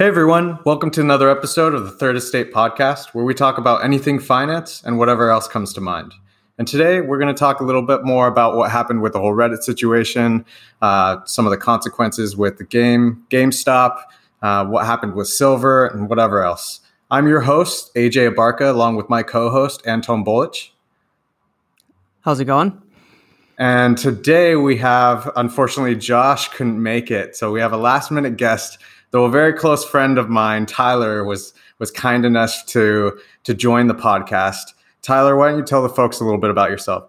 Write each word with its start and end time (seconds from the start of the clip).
Hey 0.00 0.06
everyone, 0.06 0.58
welcome 0.64 0.90
to 0.90 1.00
another 1.00 1.30
episode 1.30 1.72
of 1.72 1.84
the 1.84 1.92
Third 1.92 2.16
Estate 2.16 2.52
podcast 2.52 3.14
where 3.14 3.24
we 3.24 3.32
talk 3.32 3.58
about 3.58 3.84
anything 3.84 4.18
finance 4.18 4.82
and 4.84 4.98
whatever 4.98 5.30
else 5.30 5.46
comes 5.46 5.72
to 5.72 5.80
mind. 5.80 6.12
And 6.58 6.66
today 6.66 7.00
we're 7.00 7.16
going 7.16 7.32
to 7.32 7.38
talk 7.38 7.60
a 7.60 7.64
little 7.64 7.80
bit 7.80 8.02
more 8.02 8.26
about 8.26 8.56
what 8.56 8.72
happened 8.72 9.02
with 9.02 9.12
the 9.12 9.20
whole 9.20 9.34
Reddit 9.34 9.62
situation, 9.62 10.44
uh, 10.82 11.18
some 11.26 11.46
of 11.46 11.52
the 11.52 11.56
consequences 11.56 12.36
with 12.36 12.58
the 12.58 12.64
game, 12.64 13.24
GameStop, 13.30 14.00
uh, 14.42 14.64
what 14.66 14.84
happened 14.84 15.14
with 15.14 15.28
silver, 15.28 15.86
and 15.86 16.08
whatever 16.08 16.42
else. 16.42 16.80
I'm 17.12 17.28
your 17.28 17.42
host, 17.42 17.94
AJ 17.94 18.34
Abarca, 18.34 18.68
along 18.68 18.96
with 18.96 19.08
my 19.08 19.22
co 19.22 19.48
host, 19.48 19.80
Anton 19.86 20.24
Bolich. 20.24 20.70
How's 22.22 22.40
it 22.40 22.46
going? 22.46 22.82
And 23.58 23.96
today 23.96 24.56
we 24.56 24.76
have, 24.78 25.30
unfortunately, 25.36 25.94
Josh 25.94 26.48
couldn't 26.48 26.82
make 26.82 27.12
it. 27.12 27.36
So 27.36 27.52
we 27.52 27.60
have 27.60 27.72
a 27.72 27.76
last 27.76 28.10
minute 28.10 28.36
guest 28.36 28.78
though 29.14 29.24
a 29.24 29.30
very 29.30 29.52
close 29.52 29.84
friend 29.84 30.18
of 30.18 30.28
mine, 30.28 30.66
Tyler, 30.66 31.22
was 31.22 31.54
was 31.78 31.92
kind 31.92 32.26
enough 32.26 32.66
to 32.66 33.16
to 33.44 33.54
join 33.54 33.86
the 33.86 33.94
podcast. 33.94 34.74
Tyler, 35.02 35.36
why 35.36 35.50
don't 35.50 35.58
you 35.58 35.64
tell 35.64 35.82
the 35.82 35.88
folks 35.88 36.18
a 36.18 36.24
little 36.24 36.40
bit 36.40 36.50
about 36.50 36.68
yourself? 36.68 37.08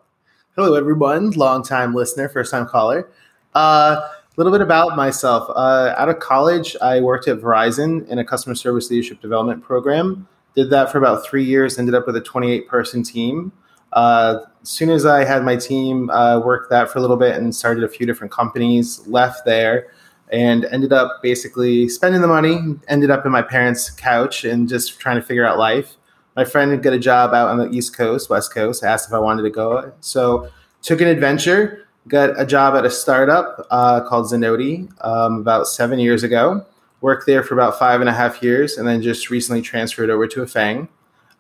Hello, 0.56 0.76
everyone. 0.76 1.32
Long 1.32 1.64
time 1.64 1.96
listener, 1.96 2.30
first 2.30 2.52
time 2.52 2.68
caller. 2.68 3.10
A 3.56 3.58
uh, 3.58 4.10
little 4.38 4.52
bit 4.52 4.62
about 4.62 4.96
myself. 4.96 5.50
Uh, 5.56 5.96
out 5.98 6.08
of 6.08 6.20
college, 6.20 6.76
I 6.80 7.00
worked 7.00 7.28
at 7.28 7.40
Verizon 7.40 8.08
in 8.08 8.20
a 8.20 8.24
customer 8.24 8.54
service 8.54 8.92
leadership 8.92 9.20
development 9.20 9.64
program. 9.64 10.28
Did 10.56 10.70
that 10.70 10.92
for 10.92 11.00
about 11.00 11.26
three 11.26 11.44
years. 11.44 11.80
Ended 11.80 11.96
up 11.96 12.06
with 12.06 12.16
a 12.16 12.22
28 12.22 12.68
person 12.68 13.02
team. 13.02 13.52
Uh, 13.94 14.42
as 14.62 14.70
soon 14.70 14.92
as 14.92 15.08
I 15.08 15.24
had 15.24 15.44
my 15.44 15.56
team, 15.56 16.12
uh, 16.12 16.40
worked 16.40 16.70
that 16.70 16.92
for 16.92 17.00
a 17.00 17.02
little 17.02 17.18
bit 17.18 17.36
and 17.36 17.56
started 17.56 17.84
a 17.84 17.90
few 17.90 18.06
different 18.06 18.32
companies. 18.32 19.08
Left 19.08 19.44
there 19.44 19.88
and 20.32 20.66
ended 20.66 20.92
up 20.92 21.22
basically 21.22 21.88
spending 21.88 22.22
the 22.22 22.28
money, 22.28 22.60
ended 22.88 23.12
up 23.12 23.26
in 23.26 23.32
my 23.32 23.42
parents' 23.42 23.90
couch 23.90 24.44
and 24.44 24.68
just 24.68 25.00
trying 25.00 25.16
to 25.18 25.22
figure 25.22 25.46
out 25.46 25.58
life. 25.58 25.96
My 26.36 26.44
friend 26.44 26.82
got 26.82 26.94
a 26.94 27.00
job 27.00 27.34
out 27.34 27.50
on 27.50 27.58
the 27.58 27.70
East 27.70 27.96
Coast, 27.96 28.30
West 28.30 28.54
Coast, 28.54 28.84
asked 28.84 29.08
if 29.08 29.14
I 29.14 29.20
wanted 29.20 29.44
to 29.44 29.50
go. 29.50 29.94
So 30.02 30.50
took 30.82 31.00
an 31.00 31.08
adventure, 31.08 31.88
got 32.08 32.40
a 32.40 32.46
job 32.46 32.76
at 32.76 32.86
a 32.86 32.90
startup 32.90 33.66
uh, 33.72 34.02
called 34.02 34.26
Zenoti 34.26 34.90
um, 35.06 35.40
about 35.40 35.68
seven 35.68 36.00
years 36.00 36.24
ago. 36.24 36.66
Worked 37.02 37.28
there 37.28 37.44
for 37.44 37.54
about 37.54 37.78
five 37.78 38.00
and 38.00 38.10
a 38.10 38.14
half 38.14 38.42
years, 38.42 38.78
and 38.78 38.88
then 38.88 39.02
just 39.02 39.30
recently 39.30 39.62
transferred 39.62 40.10
over 40.10 40.28
to 40.28 40.42
Afang. 40.42 40.88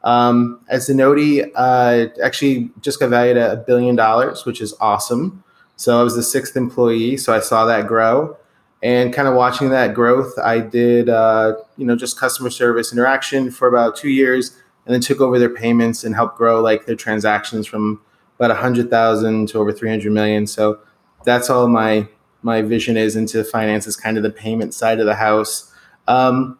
Um, 0.03 0.59
at 0.69 0.81
Zenoti, 0.81 1.49
uh, 1.55 2.07
actually 2.23 2.69
just 2.81 2.99
got 2.99 3.09
valued 3.09 3.37
at 3.37 3.51
a 3.51 3.57
billion 3.57 3.95
dollars, 3.95 4.45
which 4.45 4.61
is 4.61 4.75
awesome. 4.79 5.43
So 5.75 5.99
I 5.99 6.03
was 6.03 6.15
the 6.15 6.21
sixth 6.23 6.55
employee, 6.55 7.17
so 7.17 7.33
I 7.33 7.39
saw 7.39 7.65
that 7.65 7.87
grow 7.87 8.37
and 8.85 9.13
kind 9.13 9.27
of 9.27 9.33
watching 9.33 9.69
that 9.69 9.93
growth 9.93 10.31
i 10.43 10.59
did 10.59 11.09
uh, 11.09 11.53
you 11.77 11.85
know 11.85 11.95
just 11.95 12.19
customer 12.19 12.49
service 12.49 12.93
interaction 12.93 13.49
for 13.49 13.67
about 13.67 13.95
two 13.95 14.09
years 14.09 14.55
and 14.85 14.93
then 14.93 15.01
took 15.01 15.19
over 15.19 15.39
their 15.39 15.49
payments 15.49 16.03
and 16.03 16.15
helped 16.15 16.37
grow 16.37 16.61
like 16.61 16.85
their 16.85 16.95
transactions 16.95 17.65
from 17.65 18.01
about 18.37 18.49
100000 18.49 19.47
to 19.47 19.59
over 19.59 19.71
300 19.71 20.11
million. 20.11 20.45
So 20.47 20.79
that's 21.23 21.49
all 21.49 21.67
my 21.67 22.07
my 22.43 22.61
vision 22.61 22.95
is 22.95 23.15
into 23.15 23.43
finance 23.43 23.87
is 23.87 23.95
kind 23.95 24.17
of 24.17 24.23
the 24.23 24.29
payment 24.29 24.73
side 24.73 24.99
of 24.99 25.07
the 25.07 25.15
house. 25.15 25.71
Um, 26.07 26.59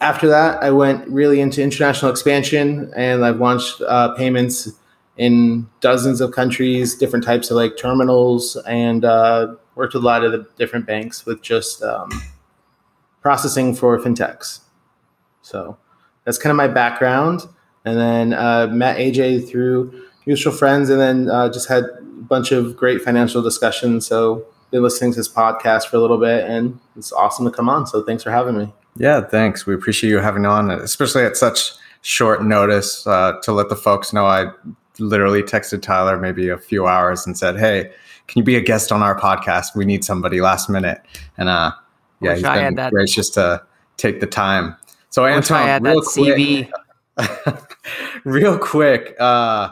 after 0.00 0.26
that 0.26 0.60
i 0.64 0.70
went 0.70 1.06
really 1.06 1.38
into 1.38 1.62
international 1.62 2.10
expansion 2.10 2.90
and 2.96 3.24
i've 3.24 3.38
launched 3.38 3.80
uh, 3.82 4.12
payments 4.14 4.72
in 5.16 5.66
dozens 5.80 6.20
of 6.20 6.32
countries, 6.32 6.94
different 6.94 7.24
types 7.24 7.50
of 7.50 7.56
like 7.56 7.76
terminals, 7.76 8.56
and 8.66 9.04
uh, 9.04 9.54
worked 9.76 9.94
with 9.94 10.02
a 10.02 10.06
lot 10.06 10.24
of 10.24 10.32
the 10.32 10.46
different 10.56 10.86
banks 10.86 11.24
with 11.24 11.40
just 11.42 11.82
um, 11.82 12.10
processing 13.22 13.74
for 13.74 13.96
fintechs. 14.00 14.60
So 15.42 15.76
that's 16.24 16.38
kind 16.38 16.50
of 16.50 16.56
my 16.56 16.66
background. 16.66 17.42
And 17.84 17.96
then 17.96 18.32
uh, 18.32 18.66
met 18.66 18.96
AJ 18.96 19.48
through 19.48 20.06
mutual 20.26 20.52
friends, 20.52 20.90
and 20.90 21.00
then 21.00 21.30
uh, 21.30 21.48
just 21.48 21.68
had 21.68 21.84
a 21.84 22.02
bunch 22.02 22.50
of 22.50 22.76
great 22.76 23.00
financial 23.00 23.42
discussions. 23.42 24.04
So 24.04 24.44
been 24.72 24.82
listening 24.82 25.12
to 25.12 25.16
this 25.18 25.28
podcast 25.28 25.86
for 25.86 25.96
a 25.96 26.00
little 26.00 26.18
bit, 26.18 26.44
and 26.44 26.80
it's 26.96 27.12
awesome 27.12 27.44
to 27.44 27.52
come 27.52 27.68
on. 27.68 27.86
So 27.86 28.02
thanks 28.02 28.24
for 28.24 28.32
having 28.32 28.58
me. 28.58 28.72
Yeah, 28.96 29.20
thanks. 29.20 29.66
We 29.66 29.74
appreciate 29.74 30.10
you 30.10 30.18
having 30.18 30.46
on, 30.46 30.70
especially 30.70 31.22
at 31.22 31.36
such 31.36 31.72
short 32.02 32.44
notice 32.44 33.06
uh, 33.06 33.38
to 33.42 33.52
let 33.52 33.68
the 33.68 33.76
folks 33.76 34.12
know 34.12 34.26
I 34.26 34.50
literally 34.98 35.42
texted 35.42 35.82
Tyler 35.82 36.18
maybe 36.18 36.48
a 36.48 36.58
few 36.58 36.86
hours 36.86 37.26
and 37.26 37.38
said, 37.38 37.58
"Hey, 37.58 37.92
can 38.26 38.40
you 38.40 38.44
be 38.44 38.56
a 38.56 38.60
guest 38.60 38.92
on 38.92 39.02
our 39.02 39.18
podcast? 39.18 39.74
We 39.74 39.84
need 39.84 40.04
somebody 40.04 40.40
last 40.40 40.68
minute." 40.68 41.00
And 41.36 41.48
uh, 41.48 41.72
yeah, 42.20 42.34
he's 42.34 42.42
been 42.42 42.90
gracious 42.90 43.30
to 43.30 43.62
take 43.96 44.20
the 44.20 44.26
time. 44.26 44.76
So 45.10 45.24
Anton, 45.24 45.82
real 45.82 46.02
quick, 46.02 46.70
real 48.24 48.58
quick, 48.58 49.16
uh, 49.18 49.70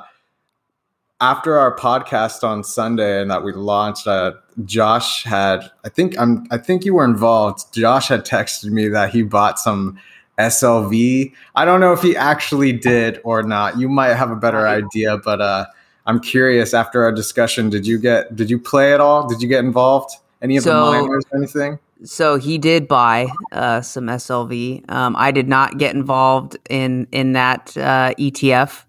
after 1.21 1.57
our 1.57 1.77
podcast 1.77 2.43
on 2.45 2.65
Sunday 2.65 3.21
and 3.21 3.31
that 3.31 3.45
we 3.45 3.53
launched, 3.53 4.07
uh, 4.07 4.33
Josh 4.65 5.25
had 5.25 5.71
I 5.85 5.89
think 5.89 6.19
I'm 6.19 6.47
I 6.51 6.59
think 6.59 6.85
you 6.85 6.95
were 6.95 7.05
involved. 7.05 7.75
Josh 7.75 8.09
had 8.09 8.25
texted 8.25 8.71
me 8.71 8.89
that 8.89 9.11
he 9.11 9.23
bought 9.23 9.59
some 9.59 9.99
SLV. 10.39 11.33
I 11.55 11.65
don't 11.65 11.81
know 11.81 11.93
if 11.93 12.03
he 12.03 12.17
actually 12.17 12.73
did 12.73 13.21
or 13.25 13.43
not. 13.43 13.79
You 13.79 13.89
might 13.89 14.15
have 14.15 14.31
a 14.31 14.37
better 14.37 14.67
idea, 14.67 15.19
but 15.19 15.41
uh, 15.41 15.67
I'm 16.07 16.21
curious. 16.21 16.75
After 16.75 17.03
our 17.03 17.13
discussion, 17.13 17.71
did 17.71 17.87
you 17.87 17.99
get 17.99 18.35
did 18.35 18.51
you 18.51 18.59
play 18.59 18.93
at 18.93 19.01
all? 19.01 19.27
Did 19.27 19.41
you 19.41 19.49
get 19.49 19.65
involved? 19.65 20.11
Any 20.43 20.57
of 20.57 20.65
so, 20.65 20.75
the 20.75 21.03
miners? 21.03 21.25
Anything? 21.35 21.79
So 22.05 22.37
he 22.37 22.59
did 22.59 22.87
buy 22.87 23.29
uh, 23.53 23.81
some 23.81 24.07
SLV. 24.07 24.91
Um, 24.91 25.17
I 25.17 25.31
did 25.31 25.49
not 25.49 25.79
get 25.79 25.95
involved 25.95 26.59
in 26.69 27.07
in 27.13 27.33
that 27.33 27.77
uh, 27.77 28.15
ETF 28.19 28.85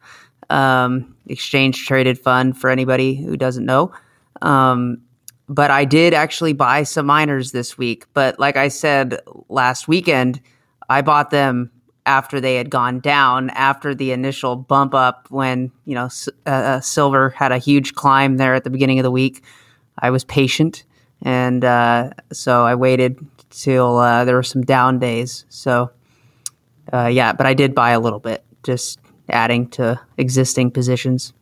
um, 0.50 1.16
exchange 1.28 1.86
traded 1.86 2.20
fund. 2.20 2.58
For 2.58 2.70
anybody 2.70 3.16
who 3.16 3.38
doesn't 3.38 3.66
know. 3.66 3.94
Um, 4.42 5.02
but 5.48 5.72
I 5.72 5.86
did 5.86 6.14
actually 6.14 6.54
buy 6.54 6.84
some 6.84 7.06
miners 7.06 7.52
this 7.52 7.78
week. 7.78 8.06
But 8.14 8.40
like 8.40 8.58
I 8.58 8.68
said 8.68 9.20
last 9.48 9.88
weekend, 9.88 10.42
I 10.90 11.02
bought 11.02 11.30
them 11.30 11.72
after 12.06 12.40
they 12.40 12.56
had 12.56 12.70
gone 12.70 13.00
down 13.00 13.50
after 13.52 13.96
the 13.96 14.12
initial 14.12 14.56
bump 14.56 14.94
up 14.94 15.28
when 15.30 15.72
you 15.86 15.96
know 15.96 16.10
uh, 16.46 16.50
uh, 16.50 16.82
silver 16.82 17.30
had 17.32 17.52
a 17.52 17.58
huge 17.58 17.96
climb 17.96 18.38
there 18.38 18.54
at 18.54 18.64
the 18.64 18.70
beginning 18.70 19.00
of 19.00 19.04
the 19.04 19.12
week 19.12 19.44
i 20.00 20.10
was 20.10 20.24
patient 20.24 20.84
and 21.22 21.66
uh, 21.66 22.10
so 22.32 22.64
i 22.64 22.76
waited 22.76 23.18
till 23.50 23.98
uh, 23.98 24.26
there 24.26 24.36
were 24.36 24.44
some 24.44 24.62
down 24.62 25.00
days 25.00 25.46
so 25.50 25.90
uh, 26.94 27.08
yeah 27.08 27.34
but 27.34 27.46
i 27.46 27.54
did 27.54 27.74
buy 27.74 27.92
a 27.92 28.00
little 28.00 28.20
bit 28.20 28.44
just 28.64 29.00
adding 29.30 29.68
to 29.68 30.00
existing 30.18 30.70
positions 30.70 31.34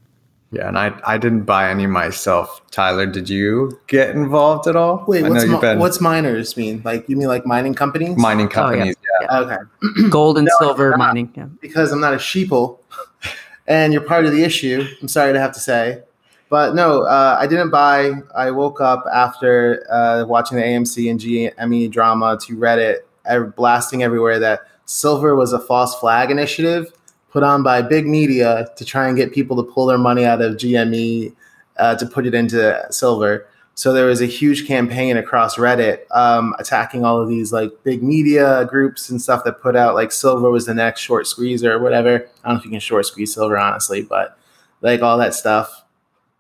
yeah, 0.54 0.68
and 0.68 0.78
I 0.78 0.94
I 1.04 1.18
didn't 1.18 1.46
buy 1.46 1.70
any 1.72 1.88
myself. 1.88 2.62
Tyler, 2.70 3.08
did 3.08 3.28
you 3.28 3.80
get 3.88 4.12
involved 4.12 4.68
at 4.68 4.76
all? 4.76 5.04
Wait, 5.08 5.24
what's, 5.24 5.46
mi- 5.46 5.60
been... 5.60 5.80
what's 5.80 6.00
miners 6.00 6.56
mean? 6.56 6.84
Like 6.86 7.10
you 7.10 7.18
mean 7.18 7.28
like 7.28 7.44
mining 7.48 7.74
companies? 7.74 8.16
Mining 8.18 8.50
companies, 8.50 8.93
oh, 8.93 8.93
yeah. 9.30 9.40
Okay. 9.40 10.10
Gold 10.10 10.38
and 10.38 10.46
no, 10.46 10.66
silver 10.66 10.96
mining. 10.98 11.32
Yeah. 11.36 11.46
Because 11.62 11.92
I'm 11.92 12.00
not 12.00 12.14
a 12.14 12.18
sheeple, 12.18 12.80
and 13.68 13.94
you're 13.94 14.04
part 14.04 14.26
of 14.26 14.32
the 14.32 14.44
issue. 14.44 14.86
I'm 15.02 15.08
sorry 15.08 15.34
to 15.34 15.40
have 15.40 15.54
to 15.54 15.60
say, 15.60 16.02
but 16.50 16.76
no, 16.76 17.04
uh, 17.04 17.38
I 17.40 17.48
didn't 17.48 17.70
buy. 17.70 18.12
I 18.36 18.52
woke 18.52 18.82
up 18.82 19.06
after 19.14 19.86
uh, 19.92 20.26
watching 20.28 20.58
the 20.58 20.64
AMC 20.64 21.10
and 21.10 21.20
GME 21.20 21.92
drama 21.92 22.38
to 22.44 22.58
Reddit, 22.58 23.56
blasting 23.56 24.04
everywhere 24.04 24.40
that 24.40 24.62
silver 24.86 25.36
was 25.36 25.54
a 25.54 25.60
false 25.60 25.98
flag 26.00 26.30
initiative 26.30 26.94
put 27.34 27.42
on 27.42 27.64
by 27.64 27.82
big 27.82 28.06
media 28.06 28.68
to 28.78 28.86
try 28.86 29.08
and 29.08 29.18
get 29.18 29.34
people 29.34 29.58
to 29.58 29.64
pull 29.64 29.88
their 29.88 29.98
money 29.98 30.24
out 30.24 30.40
of 30.40 30.56
GME 30.56 31.34
uh, 31.78 31.96
to 31.96 32.06
put 32.06 32.28
it 32.28 32.36
into 32.36 32.80
silver. 32.92 33.48
So 33.76 33.92
there 33.92 34.06
was 34.06 34.22
a 34.22 34.28
huge 34.28 34.68
campaign 34.68 35.18
across 35.18 35.58
Reddit 35.58 36.04
um, 36.12 36.56
attacking 36.60 37.04
all 37.04 37.20
of 37.20 37.28
these 37.28 37.52
like 37.52 37.72
big 37.84 38.04
media 38.04 38.66
groups 38.66 39.10
and 39.10 39.22
stuff 39.22 39.44
that 39.46 39.62
put 39.62 39.76
out 39.76 39.96
like 39.96 40.12
silver 40.12 40.50
was 40.52 40.66
the 40.68 40.76
next 40.76 41.02
short 41.02 41.26
squeeze 41.26 41.64
or 41.64 41.80
whatever. 41.80 42.30
I 42.44 42.48
don't 42.48 42.56
know 42.56 42.60
if 42.60 42.66
you 42.66 42.72
can 42.72 42.80
short 42.80 43.06
squeeze 43.06 43.34
silver 43.34 43.58
honestly, 43.58 44.04
but 44.04 44.38
like 44.82 45.02
all 45.02 45.18
that 45.18 45.34
stuff. 45.34 45.84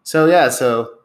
So 0.03 0.27
yeah, 0.27 0.49
so 0.49 0.99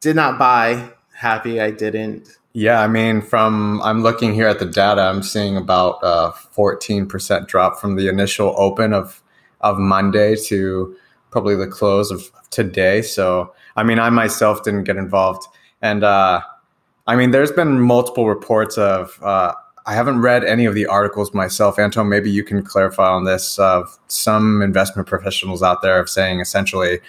did 0.00 0.16
not 0.16 0.38
buy. 0.38 0.90
Happy 1.14 1.60
I 1.60 1.70
didn't. 1.70 2.38
Yeah, 2.52 2.80
I 2.80 2.88
mean, 2.88 3.22
from 3.22 3.80
I'm 3.82 4.02
looking 4.02 4.34
here 4.34 4.48
at 4.48 4.58
the 4.58 4.66
data, 4.66 5.02
I'm 5.02 5.22
seeing 5.22 5.56
about 5.56 5.98
a 6.02 6.32
14% 6.32 7.46
drop 7.46 7.78
from 7.78 7.94
the 7.96 8.08
initial 8.08 8.54
open 8.58 8.92
of 8.92 9.22
of 9.60 9.78
Monday 9.78 10.34
to 10.46 10.96
probably 11.30 11.54
the 11.54 11.66
close 11.66 12.10
of 12.10 12.30
today. 12.50 13.02
So, 13.02 13.52
I 13.80 13.82
mean, 13.82 13.98
I 13.98 14.10
myself 14.10 14.62
didn't 14.62 14.84
get 14.84 14.96
involved, 14.96 15.46
and 15.80 16.04
uh, 16.04 16.42
I 17.06 17.16
mean, 17.16 17.30
there's 17.30 17.52
been 17.52 17.80
multiple 17.80 18.28
reports 18.28 18.76
of. 18.76 19.18
Uh, 19.22 19.54
I 19.86 19.94
haven't 19.94 20.20
read 20.20 20.44
any 20.44 20.66
of 20.66 20.74
the 20.74 20.86
articles 20.86 21.32
myself. 21.32 21.78
Anton, 21.78 22.08
maybe 22.08 22.30
you 22.30 22.44
can 22.44 22.62
clarify 22.62 23.08
on 23.08 23.24
this. 23.24 23.58
Of 23.58 23.98
some 24.08 24.60
investment 24.60 25.08
professionals 25.08 25.62
out 25.62 25.80
there 25.80 25.98
of 25.98 26.08
saying 26.10 26.40
essentially 26.40 27.00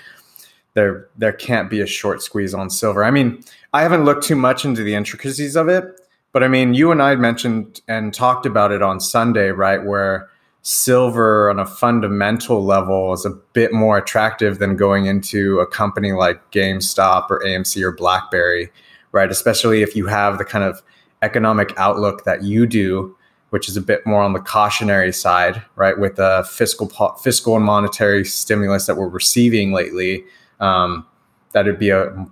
there 0.73 1.09
there 1.17 1.33
can't 1.33 1.69
be 1.69 1.81
a 1.81 1.85
short 1.85 2.23
squeeze 2.23 2.53
on 2.53 2.69
silver. 2.69 3.03
I 3.03 3.11
mean, 3.11 3.43
I 3.73 3.81
haven't 3.81 4.05
looked 4.05 4.23
too 4.23 4.37
much 4.37 4.63
into 4.63 4.83
the 4.83 4.95
intricacies 4.95 5.57
of 5.57 5.67
it, 5.67 5.83
But 6.31 6.43
I 6.43 6.47
mean, 6.47 6.73
you 6.73 6.91
and 6.91 7.01
I 7.01 7.15
mentioned 7.15 7.81
and 7.87 8.13
talked 8.13 8.45
about 8.45 8.71
it 8.71 8.81
on 8.81 8.99
Sunday, 8.99 9.49
right? 9.49 9.83
Where 9.83 10.29
silver 10.63 11.49
on 11.49 11.59
a 11.59 11.65
fundamental 11.65 12.63
level 12.63 13.13
is 13.13 13.25
a 13.25 13.31
bit 13.53 13.73
more 13.73 13.97
attractive 13.97 14.59
than 14.59 14.75
going 14.75 15.05
into 15.05 15.59
a 15.59 15.67
company 15.67 16.11
like 16.11 16.51
GameStop 16.51 17.29
or 17.29 17.41
AMC 17.41 17.81
or 17.81 17.91
BlackBerry, 17.91 18.71
right? 19.11 19.31
Especially 19.31 19.81
if 19.81 19.95
you 19.95 20.05
have 20.07 20.37
the 20.37 20.45
kind 20.45 20.63
of 20.63 20.81
economic 21.21 21.73
outlook 21.77 22.25
that 22.25 22.43
you 22.43 22.65
do, 22.67 23.15
which 23.49 23.67
is 23.67 23.75
a 23.75 23.81
bit 23.81 24.05
more 24.05 24.21
on 24.21 24.33
the 24.33 24.39
cautionary 24.39 25.11
side, 25.11 25.61
right? 25.75 25.99
With 25.99 26.15
the 26.15 26.47
fiscal 26.49 26.87
fiscal 27.21 27.55
and 27.55 27.65
monetary 27.65 28.23
stimulus 28.23 28.85
that 28.85 28.95
we're 28.95 29.09
receiving 29.09 29.71
lately, 29.71 30.23
um, 30.59 31.05
that 31.53 31.65
would 31.65 31.79
be 31.79 31.89
a 31.89 32.27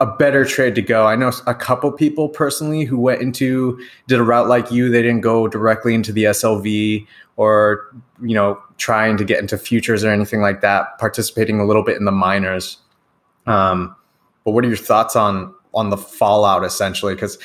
a 0.00 0.06
better 0.06 0.44
trade 0.44 0.74
to 0.74 0.82
go. 0.82 1.06
I 1.06 1.14
know 1.16 1.30
a 1.46 1.54
couple 1.54 1.90
people 1.92 2.28
personally 2.28 2.84
who 2.84 2.98
went 2.98 3.22
into 3.22 3.78
did 4.08 4.18
a 4.18 4.24
route 4.24 4.48
like 4.48 4.70
you. 4.70 4.88
They 4.90 5.02
didn't 5.02 5.20
go 5.20 5.46
directly 5.46 5.94
into 5.94 6.12
the 6.12 6.24
SLV 6.24 7.06
or 7.36 7.94
you 8.22 8.34
know 8.34 8.60
trying 8.76 9.16
to 9.16 9.24
get 9.24 9.40
into 9.40 9.56
futures 9.56 10.04
or 10.04 10.10
anything 10.10 10.40
like 10.40 10.60
that. 10.62 10.98
Participating 10.98 11.60
a 11.60 11.64
little 11.64 11.84
bit 11.84 11.96
in 11.96 12.04
the 12.04 12.12
miners. 12.12 12.78
Um, 13.46 13.94
but 14.44 14.52
what 14.52 14.64
are 14.64 14.68
your 14.68 14.76
thoughts 14.76 15.16
on 15.16 15.54
on 15.74 15.90
the 15.90 15.96
fallout 15.96 16.64
essentially? 16.64 17.14
Because 17.14 17.38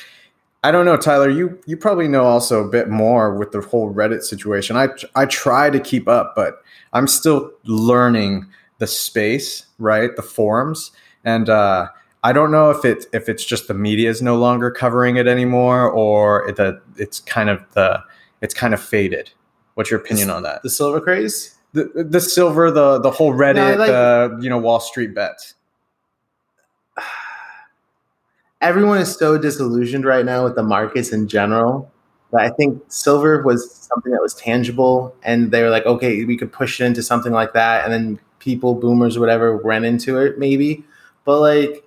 I 0.62 0.72
don't 0.72 0.84
know, 0.84 0.96
Tyler. 0.96 1.30
You 1.30 1.58
you 1.66 1.76
probably 1.76 2.08
know 2.08 2.24
also 2.24 2.64
a 2.64 2.68
bit 2.68 2.88
more 2.88 3.34
with 3.36 3.52
the 3.52 3.60
whole 3.60 3.94
Reddit 3.94 4.22
situation. 4.22 4.76
I 4.76 4.88
I 5.14 5.26
try 5.26 5.70
to 5.70 5.80
keep 5.80 6.08
up, 6.08 6.34
but 6.34 6.62
I'm 6.92 7.06
still 7.06 7.52
learning 7.64 8.46
the 8.78 8.86
space, 8.86 9.66
right? 9.78 10.14
The 10.16 10.22
forums, 10.22 10.90
and 11.24 11.48
uh, 11.48 11.88
I 12.22 12.32
don't 12.32 12.50
know 12.50 12.70
if 12.70 12.84
it's 12.84 13.06
if 13.12 13.28
it's 13.28 13.44
just 13.44 13.68
the 13.68 13.74
media 13.74 14.10
is 14.10 14.20
no 14.20 14.36
longer 14.36 14.70
covering 14.70 15.16
it 15.16 15.26
anymore, 15.26 15.90
or 15.90 16.52
the 16.56 16.80
it's 16.96 17.20
kind 17.20 17.48
of 17.48 17.64
the 17.72 18.02
it's 18.42 18.52
kind 18.54 18.74
of 18.74 18.82
faded. 18.82 19.30
What's 19.74 19.90
your 19.90 20.00
opinion 20.00 20.28
on 20.30 20.42
that? 20.42 20.62
The 20.62 20.70
silver 20.70 21.00
craze, 21.00 21.56
the 21.72 21.90
the 21.94 22.20
silver, 22.20 22.70
the 22.70 22.98
the 22.98 23.10
whole 23.10 23.32
Reddit, 23.32 23.54
no, 23.54 23.74
like, 23.76 23.88
the 23.88 24.38
you 24.42 24.50
know 24.50 24.58
Wall 24.58 24.80
Street 24.80 25.14
bets. 25.14 25.54
Everyone 28.60 28.98
is 28.98 29.14
so 29.14 29.38
disillusioned 29.38 30.04
right 30.04 30.26
now 30.26 30.44
with 30.44 30.56
the 30.56 30.62
markets 30.62 31.12
in 31.12 31.28
general. 31.28 31.90
But 32.30 32.42
I 32.42 32.50
think 32.50 32.80
silver 32.88 33.42
was 33.42 33.74
something 33.74 34.12
that 34.12 34.20
was 34.20 34.34
tangible, 34.34 35.16
and 35.22 35.50
they 35.50 35.62
were 35.62 35.70
like, 35.70 35.86
okay, 35.86 36.24
we 36.24 36.36
could 36.36 36.52
push 36.52 36.80
it 36.80 36.84
into 36.84 37.02
something 37.02 37.32
like 37.32 37.54
that, 37.54 37.84
and 37.84 37.92
then 37.92 38.20
people, 38.38 38.74
boomers, 38.74 39.18
whatever, 39.18 39.56
ran 39.56 39.84
into 39.84 40.18
it 40.18 40.38
maybe. 40.38 40.84
But 41.24 41.40
like 41.40 41.84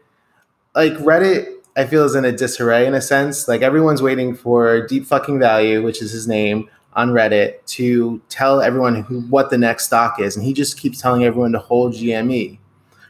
like 0.76 0.94
Reddit, 0.94 1.50
I 1.76 1.86
feel 1.86 2.04
is 2.04 2.16
in 2.16 2.26
a 2.26 2.32
disarray 2.32 2.86
in 2.86 2.94
a 2.94 3.02
sense. 3.02 3.48
Like 3.48 3.62
everyone's 3.62 4.02
waiting 4.02 4.36
for 4.36 4.86
Deep 4.88 5.06
Fucking 5.06 5.40
Value, 5.40 5.84
which 5.84 6.02
is 6.02 6.12
his 6.12 6.28
name 6.28 6.70
on 6.94 7.10
Reddit, 7.10 7.66
to 7.66 8.22
tell 8.30 8.62
everyone 8.62 9.02
who 9.04 9.22
what 9.22 9.50
the 9.50 9.58
next 9.58 9.86
stock 9.86 10.20
is, 10.20 10.36
and 10.36 10.46
he 10.46 10.54
just 10.54 10.78
keeps 10.78 11.02
telling 11.02 11.24
everyone 11.24 11.52
to 11.54 11.60
hold 11.60 11.94
GME. 11.94 12.60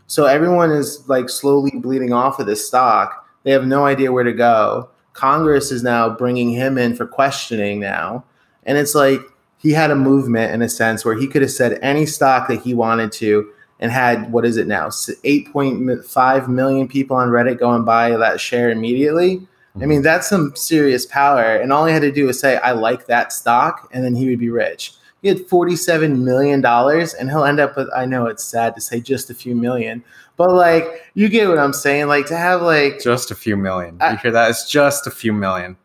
So 0.08 0.26
everyone 0.26 0.72
is 0.72 1.08
like 1.10 1.30
slowly 1.30 1.72
bleeding 1.72 2.14
off 2.14 2.40
of 2.40 2.46
this 2.46 2.66
stock. 2.66 3.28
They 3.44 3.52
have 3.52 3.66
no 3.66 3.86
idea 3.86 4.12
where 4.12 4.24
to 4.24 4.34
go. 4.34 4.90
Congress 5.14 5.72
is 5.72 5.84
now 5.84 6.10
bringing 6.10 6.52
him 6.52 6.78
in 6.78 6.96
for 6.96 7.06
questioning 7.06 7.80
now, 7.80 8.24
and 8.66 8.78
it's 8.78 8.96
like 8.96 9.22
he 9.58 9.72
had 9.72 9.92
a 9.92 9.96
movement 9.96 10.54
in 10.54 10.62
a 10.62 10.70
sense 10.70 11.06
where 11.06 11.16
he 11.16 11.28
could 11.28 11.42
have 11.42 11.52
said 11.52 11.80
any 11.82 12.06
stock 12.06 12.48
that 12.48 12.62
he 12.62 12.74
wanted 12.74 13.12
to 13.14 13.50
and 13.80 13.92
had 13.92 14.32
what 14.32 14.46
is 14.46 14.58
it 14.58 14.68
now 14.68 14.88
8.5 14.88 16.48
million 16.48 16.88
people 16.88 17.18
on 17.18 17.30
reddit 17.30 17.60
go 17.60 17.72
and 17.72 17.86
buy 17.86 18.16
that 18.16 18.40
share 18.40 18.70
immediately? 18.70 19.38
Mm-hmm. 19.38 19.84
i 19.84 19.86
mean 19.88 20.02
that's 20.04 20.30
some 20.30 20.56
serious 20.56 21.06
power 21.08 21.56
and 21.56 21.74
all 21.74 21.86
he 21.86 21.94
had 21.94 22.04
to 22.04 22.12
do 22.12 22.28
was 22.28 22.40
say 22.40 22.58
i 22.58 22.72
like 22.72 23.08
that 23.08 23.34
stock 23.34 23.90
and 23.92 24.06
then 24.06 24.14
he 24.16 24.30
would 24.30 24.40
be 24.40 24.50
rich. 24.50 24.94
He 25.24 25.30
had 25.30 25.48
47 25.48 26.24
million 26.24 26.62
dollars 26.62 27.14
and 27.14 27.30
he'll 27.30 27.46
end 27.46 27.60
up 27.60 27.76
with 27.76 27.90
i 27.96 28.06
know 28.06 28.28
it's 28.28 28.44
sad 28.44 28.76
to 28.76 28.82
say 28.82 29.00
just 29.00 29.30
a 29.30 29.34
few 29.34 29.56
million 29.56 30.04
but 30.38 30.52
like 30.52 30.86
you 31.16 31.30
get 31.30 31.50
what 31.50 31.58
i'm 31.58 31.74
saying? 31.74 32.08
Like 32.08 32.28
to 32.28 32.38
have 32.38 32.62
like 32.62 33.02
just 33.02 33.32
a 33.32 33.36
few 33.36 33.58
million. 33.58 33.98
I, 34.00 34.12
you 34.12 34.18
hear 34.18 34.32
that? 34.32 34.50
It's 34.50 34.70
just 34.70 35.08
a 35.08 35.12
few 35.12 35.34
million. 35.34 35.78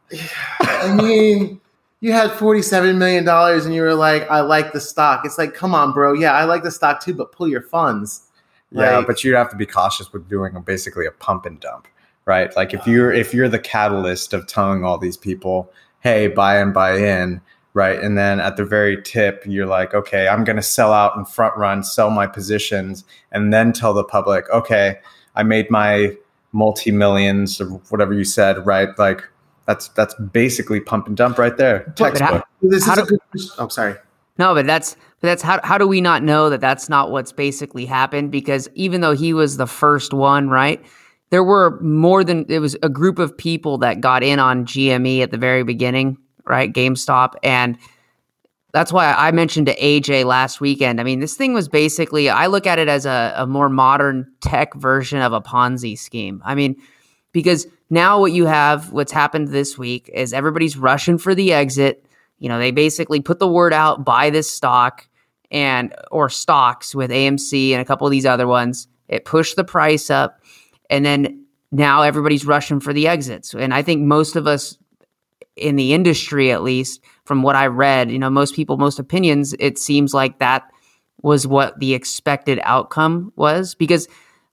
I 0.61 0.94
mean 0.94 1.61
you 2.00 2.12
had 2.12 2.31
$47 2.31 2.97
million 2.97 3.29
and 3.29 3.75
you 3.75 3.83
were 3.83 3.95
like, 3.95 4.31
I 4.31 4.41
like 4.41 4.73
the 4.73 4.81
stock. 4.81 5.23
It's 5.25 5.39
like, 5.39 5.55
come 5.55 5.75
on, 5.75 5.93
bro. 5.93 6.12
Yeah, 6.12 6.33
I 6.33 6.45
like 6.45 6.62
the 6.62 6.71
stock 6.71 7.03
too, 7.03 7.15
but 7.15 7.33
pull 7.33 7.49
your 7.49 7.62
funds. 7.62 8.23
Yeah, 8.71 8.99
like, 8.99 9.06
but 9.06 9.25
you 9.25 9.35
have 9.35 9.50
to 9.50 9.56
be 9.56 9.67
cautious 9.67 10.12
with 10.12 10.29
doing 10.29 10.55
a, 10.55 10.61
basically 10.61 11.06
a 11.06 11.11
pump 11.11 11.47
and 11.47 11.59
dump, 11.59 11.89
right? 12.27 12.55
Like 12.55 12.75
if 12.75 12.87
you're 12.87 13.11
if 13.11 13.33
you're 13.33 13.49
the 13.49 13.59
catalyst 13.59 14.35
of 14.35 14.47
telling 14.47 14.85
all 14.85 14.99
these 14.99 15.17
people, 15.17 15.73
hey, 16.00 16.29
buy 16.29 16.59
and 16.59 16.75
buy 16.75 16.97
in, 16.99 17.41
right? 17.73 17.99
And 17.99 18.19
then 18.19 18.41
at 18.41 18.56
the 18.56 18.65
very 18.65 19.03
tip, 19.03 19.43
you're 19.47 19.67
like, 19.67 19.94
okay, 19.94 20.29
I'm 20.29 20.44
gonna 20.44 20.62
sell 20.62 20.93
out 20.93 21.17
and 21.17 21.27
front 21.27 21.56
run, 21.56 21.83
sell 21.83 22.11
my 22.11 22.27
positions, 22.27 23.05
and 23.33 23.53
then 23.53 23.73
tell 23.73 23.94
the 23.94 24.05
public, 24.05 24.49
okay, 24.51 24.99
I 25.35 25.44
made 25.44 25.71
my 25.71 26.15
multi 26.53 26.91
millions 26.91 27.61
or 27.62 27.69
whatever 27.89 28.12
you 28.12 28.25
said, 28.25 28.67
right? 28.67 28.91
Like 28.99 29.23
that's 29.69 29.88
that's 29.88 30.15
basically 30.15 30.81
pump 30.81 31.06
and 31.06 31.17
dump 31.17 31.37
right 31.37 31.55
there. 31.59 31.93
Textbook. 31.94 32.31
How, 32.31 32.44
this 32.62 32.88
is 32.88 32.94
do, 32.94 33.03
a 33.03 33.05
good. 33.05 33.20
Oh, 33.59 33.69
sorry. 33.69 33.97
No, 34.38 34.55
but 34.55 34.67
that's 34.67 34.94
but 35.20 35.29
that's 35.29 35.43
how 35.43 35.61
how 35.62 35.76
do 35.76 35.87
we 35.87 36.00
not 36.00 36.23
know 36.23 36.49
that 36.49 36.62
that's 36.62 36.88
not 36.88 37.11
what's 37.11 37.32
basically 37.32 37.85
happened? 37.85 38.32
Because 38.32 38.67
even 38.75 39.03
though 39.03 39.15
he 39.15 39.35
was 39.35 39.59
the 39.59 39.67
first 39.67 40.15
one, 40.15 40.49
right? 40.49 40.82
There 41.29 41.44
were 41.44 41.79
more 41.82 42.25
than 42.25 42.47
it 42.49 42.61
was 42.61 42.79
a 42.82 42.88
group 42.88 43.19
of 43.19 43.37
people 43.37 43.76
that 43.79 44.00
got 44.00 44.23
in 44.23 44.38
on 44.38 44.65
GME 44.65 45.23
at 45.23 45.32
the 45.32 45.37
very 45.37 45.65
beginning, 45.65 46.17
right? 46.47 46.73
GameStop, 46.73 47.35
and 47.43 47.76
that's 48.73 48.91
why 48.91 49.12
I 49.12 49.32
mentioned 49.32 49.67
to 49.67 49.76
AJ 49.76 50.25
last 50.25 50.62
weekend. 50.62 50.99
I 50.99 51.05
mean, 51.05 51.20
this 51.20 51.37
thing 51.37 51.53
was 51.53 51.69
basically 51.69 52.31
I 52.31 52.47
look 52.47 52.67
at 52.67 52.79
it 52.79 52.88
as 52.88 53.05
a, 53.05 53.35
a 53.37 53.47
more 53.47 53.69
modern 53.69 54.32
tech 54.41 54.73
version 54.76 55.20
of 55.20 55.35
a 55.35 55.43
Ponzi 55.43 55.99
scheme. 55.99 56.41
I 56.43 56.55
mean, 56.55 56.81
because 57.32 57.67
now 57.90 58.20
what 58.20 58.32
you 58.32 58.46
have, 58.46 58.93
what's 58.93 59.12
happened 59.12 59.49
this 59.49 59.79
week 59.79 60.11
is 60.12 60.32
everybody's 60.32 60.76
rushing 60.76 61.19
for 61.19 61.35
the 61.35 61.52
exit. 61.52 62.05
You 62.38 62.49
know, 62.49 62.58
they 62.58 62.70
basically 62.70 63.20
put 63.20 63.38
the 63.38 63.49
word 63.49 63.73
out, 63.73 64.05
buy 64.05 64.31
this 64.31 64.50
stock 64.50 65.08
and 65.50 65.94
or 66.11 66.29
stocks 66.29 66.94
with 66.94 67.11
AMC 67.11 67.70
and 67.70 67.81
a 67.81 67.85
couple 67.85 68.06
of 68.06 68.11
these 68.11 68.26
other 68.26 68.46
ones. 68.46 68.88
It 69.08 69.25
pushed 69.25 69.56
the 69.56 69.64
price 69.64 70.11
up, 70.11 70.40
and 70.90 71.05
then 71.05 71.46
now 71.73 72.02
everybody's 72.02 72.46
rushing 72.46 72.81
for 72.81 72.93
the 72.93 73.08
exits. 73.08 73.55
And 73.55 73.73
I 73.73 73.82
think 73.82 74.02
most 74.02 74.37
of 74.37 74.46
us 74.46 74.76
in 75.56 75.76
the 75.76 75.93
industry, 75.93 76.52
at 76.52 76.62
least 76.62 77.02
from 77.25 77.43
what 77.43 77.56
I 77.56 77.67
read, 77.67 78.11
you 78.11 78.19
know, 78.19 78.31
most 78.31 78.55
people, 78.55 78.77
most 78.77 78.98
opinions, 78.98 79.55
it 79.58 79.79
seems 79.79 80.15
like 80.15 80.39
that 80.39 80.70
was 81.22 81.46
what 81.46 81.79
the 81.81 81.94
expected 81.94 82.60
outcome 82.63 83.32
was 83.34 83.74
because 83.74 84.06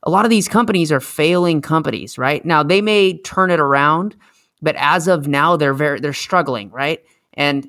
a 0.06 0.10
lot 0.10 0.26
of 0.26 0.30
these 0.30 0.48
companies 0.48 0.92
are 0.92 1.00
failing 1.00 1.62
companies, 1.62 2.18
right? 2.18 2.46
Now 2.46 2.64
they 2.64 2.82
may 2.82 3.18
turn 3.18 3.50
it 3.52 3.60
around, 3.60 4.16
but 4.62 4.76
as 4.78 5.08
of 5.08 5.28
now 5.28 5.58
they're 5.58 5.74
very 5.74 6.00
they're 6.00 6.14
struggling, 6.14 6.70
right? 6.70 7.04
And 7.34 7.68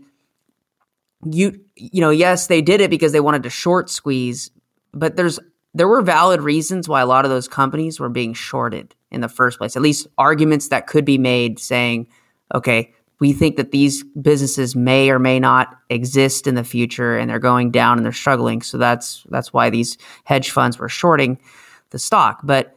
you 1.24 1.60
you 1.76 2.00
know, 2.00 2.10
yes, 2.10 2.46
they 2.46 2.62
did 2.62 2.80
it 2.80 2.90
because 2.90 3.12
they 3.12 3.20
wanted 3.20 3.42
to 3.44 3.50
short 3.50 3.88
squeeze, 3.90 4.50
but 4.92 5.16
there's 5.16 5.40
there 5.74 5.88
were 5.88 6.02
valid 6.02 6.40
reasons 6.40 6.88
why 6.88 7.00
a 7.00 7.06
lot 7.06 7.24
of 7.24 7.30
those 7.30 7.48
companies 7.48 8.00
were 8.00 8.08
being 8.08 8.32
shorted 8.32 8.94
in 9.10 9.20
the 9.20 9.28
first 9.28 9.58
place. 9.58 9.76
At 9.76 9.82
least 9.82 10.06
arguments 10.18 10.68
that 10.68 10.86
could 10.86 11.04
be 11.04 11.18
made 11.18 11.58
saying, 11.58 12.08
okay, 12.54 12.94
we 13.18 13.32
think 13.32 13.56
that 13.56 13.72
these 13.72 14.04
businesses 14.04 14.76
may 14.76 15.10
or 15.10 15.18
may 15.18 15.40
not 15.40 15.76
exist 15.88 16.46
in 16.46 16.54
the 16.54 16.64
future 16.64 17.16
and 17.16 17.30
they're 17.30 17.38
going 17.38 17.70
down 17.70 17.98
and 17.98 18.04
they're 18.04 18.12
struggling. 18.12 18.60
So 18.60 18.76
that's 18.76 19.24
that's 19.30 19.54
why 19.54 19.70
these 19.70 19.96
hedge 20.24 20.50
funds 20.50 20.78
were 20.78 20.90
shorting 20.90 21.38
the 21.90 21.98
stock. 21.98 22.40
But 22.42 22.76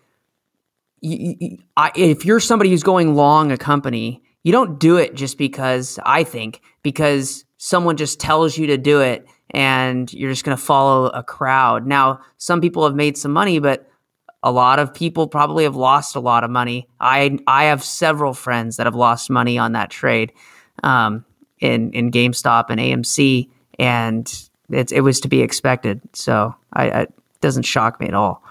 you, 1.02 1.36
you, 1.40 1.58
I, 1.78 1.92
if 1.96 2.26
you're 2.26 2.40
somebody 2.40 2.70
who's 2.70 2.84
going 2.84 3.16
long 3.16 3.52
a 3.52 3.58
company, 3.58 4.22
you 4.44 4.52
don't 4.52 4.80
do 4.80 4.98
it 4.98 5.16
just 5.16 5.38
because 5.38 6.00
I 6.06 6.24
think 6.24 6.62
because 6.84 7.46
someone 7.58 7.98
just 7.98 8.20
tells 8.20 8.58
you 8.58 8.68
to 8.68 8.78
do 8.78 9.02
it 9.02 9.28
and 9.52 10.12
you're 10.14 10.32
just 10.32 10.46
going 10.46 10.56
to 10.56 10.64
follow 10.64 11.08
a 11.08 11.24
crowd. 11.24 11.86
Now, 11.86 12.22
some 12.38 12.62
people 12.62 12.84
have 12.86 12.96
made 12.96 13.18
some 13.18 13.32
money, 13.32 13.60
but 13.60 13.90
a 14.44 14.52
lot 14.52 14.80
of 14.80 14.94
people 14.94 15.28
probably 15.28 15.64
have 15.64 15.76
lost 15.76 16.16
a 16.16 16.20
lot 16.20 16.44
of 16.44 16.50
money. 16.50 16.88
I 17.00 17.40
I 17.48 17.66
have 17.66 17.84
several 17.84 18.34
friends 18.34 18.78
that 18.78 18.86
have 18.88 18.96
lost 18.96 19.30
money 19.30 19.58
on 19.58 19.74
that 19.74 19.90
trade 19.90 20.32
um, 20.84 21.26
in 21.60 21.92
in 21.92 22.12
GameStop 22.12 22.66
and 22.70 22.80
AMC, 22.80 23.50
and 23.78 24.50
it, 24.70 25.04
was 25.04 25.20
to 25.22 25.28
be 25.28 25.42
expected. 25.42 26.00
So 26.14 26.56
I, 26.74 26.90
I, 26.90 27.02
it 27.02 27.14
doesn't 27.42 27.64
shock 27.64 28.00
me 28.00 28.08
at 28.08 28.14
all. 28.14 28.44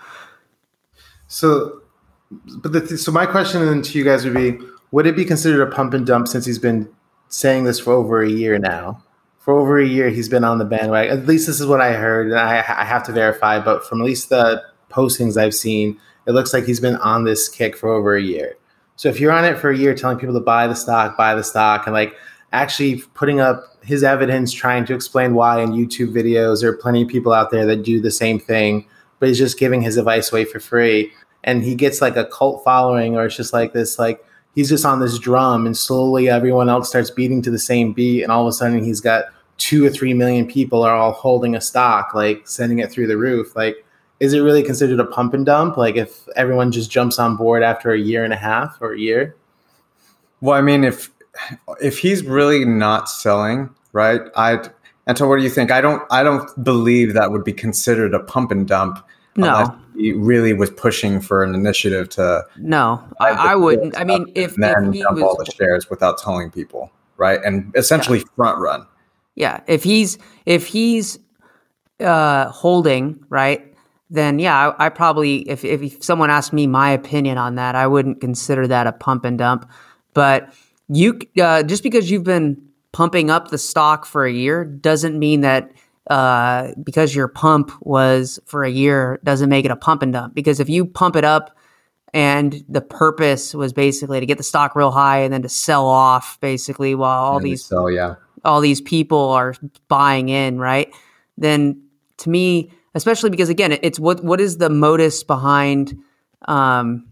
So, 1.29 1.83
but 2.31 2.73
the, 2.73 2.99
so 2.99 3.13
my 3.13 3.27
question 3.27 3.65
then 3.65 3.83
to 3.83 3.99
you 3.99 4.05
guys 4.05 4.25
would 4.25 4.35
be: 4.35 4.59
Would 4.91 5.07
it 5.07 5.17
be 5.17 5.25
considered 5.25 5.67
a 5.67 5.71
pump 5.71 5.95
and 5.95 6.07
dump 6.07 6.29
since 6.29 6.45
he's 6.45 6.59
been 6.59 6.89
saying 7.29 7.65
this 7.65 7.79
for 7.79 7.93
over 7.93 8.23
a 8.23 8.29
year 8.29 8.59
now? 8.59 9.03
For 9.39 9.59
over 9.59 9.79
a 9.79 9.87
year, 9.87 10.11
he's 10.11 10.29
been 10.29 10.45
on 10.45 10.59
the 10.59 10.65
bandwagon. 10.65 11.17
At 11.17 11.27
least 11.27 11.47
this 11.47 11.61
is 11.61 11.67
what 11.67 11.81
I 11.81 11.93
heard, 11.93 12.27
and 12.27 12.39
I, 12.39 12.59
I 12.59 12.85
have 12.85 13.05
to 13.05 13.13
verify. 13.13 13.61
But 13.61 13.87
from 13.87 14.01
at 14.01 14.07
least 14.07 14.29
the 14.29 14.63
postings 14.91 15.41
I've 15.41 15.55
seen, 15.55 15.99
it 16.27 16.33
looks 16.33 16.53
like 16.53 16.65
he's 16.65 16.81
been 16.81 16.97
on 16.97 17.25
this 17.25 17.49
kick 17.49 17.77
for 17.77 17.91
over 17.91 18.15
a 18.15 18.23
year. 18.23 18.57
So 18.97 19.09
if 19.09 19.21
you're 19.21 19.33
on 19.33 19.45
it 19.45 19.59
for 19.59 19.71
a 19.71 19.77
year 19.77 19.95
telling 19.95 20.19
people 20.19 20.35
to 20.35 20.41
buy 20.41 20.67
the 20.67 20.75
stock, 20.75 21.17
buy 21.17 21.35
the 21.35 21.45
stock, 21.45 21.87
and 21.87 21.95
like 21.95 22.15
actually 22.53 23.03
putting 23.15 23.41
up 23.41 23.65
his 23.83 24.03
evidence, 24.03 24.53
trying 24.53 24.85
to 24.87 24.95
explain 24.95 25.35
why 25.35 25.61
in 25.63 25.71
YouTube 25.71 26.13
videos, 26.13 26.61
there 26.61 26.71
are 26.71 26.77
plenty 26.77 27.03
of 27.03 27.09
people 27.09 27.33
out 27.33 27.51
there 27.51 27.65
that 27.67 27.83
do 27.83 28.01
the 28.01 28.11
same 28.11 28.39
thing, 28.39 28.87
but 29.19 29.29
he's 29.29 29.39
just 29.39 29.59
giving 29.59 29.83
his 29.83 29.97
advice 29.97 30.33
away 30.33 30.45
for 30.45 30.61
free. 30.61 31.13
And 31.45 31.63
he 31.63 31.75
gets 31.75 32.01
like 32.01 32.17
a 32.17 32.25
cult 32.27 32.65
following, 32.65 33.17
or 33.17 33.27
it's 33.27 33.37
just 33.37 33.53
like 33.53 33.73
this, 33.73 33.99
like 33.99 34.25
he's 34.55 34.69
just 34.69 34.85
on 34.85 35.01
this 35.01 35.19
drum, 35.19 35.67
and 35.67 35.77
slowly 35.77 36.29
everyone 36.29 36.69
else 36.69 36.89
starts 36.89 37.11
beating 37.11 37.43
to 37.43 37.51
the 37.51 37.59
same 37.59 37.93
beat, 37.93 38.23
and 38.23 38.33
all 38.33 38.43
of 38.43 38.49
a 38.49 38.53
sudden 38.53 38.83
he's 38.83 39.01
got 39.01 39.27
two 39.57 39.85
or 39.85 39.91
three 39.91 40.15
million 40.15 40.47
people 40.47 40.83
are 40.83 40.95
all 40.95 41.13
holding 41.13 41.55
a 41.55 41.61
stock, 41.61 42.15
like 42.15 42.47
sending 42.47 42.79
it 42.79 42.91
through 42.91 43.07
the 43.07 43.17
roof. 43.17 43.55
Like, 43.55 43.85
is 44.21 44.33
it 44.33 44.41
really 44.41 44.63
considered 44.63 45.01
a 45.01 45.05
pump 45.05 45.35
and 45.35 45.47
dump? 45.47 45.77
Like, 45.77 45.97
if 45.97 46.29
everyone 46.37 46.73
just 46.73 46.91
jumps 46.91 47.19
on 47.19 47.37
board 47.37 47.63
after 47.63 47.93
a 47.93 47.99
year 47.99 48.25
and 48.25 48.33
a 48.33 48.37
half 48.37 48.79
or 48.81 48.95
a 48.95 48.99
year? 48.99 49.37
Well, 50.41 50.57
I 50.57 50.61
mean, 50.61 50.85
if 50.85 51.11
if 51.81 51.99
he's 51.99 52.25
really 52.25 52.65
not 52.65 53.09
selling, 53.09 53.71
right? 53.93 54.23
I 54.37 54.61
and 55.09 55.17
so 55.17 55.27
what 55.27 55.39
do 55.39 55.43
you 55.43 55.51
think? 55.51 55.73
I 55.73 55.81
don't 55.81 56.03
I 56.11 56.23
don't 56.23 56.49
believe 56.63 57.15
that 57.15 57.33
would 57.33 57.43
be 57.43 57.53
considered 57.53 58.15
a 58.15 58.21
pump 58.21 58.53
and 58.53 58.69
dump. 58.69 59.05
No, 59.37 59.75
he 59.97 60.13
really 60.13 60.53
was 60.53 60.69
pushing 60.71 61.21
for 61.21 61.43
an 61.43 61.55
initiative 61.55 62.11
to. 62.11 62.45
No, 62.59 63.03
I, 63.19 63.31
I 63.31 63.55
wouldn't. 63.57 63.99
I 63.99 64.05
mean, 64.05 64.31
if 64.35 64.55
then 64.57 64.89
if 64.89 64.95
he 64.95 65.03
dump 65.03 65.15
was, 65.15 65.23
all 65.23 65.37
the 65.37 65.51
shares 65.51 65.89
without 65.89 66.19
telling 66.19 66.51
people, 66.51 66.93
right? 67.17 67.41
And 67.43 67.73
essentially 67.75 68.21
front 68.37 68.59
run. 68.59 68.87
Yeah, 69.35 69.61
if 69.67 69.83
he's 69.83 70.19
if 70.45 70.67
he's 70.67 71.19
uh, 72.01 72.51
holding 72.51 73.25
right, 73.31 73.75
then 74.11 74.39
yeah, 74.39 74.73
I, 74.79 74.87
I 74.87 74.89
probably 74.91 75.49
if 75.49 75.65
if 75.65 76.03
someone 76.05 76.29
asked 76.29 76.53
me 76.53 76.67
my 76.67 76.91
opinion 76.91 77.39
on 77.39 77.55
that, 77.55 77.75
I 77.75 77.87
wouldn't 77.87 78.21
consider 78.21 78.67
that 78.67 78.87
a 78.87 78.93
pump 78.93 79.25
and 79.25 79.39
dump. 79.39 79.71
But 80.13 80.53
you 80.89 81.19
uh, 81.41 81.63
just 81.63 81.83
because 81.83 82.11
you've 82.11 82.25
been 82.25 82.68
pumping 82.99 83.31
up 83.31 83.47
the 83.47 83.59
stock 83.59 84.05
for 84.05 84.27
a 84.27 84.33
year 84.33 84.65
doesn't 84.65 85.17
mean 85.17 85.43
that 85.43 85.71
uh, 86.11 86.73
because 86.83 87.15
your 87.15 87.29
pump 87.29 87.71
was 87.81 88.41
for 88.45 88.65
a 88.65 88.69
year 88.69 89.21
doesn't 89.23 89.49
make 89.49 89.65
it 89.65 89.71
a 89.71 89.77
pump 89.77 90.03
and 90.03 90.13
dump. 90.15 90.35
Because 90.35 90.59
if 90.59 90.69
you 90.69 90.85
pump 90.85 91.15
it 91.15 91.23
up 91.23 91.57
and 92.13 92.65
the 92.69 92.81
purpose 92.81 93.55
was 93.55 93.73
basically 93.73 94.19
to 94.19 94.27
get 94.27 94.37
the 94.37 94.43
stock 94.43 94.75
real 94.75 94.91
high 94.91 95.19
and 95.19 95.33
then 95.33 95.43
to 95.43 95.49
sell 95.49 95.87
off 95.87 96.41
basically 96.41 96.97
while 96.97 97.21
all 97.21 97.37
And 97.37 97.47
these 97.47 97.65
so 97.65 97.87
yeah, 97.87 98.17
all 98.45 98.61
these 98.61 98.81
people 98.81 99.31
are 99.31 99.55
buying 99.87 100.29
in, 100.29 100.59
right? 100.59 100.93
Then 101.37 101.81
to 102.17 102.31
me, 102.31 102.73
especially 102.97 103.31
because 103.31 103.49
again, 103.49 103.79
it's 103.81 104.01
what 104.01 104.25
what 104.25 104.41
is 104.41 104.57
the 104.57 104.71
modus 104.71 105.23
behind 105.23 105.97
um, 106.49 107.08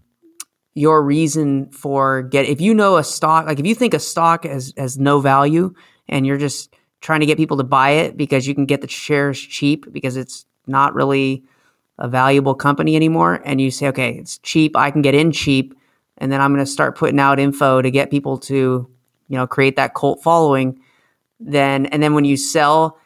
your 0.76 1.02
reason 1.02 1.70
for 1.70 2.22
get 2.22 2.44
if 2.44 2.60
you 2.60 2.74
know 2.74 2.98
a 2.98 3.02
stock 3.02 3.46
like 3.46 3.58
if 3.58 3.64
you 3.64 3.74
think 3.74 3.94
a 3.94 3.98
stock 3.98 4.44
has 4.44 4.74
has 4.76 4.98
no 4.98 5.20
value 5.20 5.72
and 6.06 6.26
you're 6.26 6.36
just 6.36 6.72
trying 7.00 7.20
to 7.20 7.26
get 7.26 7.38
people 7.38 7.56
to 7.56 7.64
buy 7.64 7.90
it 7.90 8.14
because 8.14 8.46
you 8.46 8.54
can 8.54 8.66
get 8.66 8.82
the 8.82 8.88
shares 8.88 9.40
cheap 9.40 9.90
because 9.90 10.18
it's 10.18 10.44
not 10.66 10.94
really 10.94 11.42
a 11.98 12.06
valuable 12.06 12.54
company 12.54 12.94
anymore 12.94 13.40
and 13.46 13.58
you 13.58 13.70
say 13.70 13.88
okay 13.88 14.18
it's 14.18 14.36
cheap 14.38 14.76
i 14.76 14.90
can 14.90 15.00
get 15.00 15.14
in 15.14 15.32
cheap 15.32 15.74
and 16.18 16.30
then 16.30 16.42
i'm 16.42 16.52
going 16.52 16.64
to 16.64 16.70
start 16.70 16.94
putting 16.94 17.18
out 17.18 17.40
info 17.40 17.80
to 17.80 17.90
get 17.90 18.10
people 18.10 18.36
to 18.36 18.86
you 19.28 19.36
know 19.36 19.46
create 19.46 19.76
that 19.76 19.94
cult 19.94 20.22
following 20.22 20.78
then 21.40 21.86
and 21.86 22.02
then 22.02 22.12
when 22.12 22.26
you 22.26 22.36
sell 22.36 22.98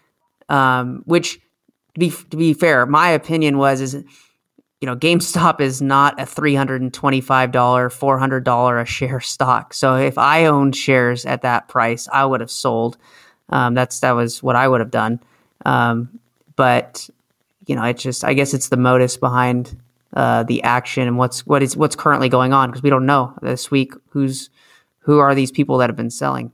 um, 0.49 1.05
which 1.07 1.41
to 1.95 2.01
be 2.01 2.11
to 2.11 2.37
be 2.37 2.53
fair 2.53 2.85
my 2.85 3.11
opinion 3.11 3.59
was 3.59 3.81
is 3.81 3.95
you 4.81 4.87
know 4.87 4.97
GameStop 4.97 5.61
is 5.61 5.83
not 5.83 6.19
a 6.21 6.25
$325 6.25 6.91
$400 6.91 8.83
a 8.83 8.85
share 8.85 9.21
stock. 9.35 9.75
So 9.75 9.97
if 9.97 10.19
i 10.19 10.47
owned 10.47 10.75
shares 10.77 11.25
at 11.25 11.43
that 11.43 11.69
price 11.69 12.09
i 12.13 12.25
would 12.25 12.41
have 12.41 12.51
sold. 12.51 12.97
Um, 13.49 13.75
that's 13.75 14.01
that 14.01 14.13
was 14.13 14.43
what 14.43 14.57
i 14.57 14.67
would 14.67 14.81
have 14.81 14.91
done. 14.91 15.21
Um, 15.65 16.21
but 16.57 17.09
you 17.67 17.77
know 17.77 17.85
it's 17.85 18.03
just 18.03 18.25
i 18.25 18.35
guess 18.35 18.55
it's 18.55 18.69
the 18.69 18.77
modus 18.77 19.17
behind 19.17 19.77
uh, 20.15 20.43
the 20.43 20.63
action 20.63 21.07
and 21.07 21.17
what's 21.19 21.47
what 21.47 21.63
is 21.63 21.77
what's 21.77 21.95
currently 21.95 22.29
going 22.29 22.53
on 22.53 22.69
because 22.71 22.83
we 22.83 22.91
don't 22.91 23.07
know 23.07 23.33
this 23.43 23.71
week 23.71 23.95
who's 24.09 24.51
who 25.01 25.19
are 25.19 25.35
these 25.35 25.51
people 25.51 25.79
that 25.79 25.89
have 25.89 25.97
been 25.97 26.11
selling. 26.11 26.53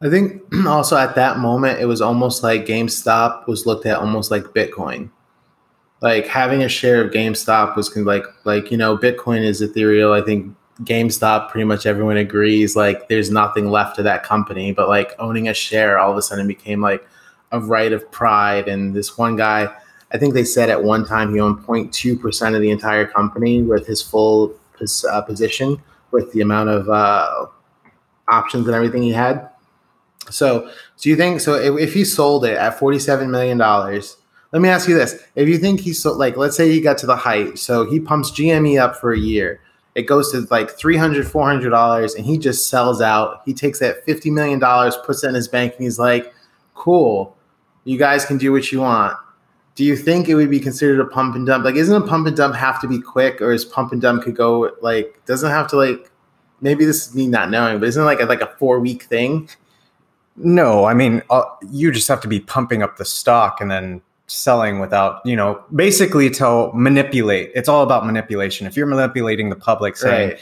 I 0.00 0.10
think 0.10 0.42
also 0.66 0.96
at 0.96 1.14
that 1.14 1.38
moment, 1.38 1.80
it 1.80 1.86
was 1.86 2.00
almost 2.00 2.42
like 2.42 2.66
GameStop 2.66 3.46
was 3.46 3.66
looked 3.66 3.86
at 3.86 3.98
almost 3.98 4.30
like 4.30 4.44
Bitcoin. 4.44 5.10
Like 6.04 6.26
having 6.26 6.62
a 6.62 6.68
share 6.68 7.02
of 7.02 7.12
GameStop 7.12 7.76
was 7.76 7.96
like 7.96 8.26
like 8.44 8.70
you 8.70 8.76
know 8.76 8.98
Bitcoin 8.98 9.42
is 9.42 9.62
ethereal. 9.62 10.12
I 10.12 10.20
think 10.20 10.54
GameStop 10.82 11.48
pretty 11.48 11.64
much 11.64 11.86
everyone 11.86 12.18
agrees 12.18 12.76
like 12.76 13.08
there's 13.08 13.30
nothing 13.30 13.70
left 13.70 13.96
of 13.96 14.04
that 14.04 14.22
company, 14.22 14.70
but 14.70 14.86
like 14.86 15.14
owning 15.18 15.48
a 15.48 15.54
share 15.54 15.98
all 15.98 16.10
of 16.12 16.18
a 16.18 16.20
sudden 16.20 16.46
became 16.46 16.82
like 16.82 17.08
a 17.52 17.58
right 17.58 17.90
of 17.90 18.10
pride. 18.12 18.68
And 18.68 18.92
this 18.94 19.16
one 19.16 19.34
guy, 19.36 19.74
I 20.12 20.18
think 20.18 20.34
they 20.34 20.44
said 20.44 20.68
at 20.68 20.84
one 20.84 21.06
time 21.06 21.32
he 21.32 21.40
owned 21.40 21.60
0.2 21.60 22.20
percent 22.20 22.54
of 22.54 22.60
the 22.60 22.70
entire 22.70 23.06
company 23.06 23.62
with 23.62 23.86
his 23.86 24.02
full 24.02 24.48
pos- 24.78 25.06
uh, 25.06 25.22
position 25.22 25.82
with 26.10 26.30
the 26.32 26.42
amount 26.42 26.68
of 26.68 26.90
uh, 26.90 27.46
options 28.28 28.66
and 28.66 28.76
everything 28.76 29.02
he 29.02 29.12
had. 29.12 29.48
So, 30.28 30.70
do 31.00 31.08
you 31.08 31.16
think 31.16 31.40
so? 31.40 31.54
If, 31.54 31.80
if 31.88 31.94
he 31.94 32.04
sold 32.04 32.44
it 32.44 32.58
at 32.58 32.78
forty-seven 32.78 33.30
million 33.30 33.56
dollars, 33.56 34.18
let 34.54 34.62
me 34.62 34.68
ask 34.68 34.88
you 34.88 34.94
this: 34.94 35.20
If 35.34 35.48
you 35.48 35.58
think 35.58 35.80
he's 35.80 36.00
so, 36.00 36.12
like, 36.12 36.36
let's 36.36 36.56
say 36.56 36.70
he 36.70 36.80
got 36.80 36.96
to 36.98 37.06
the 37.06 37.16
height, 37.16 37.58
so 37.58 37.90
he 37.90 37.98
pumps 37.98 38.30
GME 38.30 38.80
up 38.80 38.94
for 38.94 39.12
a 39.12 39.18
year, 39.18 39.60
it 39.96 40.02
goes 40.02 40.30
to 40.30 40.46
like 40.48 40.70
300 40.70 41.26
400 41.26 41.70
dollars, 41.70 42.14
and 42.14 42.24
he 42.24 42.38
just 42.38 42.70
sells 42.70 43.00
out. 43.00 43.42
He 43.44 43.52
takes 43.52 43.80
that 43.80 44.04
fifty 44.04 44.30
million 44.30 44.60
dollars, 44.60 44.96
puts 45.04 45.24
it 45.24 45.28
in 45.28 45.34
his 45.34 45.48
bank, 45.48 45.74
and 45.74 45.82
he's 45.82 45.98
like, 45.98 46.32
"Cool, 46.74 47.36
you 47.82 47.98
guys 47.98 48.24
can 48.24 48.38
do 48.38 48.52
what 48.52 48.70
you 48.70 48.80
want." 48.80 49.16
Do 49.74 49.82
you 49.82 49.96
think 49.96 50.28
it 50.28 50.36
would 50.36 50.50
be 50.50 50.60
considered 50.60 51.00
a 51.00 51.06
pump 51.06 51.34
and 51.34 51.44
dump? 51.44 51.64
Like, 51.64 51.74
isn't 51.74 52.02
a 52.02 52.06
pump 52.06 52.28
and 52.28 52.36
dump 52.36 52.54
have 52.54 52.80
to 52.82 52.86
be 52.86 53.00
quick, 53.00 53.42
or 53.42 53.50
is 53.50 53.64
pump 53.64 53.90
and 53.90 54.00
dump 54.00 54.22
could 54.22 54.36
go 54.36 54.70
like 54.82 55.20
doesn't 55.26 55.50
have 55.50 55.66
to 55.70 55.76
like? 55.76 56.12
Maybe 56.60 56.84
this 56.84 57.08
is 57.08 57.14
me 57.16 57.26
not 57.26 57.50
knowing, 57.50 57.80
but 57.80 57.88
isn't 57.88 58.00
it 58.00 58.06
like 58.06 58.20
a, 58.20 58.26
like 58.26 58.40
a 58.40 58.54
four 58.56 58.78
week 58.78 59.02
thing? 59.02 59.48
No, 60.36 60.84
I 60.84 60.94
mean, 60.94 61.22
uh, 61.28 61.42
you 61.72 61.90
just 61.90 62.06
have 62.06 62.20
to 62.20 62.28
be 62.28 62.38
pumping 62.38 62.84
up 62.84 62.98
the 62.98 63.04
stock 63.04 63.60
and 63.60 63.68
then 63.68 64.00
selling 64.26 64.78
without, 64.78 65.20
you 65.24 65.36
know, 65.36 65.62
basically 65.74 66.30
to 66.30 66.70
manipulate. 66.74 67.50
It's 67.54 67.68
all 67.68 67.82
about 67.82 68.06
manipulation. 68.06 68.66
If 68.66 68.76
you're 68.76 68.86
manipulating 68.86 69.50
the 69.50 69.56
public 69.56 69.96
saying, 69.96 70.30
Right. 70.30 70.40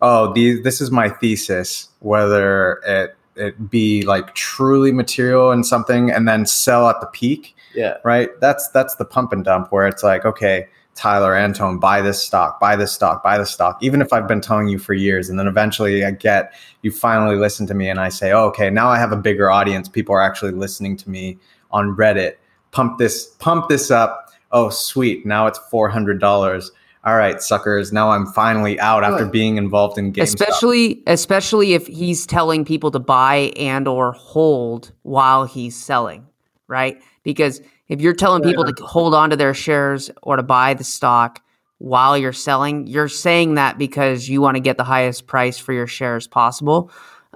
"Oh, 0.00 0.32
the, 0.32 0.60
this 0.62 0.80
is 0.80 0.90
my 0.90 1.08
thesis," 1.08 1.88
whether 2.00 2.80
it 2.86 3.14
it 3.36 3.70
be 3.70 4.02
like 4.02 4.34
truly 4.34 4.90
material 4.90 5.52
and 5.52 5.64
something, 5.64 6.10
and 6.10 6.26
then 6.26 6.44
sell 6.44 6.88
at 6.88 7.00
the 7.00 7.06
peak, 7.06 7.54
Yeah. 7.74 7.98
right? 8.02 8.30
That's 8.40 8.68
that's 8.70 8.96
the 8.96 9.04
pump 9.04 9.32
and 9.32 9.44
dump 9.44 9.70
where 9.70 9.86
it's 9.86 10.02
like, 10.02 10.24
okay, 10.24 10.66
Tyler 10.96 11.36
Anton, 11.36 11.78
buy 11.78 12.00
this 12.00 12.20
stock, 12.20 12.58
buy 12.58 12.74
this 12.74 12.90
stock, 12.90 13.22
buy 13.22 13.38
this 13.38 13.50
stock. 13.52 13.78
Even 13.80 14.00
if 14.02 14.12
I've 14.12 14.26
been 14.26 14.40
telling 14.40 14.66
you 14.66 14.78
for 14.80 14.92
years, 14.92 15.28
and 15.28 15.38
then 15.38 15.46
eventually 15.46 16.04
I 16.04 16.10
get 16.10 16.52
you 16.82 16.90
finally 16.90 17.36
listen 17.36 17.66
to 17.68 17.74
me, 17.74 17.88
and 17.88 18.00
I 18.00 18.08
say, 18.08 18.32
oh, 18.32 18.46
okay, 18.46 18.70
now 18.70 18.88
I 18.88 18.98
have 18.98 19.12
a 19.12 19.16
bigger 19.16 19.48
audience. 19.50 19.88
People 19.88 20.14
are 20.16 20.22
actually 20.22 20.52
listening 20.52 20.96
to 20.96 21.08
me 21.10 21.38
on 21.70 21.94
Reddit. 21.94 22.34
Pump 22.70 22.98
this, 22.98 23.26
pump 23.38 23.68
this 23.68 23.90
up. 23.90 24.30
Oh, 24.52 24.70
sweet! 24.70 25.26
Now 25.26 25.46
it's 25.46 25.58
four 25.58 25.88
hundred 25.88 26.20
dollars. 26.20 26.70
All 27.04 27.16
right, 27.16 27.40
suckers. 27.40 27.92
Now 27.92 28.10
I'm 28.10 28.26
finally 28.26 28.78
out 28.80 29.04
after 29.04 29.24
being 29.24 29.56
involved 29.56 29.98
in 29.98 30.12
GameStop. 30.12 30.22
especially 30.22 31.02
especially 31.06 31.72
if 31.74 31.86
he's 31.86 32.26
telling 32.26 32.64
people 32.64 32.90
to 32.90 32.98
buy 32.98 33.52
and 33.56 33.86
or 33.88 34.12
hold 34.12 34.92
while 35.02 35.44
he's 35.44 35.76
selling 35.76 36.26
right 36.66 37.00
because 37.22 37.60
if 37.88 38.00
you're 38.00 38.14
telling 38.14 38.42
people 38.42 38.64
to 38.64 38.84
hold 38.84 39.14
on 39.14 39.30
to 39.30 39.36
their 39.36 39.54
shares 39.54 40.10
or 40.22 40.36
to 40.36 40.42
buy 40.42 40.74
the 40.74 40.84
stock 40.84 41.40
while 41.78 42.18
you're 42.18 42.32
selling 42.32 42.86
you're 42.86 43.08
saying 43.08 43.54
that 43.54 43.78
because 43.78 44.28
you 44.28 44.40
want 44.42 44.56
to 44.56 44.60
get 44.60 44.76
the 44.76 44.84
highest 44.84 45.26
price 45.26 45.56
for 45.56 45.72
your 45.72 45.86
shares 45.86 46.26
possible 46.26 46.90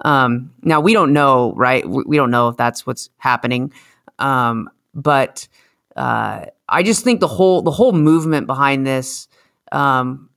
um, 0.05 0.53
now 0.61 0.79
we 0.79 0.93
don't 0.93 1.13
know 1.13 1.53
right 1.55 1.87
we, 1.87 2.03
we 2.05 2.17
don't 2.17 2.31
know 2.31 2.47
if 2.49 2.57
that's 2.57 2.85
what's 2.85 3.09
happening 3.17 3.71
um, 4.19 4.69
but 4.93 5.47
uh, 5.95 6.45
i 6.69 6.83
just 6.83 7.03
think 7.03 7.19
the 7.19 7.27
whole 7.27 7.61
the 7.61 7.71
whole 7.71 7.93
movement 7.93 8.47
behind 8.47 8.85
this 8.85 9.27
um, 9.71 10.29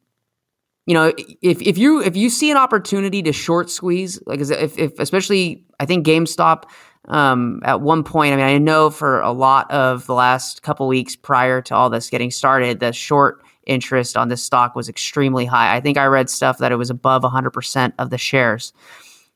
you 0.86 0.94
know, 0.94 1.12
if 1.42 1.60
if 1.60 1.76
you 1.76 2.00
if 2.00 2.16
you 2.16 2.30
see 2.30 2.50
an 2.50 2.56
opportunity 2.56 3.20
to 3.22 3.32
short 3.32 3.70
squeeze, 3.70 4.20
like 4.24 4.40
if, 4.40 4.78
if 4.78 4.98
especially 5.00 5.64
I 5.80 5.84
think 5.84 6.06
GameStop 6.06 6.64
um, 7.08 7.60
at 7.64 7.80
one 7.80 8.04
point, 8.04 8.32
I 8.32 8.36
mean, 8.36 8.44
I 8.44 8.58
know 8.58 8.90
for 8.90 9.20
a 9.20 9.32
lot 9.32 9.70
of 9.70 10.06
the 10.06 10.14
last 10.14 10.62
couple 10.62 10.86
weeks 10.86 11.16
prior 11.16 11.60
to 11.62 11.74
all 11.74 11.90
this 11.90 12.08
getting 12.08 12.30
started, 12.30 12.78
the 12.78 12.92
short 12.92 13.42
interest 13.66 14.16
on 14.16 14.28
this 14.28 14.44
stock 14.44 14.76
was 14.76 14.88
extremely 14.88 15.44
high. 15.44 15.74
I 15.74 15.80
think 15.80 15.98
I 15.98 16.06
read 16.06 16.30
stuff 16.30 16.58
that 16.58 16.70
it 16.70 16.76
was 16.76 16.88
above 16.88 17.22
100% 17.22 17.92
of 17.98 18.10
the 18.10 18.18
shares. 18.18 18.72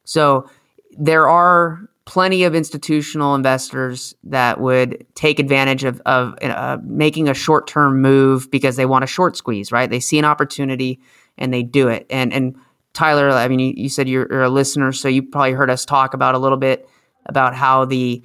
So 0.04 0.48
there 0.98 1.28
are 1.28 1.80
plenty 2.10 2.42
of 2.42 2.56
institutional 2.56 3.36
investors 3.36 4.16
that 4.24 4.60
would 4.60 5.06
take 5.14 5.38
advantage 5.38 5.84
of, 5.84 6.02
of 6.06 6.34
uh, 6.42 6.76
making 6.82 7.28
a 7.28 7.34
short 7.34 7.68
term 7.68 8.02
move 8.02 8.50
because 8.50 8.74
they 8.74 8.84
want 8.84 9.04
a 9.04 9.06
short 9.06 9.36
squeeze, 9.36 9.70
right? 9.70 9.88
They 9.88 10.00
see 10.00 10.18
an 10.18 10.24
opportunity 10.24 10.98
and 11.38 11.54
they 11.54 11.62
do 11.62 11.86
it. 11.86 12.06
And 12.10 12.32
and 12.32 12.56
Tyler, 12.94 13.30
I 13.30 13.46
mean, 13.46 13.60
you, 13.60 13.74
you 13.76 13.88
said 13.88 14.08
you're, 14.08 14.26
you're, 14.28 14.42
a 14.42 14.48
listener, 14.48 14.90
so 14.90 15.06
you 15.06 15.22
probably 15.22 15.52
heard 15.52 15.70
us 15.70 15.84
talk 15.84 16.12
about 16.12 16.34
a 16.34 16.38
little 16.38 16.58
bit 16.58 16.88
about 17.26 17.54
how 17.54 17.84
the 17.84 18.24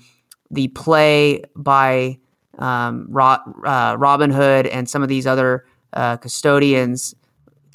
the 0.50 0.68
play 0.70 1.44
by 1.56 2.18
um, 2.58 3.06
Ro- 3.12 3.38
uh, 3.65 3.98
Robinhood 3.98 4.68
and 4.72 4.89
some 4.89 5.04
of 5.04 5.10
these 5.10 5.27
other 5.27 5.63
uh, 5.94 6.18
custodians 6.18 7.13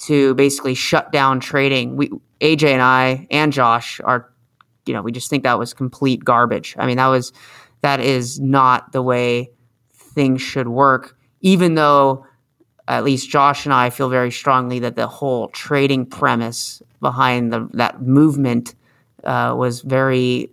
to 0.00 0.34
basically 0.34 0.74
shut 0.74 1.12
down 1.12 1.38
trading. 1.38 1.94
We 1.94 2.10
AJ 2.40 2.64
and 2.64 2.82
I 2.82 3.28
and 3.30 3.52
Josh 3.52 4.00
are, 4.02 4.29
you 4.90 4.96
know, 4.96 5.02
we 5.02 5.12
just 5.12 5.30
think 5.30 5.44
that 5.44 5.56
was 5.56 5.72
complete 5.72 6.24
garbage. 6.24 6.74
I 6.76 6.84
mean, 6.84 6.96
that 6.96 7.06
was 7.06 7.32
that 7.82 8.00
is 8.00 8.40
not 8.40 8.90
the 8.90 9.02
way 9.02 9.52
things 9.94 10.42
should 10.42 10.66
work. 10.66 11.16
Even 11.42 11.76
though, 11.76 12.26
at 12.88 13.04
least 13.04 13.30
Josh 13.30 13.64
and 13.66 13.72
I 13.72 13.90
feel 13.90 14.08
very 14.08 14.32
strongly 14.32 14.80
that 14.80 14.96
the 14.96 15.06
whole 15.06 15.46
trading 15.50 16.06
premise 16.06 16.82
behind 17.00 17.52
the, 17.52 17.68
that 17.74 18.02
movement 18.02 18.74
uh, 19.22 19.54
was 19.56 19.82
very 19.82 20.50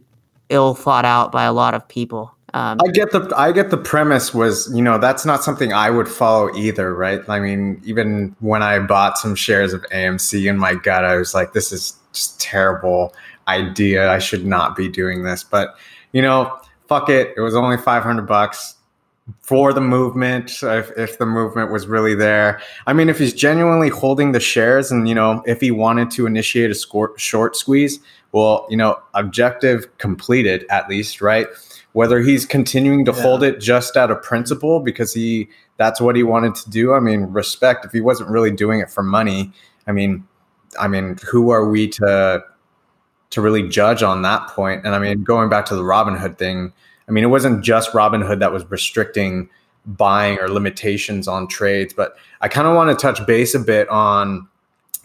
ill 0.50 0.76
thought 0.76 1.04
out 1.04 1.32
by 1.32 1.46
a 1.46 1.52
lot 1.52 1.74
of 1.74 1.88
people. 1.88 2.32
Um, 2.54 2.78
I 2.88 2.92
get 2.92 3.12
the 3.12 3.34
I 3.36 3.52
get 3.52 3.72
the 3.72 3.78
premise 3.78 4.36
was 4.36 4.72
you 4.74 4.84
know 4.84 5.00
that's 5.00 5.26
not 5.26 5.44
something 5.44 5.74
I 5.74 5.90
would 5.90 6.08
follow 6.08 6.56
either, 6.56 6.94
right? 6.94 7.22
I 7.28 7.40
mean, 7.40 7.82
even 7.84 8.36
when 8.40 8.62
I 8.62 8.78
bought 8.80 9.18
some 9.18 9.34
shares 9.34 9.74
of 9.74 9.82
AMC 9.92 10.48
in 10.48 10.58
my 10.58 10.76
gut, 10.76 11.04
I 11.04 11.18
was 11.18 11.34
like, 11.34 11.54
this 11.54 11.72
is 11.72 11.98
just 12.14 12.40
terrible 12.40 13.14
idea. 13.48 14.12
I 14.12 14.20
should 14.20 14.46
not 14.46 14.76
be 14.76 14.90
doing 14.90 15.24
this. 15.24 15.44
But 15.44 15.76
you 16.12 16.22
know, 16.22 16.60
fuck 16.88 17.10
it. 17.10 17.34
It 17.38 17.42
was 17.42 17.56
only 17.56 17.78
five 17.78 18.04
hundred 18.04 18.28
bucks 18.28 18.76
for 19.42 19.74
the 19.74 19.82
movement. 19.82 20.64
If, 20.64 20.92
if 20.98 21.18
the 21.18 21.26
movement 21.26 21.72
was 21.72 21.88
really 21.88 22.16
there, 22.16 22.62
I 22.86 22.94
mean, 22.94 23.10
if 23.10 23.20
he's 23.20 23.34
genuinely 23.34 23.90
holding 23.90 24.32
the 24.32 24.40
shares, 24.40 24.92
and 24.92 25.08
you 25.08 25.16
know, 25.16 25.44
if 25.46 25.62
he 25.62 25.72
wanted 25.72 26.12
to 26.12 26.26
initiate 26.26 26.72
a 26.72 26.76
score, 26.76 27.18
short 27.18 27.56
squeeze, 27.56 28.00
well, 28.32 28.66
you 28.70 28.78
know, 28.78 29.00
objective 29.14 29.98
completed 29.98 30.66
at 30.70 30.88
least, 30.90 31.22
right? 31.22 31.48
whether 31.98 32.20
he's 32.20 32.46
continuing 32.46 33.04
to 33.04 33.12
yeah. 33.12 33.22
hold 33.24 33.42
it 33.42 33.60
just 33.60 33.98
out 33.98 34.12
of 34.12 34.22
principle 34.22 34.80
because 34.80 35.16
he 35.16 35.50
that's 35.78 36.00
what 36.00 36.16
he 36.16 36.22
wanted 36.22 36.54
to 36.54 36.70
do 36.70 36.94
i 36.94 37.00
mean 37.00 37.22
respect 37.22 37.84
if 37.84 37.92
he 37.92 38.02
wasn't 38.02 38.30
really 38.30 38.52
doing 38.52 38.80
it 38.80 38.88
for 38.88 39.02
money 39.02 39.52
i 39.88 39.92
mean 39.92 40.24
i 40.80 40.88
mean 40.88 41.18
who 41.28 41.50
are 41.50 41.68
we 41.68 41.88
to 41.88 42.40
to 43.30 43.42
really 43.42 43.68
judge 43.68 44.04
on 44.04 44.22
that 44.22 44.48
point. 44.50 44.86
And 44.86 44.96
i 44.96 45.00
mean 45.00 45.24
going 45.24 45.50
back 45.50 45.66
to 45.68 45.76
the 45.76 45.84
robinhood 45.84 46.38
thing 46.38 46.74
i 47.08 47.12
mean 47.12 47.24
it 47.24 47.28
wasn't 47.28 47.64
just 47.64 47.92
robinhood 47.92 48.40
that 48.40 48.52
was 48.52 48.66
restricting 48.70 49.50
buying 49.86 50.38
or 50.40 50.50
limitations 50.50 51.28
on 51.28 51.48
trades 51.48 51.94
but 51.94 52.18
i 52.42 52.48
kind 52.48 52.68
of 52.68 52.76
want 52.76 52.90
to 52.90 53.02
touch 53.02 53.26
base 53.26 53.56
a 53.56 53.60
bit 53.60 53.88
on 53.90 54.48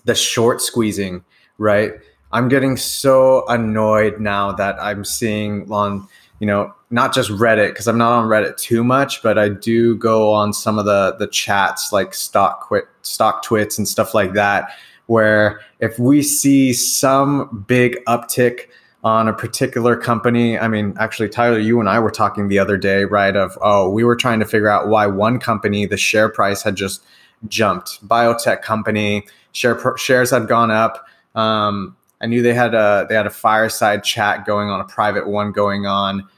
the 0.05 0.15
short 0.15 0.61
squeezing 0.61 1.25
right? 1.59 1.93
I'm 2.33 2.49
getting 2.49 2.77
so 2.77 3.47
annoyed 3.47 4.21
now 4.21 4.53
that 4.53 4.77
i'm 4.81 5.05
seeing 5.05 5.71
on 5.71 6.09
you 6.41 6.47
know 6.47 6.75
not 6.93 7.15
just 7.15 7.31
Reddit 7.31 7.69
because 7.69 7.89
I'm 7.89 7.97
not 7.97 8.13
on 8.13 8.29
Reddit 8.29 8.59
too 8.59 8.85
much, 8.85 9.23
but 9.23 9.39
I 9.39 9.49
do 9.49 9.97
go 9.97 10.31
on 10.31 10.53
some 10.53 10.79
of 10.79 10.85
the 10.85 11.17
the 11.19 11.27
chats 11.27 11.91
like 11.91 12.15
stock 12.15 12.61
quit 12.61 12.85
StockTwits 13.03 13.79
and 13.79 13.89
stuff 13.89 14.13
like 14.15 14.35
that 14.35 14.71
where 15.07 15.61
if 15.81 15.99
we 15.99 16.23
see 16.23 16.73
some 16.73 17.65
big 17.67 18.03
uptick 18.07 18.69
on 19.05 19.29
a 19.29 19.33
particular 19.33 19.97
company, 19.97 20.59
I 20.59 20.69
mean 20.69 20.95
actually 20.99 21.29
Tyler 21.29 21.59
you 21.59 21.81
and 21.81 21.89
I 21.89 21.99
were 21.99 22.11
talking 22.11 22.49
the 22.49 22.59
other 22.59 22.77
day 22.77 23.05
right 23.05 23.35
of 23.35 23.59
oh 23.61 23.91
we 23.91 24.05
were 24.05 24.17
trying 24.17 24.41
to 24.41 24.47
figure 24.47 24.69
out 24.69 24.89
why 24.89 25.07
one 25.07 25.39
company 25.39 25.87
the 25.87 25.97
share 25.97 26.29
price 26.29 26.63
had 26.63 26.77
just 26.77 27.03
jumped. 27.49 28.07
Biotech 28.07 28.63
company 28.63 29.27
share 29.53 29.97
shares 29.97 30.31
had 30.31 30.49
gone 30.49 30.71
up. 30.71 31.07
Um, 31.35 31.97
I 32.21 32.27
knew 32.27 32.43
they 32.43 32.55
had 32.55 32.75
a 32.75 33.07
they 33.09 33.17
had 33.17 33.27
a 33.27 33.31
fireside 33.31 34.05
chat 34.05 34.47
going 34.47 34.71
on 34.71 34.81
a 34.81 34.85
private 34.85 35.27
one 35.29 35.51
going 35.53 35.87
on 35.87 36.29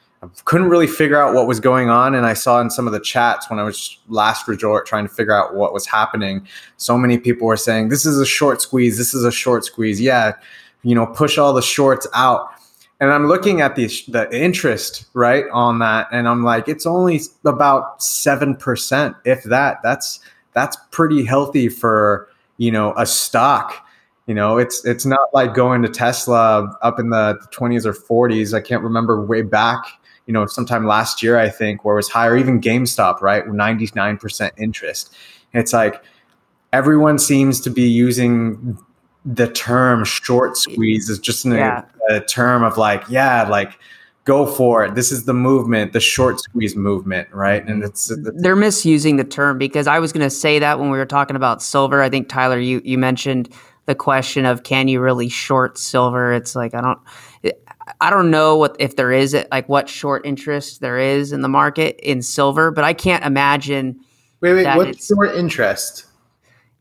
couldn't 0.45 0.69
really 0.69 0.87
figure 0.87 1.21
out 1.21 1.35
what 1.35 1.47
was 1.47 1.61
going 1.61 1.91
on. 1.91 2.15
And 2.15 2.27
I 2.27 2.35
saw 2.35 2.61
in 2.61 2.71
some 2.71 2.87
of 2.87 2.93
the 2.93 3.01
chats 3.01 3.49
when 3.51 3.59
I 3.59 3.63
was 3.63 3.99
last 4.09 4.47
resort 4.49 4.87
trying 4.87 5.07
to 5.07 5.15
figure 5.15 5.35
out 5.35 5.55
what 5.55 5.73
was 5.73 5.87
happening, 5.87 6.47
so 6.77 6.99
many 6.99 7.19
people 7.19 7.47
were 7.47 7.57
saying, 7.57 7.89
This 7.89 8.07
is 8.07 8.19
a 8.19 8.27
short 8.27 8.61
squeeze. 8.61 8.99
This 8.99 9.15
is 9.15 9.25
a 9.25 9.33
short 9.33 9.65
squeeze. 9.65 10.01
Yeah, 10.01 10.33
you 10.83 10.95
know, 10.95 11.07
push 11.07 11.39
all 11.39 11.53
the 11.53 11.63
shorts 11.63 12.07
out. 12.15 12.49
And 13.01 13.11
I'm 13.13 13.27
looking 13.27 13.61
at 13.61 13.75
the 13.75 13.91
the 14.09 14.29
interest 14.33 15.07
right 15.15 15.45
on 15.53 15.81
that, 15.81 16.07
and 16.13 16.29
I'm 16.29 16.45
like, 16.45 16.69
it's 16.69 16.87
only 16.87 17.21
about 17.45 18.03
seven 18.03 18.55
percent, 18.55 19.17
if 19.25 19.43
that. 19.45 19.79
That's 19.83 20.21
that's 20.53 20.77
pretty 20.91 21.25
healthy 21.25 21.69
for 21.69 22.29
you 22.57 22.71
know 22.71 22.95
a 22.97 23.05
stock. 23.05 23.85
You 24.27 24.35
know, 24.35 24.57
it's 24.57 24.85
it's 24.87 25.05
not 25.05 25.35
like 25.35 25.55
going 25.55 25.83
to 25.83 25.89
Tesla 25.89 26.75
up 26.81 26.99
in 26.99 27.11
the 27.11 27.39
20s 27.53 27.85
or 27.85 27.93
40s. 27.93 28.55
I 28.55 28.61
can't 28.63 28.83
remember 28.83 29.21
way 29.21 29.43
back 29.43 29.85
you 30.27 30.33
know, 30.33 30.47
sometime 30.47 30.87
last 30.87 31.23
year, 31.23 31.39
I 31.39 31.49
think, 31.49 31.85
where 31.85 31.95
it 31.95 31.99
was 31.99 32.09
higher, 32.09 32.37
even 32.37 32.61
GameStop, 32.61 33.21
right? 33.21 33.45
99% 33.45 34.51
interest. 34.59 35.15
it's 35.53 35.73
like 35.73 36.03
everyone 36.73 37.19
seems 37.19 37.61
to 37.61 37.71
be 37.71 37.89
using 37.89 38.77
the 39.25 39.47
term 39.49 40.05
short 40.05 40.57
squeeze 40.57 41.09
is 41.09 41.19
just 41.19 41.45
yeah. 41.45 41.85
a, 42.11 42.17
a 42.17 42.21
term 42.21 42.63
of 42.63 42.77
like, 42.77 43.03
yeah, 43.09 43.49
like 43.49 43.79
go 44.25 44.47
for 44.47 44.85
it. 44.85 44.95
This 44.95 45.13
is 45.13 45.25
the 45.25 45.35
movement, 45.35 45.93
the 45.93 46.01
short 46.01 46.41
squeeze 46.41 46.75
movement, 46.75 47.29
right? 47.33 47.67
And 47.67 47.85
it's, 47.85 48.11
it's 48.11 48.31
they're 48.43 48.57
misusing 48.57 49.17
the 49.17 49.25
term 49.25 49.59
because 49.59 49.87
I 49.87 49.99
was 49.99 50.13
going 50.13 50.25
to 50.25 50.31
say 50.31 50.59
that 50.59 50.79
when 50.79 50.91
we 50.91 50.99
were 50.99 51.07
talking 51.07 51.37
about 51.37 51.63
silver. 51.63 52.03
I 52.03 52.09
think 52.09 52.29
Tyler, 52.29 52.59
you 52.59 52.81
you 52.85 52.99
mentioned 52.99 53.49
the 53.87 53.95
question 53.95 54.47
of 54.47 54.63
can 54.63 54.89
you 54.89 55.01
really 55.01 55.29
short 55.29 55.79
silver? 55.79 56.33
It's 56.33 56.55
like 56.55 56.75
I 56.75 56.81
don't. 56.81 56.99
I 58.01 58.09
don't 58.09 58.31
know 58.31 58.57
what 58.57 58.77
if 58.79 58.97
there 58.97 59.13
is 59.13 59.37
like 59.51 59.69
what 59.69 59.91
short 59.91 60.25
interest 60.25 60.81
there 60.81 60.99
is 60.99 61.33
in 61.33 61.43
the 61.43 61.49
market 61.49 62.01
in 62.03 62.23
silver, 62.23 62.71
but 62.71 62.85
I 62.85 62.95
can't 62.95 63.25
imagine. 63.25 64.01
Wait, 64.41 64.55
wait, 64.55 64.77
what's 64.77 65.07
short 65.07 65.35
interest? 65.35 66.07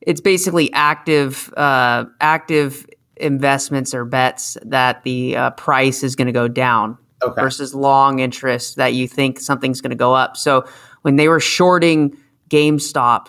It's 0.01 0.21
basically 0.21 0.71
active, 0.73 1.53
uh, 1.55 2.05
active 2.19 2.85
investments 3.17 3.93
or 3.93 4.05
bets 4.05 4.57
that 4.63 5.03
the 5.03 5.35
uh, 5.35 5.49
price 5.51 6.03
is 6.03 6.15
going 6.15 6.27
to 6.27 6.33
go 6.33 6.47
down 6.47 6.97
okay. 7.21 7.41
versus 7.41 7.73
long 7.73 8.19
interest 8.19 8.75
that 8.77 8.93
you 8.93 9.07
think 9.07 9.39
something's 9.39 9.81
going 9.81 9.91
to 9.91 9.95
go 9.95 10.13
up. 10.13 10.35
So 10.37 10.65
when 11.03 11.15
they 11.15 11.27
were 11.27 11.39
shorting 11.39 12.17
GameStop, 12.49 13.27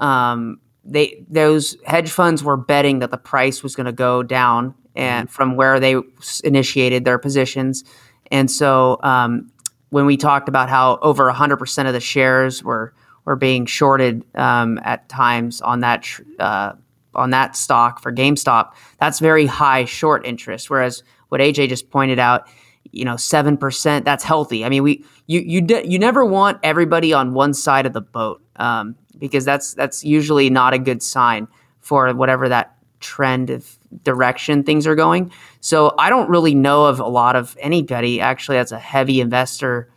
um, 0.00 0.60
they 0.84 1.24
those 1.28 1.76
hedge 1.84 2.10
funds 2.10 2.44
were 2.44 2.56
betting 2.56 2.98
that 2.98 3.10
the 3.10 3.18
price 3.18 3.62
was 3.62 3.74
going 3.74 3.86
to 3.86 3.92
go 3.92 4.22
down 4.22 4.74
and 4.94 5.28
mm-hmm. 5.28 5.34
from 5.34 5.56
where 5.56 5.80
they 5.80 5.96
initiated 6.44 7.04
their 7.04 7.18
positions. 7.18 7.84
And 8.30 8.50
so 8.50 8.98
um, 9.02 9.50
when 9.90 10.06
we 10.06 10.16
talked 10.16 10.48
about 10.48 10.68
how 10.68 10.98
over 11.02 11.30
100% 11.30 11.86
of 11.86 11.92
the 11.92 12.00
shares 12.00 12.62
were 12.62 12.94
were 13.24 13.36
being 13.36 13.64
shorted 13.64 14.22
um, 14.34 14.78
at 14.84 15.08
times 15.08 15.60
on 15.62 15.80
that 15.80 16.06
uh, 16.38 16.72
on 17.14 17.30
that 17.30 17.56
stock 17.56 18.02
for 18.02 18.12
GameStop, 18.12 18.72
that's 18.98 19.18
very 19.18 19.46
high 19.46 19.84
short 19.84 20.26
interest. 20.26 20.68
Whereas 20.68 21.02
what 21.28 21.40
AJ 21.40 21.68
just 21.68 21.90
pointed 21.90 22.18
out, 22.18 22.48
you 22.94 23.04
know, 23.04 23.16
seven 23.16 23.56
percent, 23.56 24.04
that's 24.04 24.24
healthy. 24.24 24.64
I 24.64 24.68
mean, 24.68 24.82
we 24.82 25.04
you 25.26 25.40
you 25.40 25.60
de- 25.60 25.86
you 25.86 25.98
never 25.98 26.24
want 26.24 26.58
everybody 26.62 27.12
on 27.12 27.34
one 27.34 27.54
side 27.54 27.86
of 27.86 27.92
the 27.92 28.00
boat 28.00 28.42
um, 28.56 28.96
because 29.18 29.44
that's 29.44 29.74
that's 29.74 30.04
usually 30.04 30.50
not 30.50 30.74
a 30.74 30.78
good 30.78 31.02
sign 31.02 31.48
for 31.80 32.12
whatever 32.14 32.48
that 32.48 32.76
trend 33.00 33.50
of 33.50 33.78
direction 34.02 34.62
things 34.62 34.86
are 34.86 34.94
going. 34.94 35.30
So 35.60 35.94
I 35.98 36.08
don't 36.08 36.28
really 36.30 36.54
know 36.54 36.86
of 36.86 37.00
a 37.00 37.06
lot 37.06 37.36
of 37.36 37.56
anybody 37.60 38.20
actually 38.20 38.56
that's 38.56 38.72
a 38.72 38.78
heavy 38.78 39.20
investor 39.20 39.90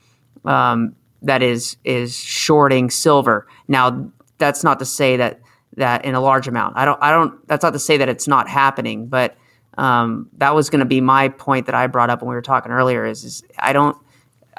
um, 0.46 0.96
that 1.22 1.42
is 1.42 1.78
is 1.84 2.16
shorting 2.16 2.90
silver. 2.90 3.48
Now 3.68 4.12
that's 4.38 4.64
not 4.64 4.80
to 4.80 4.86
say 4.86 5.18
that 5.18 5.40
that 5.78 6.04
in 6.06 6.16
a 6.16 6.22
large 6.22 6.48
amount. 6.48 6.78
I 6.78 6.86
don't 6.86 7.02
I 7.02 7.12
don't 7.12 7.48
that's 7.48 7.64
not 7.64 7.74
to 7.74 7.80
say 7.80 7.98
that 7.98 8.10
it's 8.10 8.28
not 8.28 8.48
happening, 8.48 9.08
but 9.08 9.38
um, 9.78 10.30
that 10.38 10.56
was 10.56 10.70
going 10.70 10.80
to 10.80 10.86
be 10.86 11.02
my 11.02 11.30
point 11.30 11.66
that 11.68 11.76
I 11.76 11.88
brought 11.88 12.10
up 12.10 12.22
when 12.22 12.30
we 12.30 12.36
were 12.36 12.42
talking 12.42 12.72
earlier. 12.72 13.06
Is, 13.06 13.24
is 13.24 13.44
I 13.60 13.74
don't. 13.74 13.98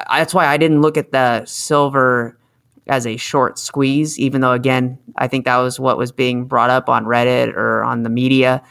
That's 0.08 0.32
why 0.32 0.46
I 0.46 0.56
didn't 0.56 0.80
look 0.80 0.96
at 0.96 1.10
the 1.10 1.44
silver 1.44 2.38
as 2.86 3.06
a 3.06 3.16
short 3.16 3.58
squeeze, 3.58 4.18
even 4.18 4.40
though 4.40 4.52
again 4.52 4.98
I 5.16 5.28
think 5.28 5.44
that 5.44 5.56
was 5.58 5.78
what 5.78 5.98
was 5.98 6.12
being 6.12 6.44
brought 6.44 6.70
up 6.70 6.88
on 6.88 7.04
Reddit 7.04 7.54
or 7.54 7.82
on 7.82 8.02
the 8.02 8.10
media. 8.10 8.62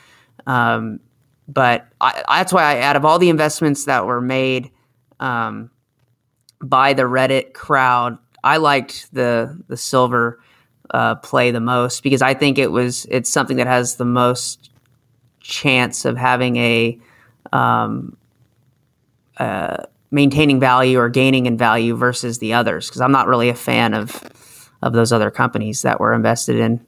Um, 0.47 0.99
but 1.47 1.87
I, 2.01 2.23
that's 2.27 2.51
why, 2.51 2.77
I, 2.77 2.81
out 2.81 2.95
of 2.95 3.05
all 3.05 3.19
the 3.19 3.29
investments 3.29 3.85
that 3.85 4.05
were 4.05 4.21
made 4.21 4.71
um, 5.19 5.69
by 6.61 6.93
the 6.93 7.03
Reddit 7.03 7.53
crowd, 7.53 8.17
I 8.43 8.57
liked 8.57 9.13
the 9.13 9.61
the 9.67 9.77
silver 9.77 10.39
uh, 10.91 11.15
play 11.15 11.51
the 11.51 11.59
most 11.59 12.03
because 12.03 12.21
I 12.21 12.33
think 12.33 12.57
it 12.57 12.71
was 12.71 13.05
it's 13.09 13.29
something 13.29 13.57
that 13.57 13.67
has 13.67 13.97
the 13.97 14.05
most 14.05 14.66
chance 15.47 16.03
of 16.03 16.17
having 16.17 16.57
a 16.57 16.99
um, 17.53 18.17
uh, 19.37 19.77
maintaining 20.11 20.59
value 20.59 20.99
or 20.99 21.09
gaining 21.09 21.45
in 21.45 21.57
value 21.57 21.95
versus 21.95 22.39
the 22.39 22.53
others 22.53 22.87
because 22.87 23.01
I'm 23.01 23.11
not 23.11 23.27
really 23.27 23.49
a 23.49 23.55
fan 23.55 23.93
of 23.93 24.21
of 24.81 24.93
those 24.93 25.11
other 25.11 25.31
companies 25.31 25.81
that 25.81 25.99
were 25.99 26.13
invested 26.13 26.57
in 26.57 26.85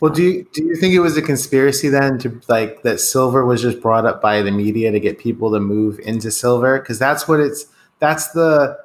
Well, 0.00 0.12
do 0.12 0.22
you 0.22 0.46
do 0.52 0.64
you 0.64 0.76
think 0.76 0.94
it 0.94 1.00
was 1.00 1.16
a 1.16 1.22
conspiracy 1.22 1.88
then 1.88 2.18
to 2.18 2.40
like 2.48 2.82
that 2.82 3.00
silver 3.00 3.44
was 3.46 3.62
just 3.62 3.80
brought 3.80 4.06
up 4.06 4.20
by 4.20 4.42
the 4.42 4.50
media 4.50 4.90
to 4.90 4.98
get 4.98 5.18
people 5.18 5.52
to 5.52 5.60
move 5.60 6.00
into 6.00 6.30
silver? 6.30 6.80
Because 6.80 6.98
that's 6.98 7.28
what 7.28 7.38
it's 7.38 7.66
that's 8.00 8.28
the 8.32 8.76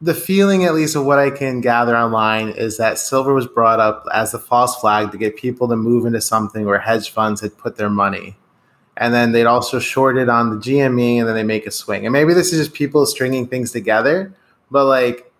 the 0.00 0.14
feeling 0.14 0.64
at 0.64 0.74
least 0.74 0.96
of 0.96 1.04
what 1.04 1.18
I 1.18 1.30
can 1.30 1.60
gather 1.60 1.96
online 1.96 2.50
is 2.50 2.76
that 2.78 2.98
silver 2.98 3.34
was 3.34 3.46
brought 3.46 3.80
up 3.80 4.06
as 4.12 4.32
the 4.32 4.38
false 4.38 4.76
flag 4.76 5.12
to 5.12 5.18
get 5.18 5.36
people 5.36 5.68
to 5.68 5.76
move 5.76 6.06
into 6.06 6.20
something 6.20 6.66
where 6.66 6.78
hedge 6.78 7.10
funds 7.10 7.40
had 7.40 7.56
put 7.58 7.76
their 7.76 7.90
money. 7.90 8.36
And 8.96 9.14
then 9.14 9.32
they'd 9.32 9.46
also 9.46 9.78
short 9.78 10.16
it 10.16 10.28
on 10.28 10.50
the 10.50 10.56
GME 10.56 11.18
and 11.18 11.28
then 11.28 11.34
they 11.34 11.44
make 11.44 11.66
a 11.66 11.70
swing. 11.70 12.04
And 12.04 12.12
maybe 12.12 12.34
this 12.34 12.52
is 12.52 12.66
just 12.66 12.76
people 12.76 13.06
stringing 13.06 13.46
things 13.46 13.70
together, 13.70 14.34
but 14.70 14.86
like 14.86 15.32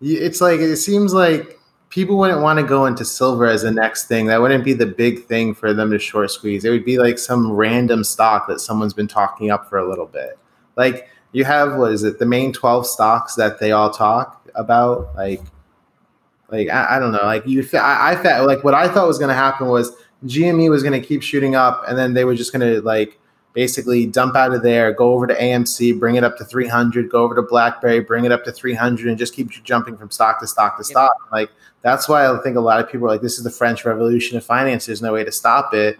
it's 0.00 0.40
like 0.40 0.60
it 0.60 0.76
seems 0.76 1.14
like 1.14 1.58
people 1.88 2.18
wouldn't 2.18 2.42
want 2.42 2.58
to 2.58 2.64
go 2.64 2.84
into 2.86 3.04
silver 3.04 3.46
as 3.46 3.62
the 3.62 3.70
next 3.70 4.06
thing. 4.06 4.26
That 4.26 4.40
wouldn't 4.40 4.64
be 4.64 4.74
the 4.74 4.86
big 4.86 5.24
thing 5.24 5.54
for 5.54 5.72
them 5.72 5.90
to 5.90 5.98
short 5.98 6.30
squeeze. 6.30 6.64
It 6.64 6.70
would 6.70 6.84
be 6.84 6.98
like 6.98 7.18
some 7.18 7.50
random 7.50 8.04
stock 8.04 8.46
that 8.48 8.60
someone's 8.60 8.94
been 8.94 9.08
talking 9.08 9.50
up 9.50 9.68
for 9.68 9.78
a 9.78 9.88
little 9.88 10.06
bit. 10.06 10.38
Like 10.76 11.08
you 11.32 11.44
have 11.44 11.76
what 11.76 11.92
is 11.92 12.04
it 12.04 12.18
the 12.18 12.26
main 12.26 12.52
12 12.52 12.86
stocks 12.86 13.34
that 13.34 13.58
they 13.60 13.72
all 13.72 13.90
talk 13.90 14.46
about? 14.54 15.14
Like 15.14 15.42
like 16.50 16.68
i, 16.68 16.96
I 16.96 16.98
don't 16.98 17.12
know. 17.12 17.22
Like 17.22 17.46
you 17.46 17.66
I, 17.74 18.12
I 18.12 18.16
thought 18.16 18.46
like 18.46 18.64
what 18.64 18.74
i 18.74 18.88
thought 18.88 19.06
was 19.06 19.18
going 19.18 19.28
to 19.28 19.34
happen 19.34 19.68
was 19.68 19.92
gme 20.26 20.68
was 20.68 20.82
going 20.82 21.00
to 21.00 21.06
keep 21.06 21.22
shooting 21.22 21.54
up 21.54 21.84
and 21.86 21.96
then 21.96 22.14
they 22.14 22.24
were 22.24 22.34
just 22.34 22.52
going 22.52 22.66
to 22.66 22.80
like 22.82 23.18
basically 23.52 24.04
dump 24.06 24.34
out 24.34 24.52
of 24.52 24.62
there 24.62 24.92
go 24.92 25.12
over 25.12 25.26
to 25.26 25.34
amc 25.34 25.98
bring 25.98 26.16
it 26.16 26.24
up 26.24 26.36
to 26.36 26.44
300 26.44 27.08
go 27.08 27.22
over 27.22 27.34
to 27.34 27.42
blackberry 27.42 28.00
bring 28.00 28.24
it 28.24 28.32
up 28.32 28.44
to 28.44 28.52
300 28.52 29.06
and 29.06 29.16
just 29.16 29.34
keep 29.34 29.50
jumping 29.50 29.96
from 29.96 30.10
stock 30.10 30.40
to 30.40 30.46
stock 30.46 30.76
to 30.76 30.84
stock. 30.84 31.12
Like 31.30 31.50
that's 31.82 32.08
why 32.08 32.26
i 32.26 32.38
think 32.42 32.56
a 32.56 32.60
lot 32.60 32.80
of 32.80 32.90
people 32.90 33.06
are 33.06 33.10
like 33.10 33.20
this 33.20 33.38
is 33.38 33.44
the 33.44 33.50
french 33.50 33.84
revolution 33.84 34.36
of 34.36 34.44
finance 34.44 34.86
there's 34.86 35.02
no 35.02 35.12
way 35.12 35.24
to 35.24 35.32
stop 35.32 35.72
it. 35.74 35.98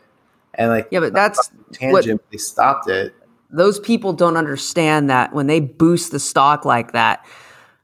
And 0.54 0.70
like 0.70 0.88
yeah 0.90 1.00
but 1.00 1.12
that's 1.12 1.50
tangent 1.72 2.20
what, 2.20 2.30
they 2.30 2.38
stopped 2.38 2.88
it 2.88 3.14
those 3.50 3.80
people 3.80 4.12
don't 4.12 4.36
understand 4.36 5.10
that 5.10 5.32
when 5.32 5.46
they 5.46 5.60
boost 5.60 6.12
the 6.12 6.20
stock 6.20 6.64
like 6.64 6.92
that, 6.92 7.24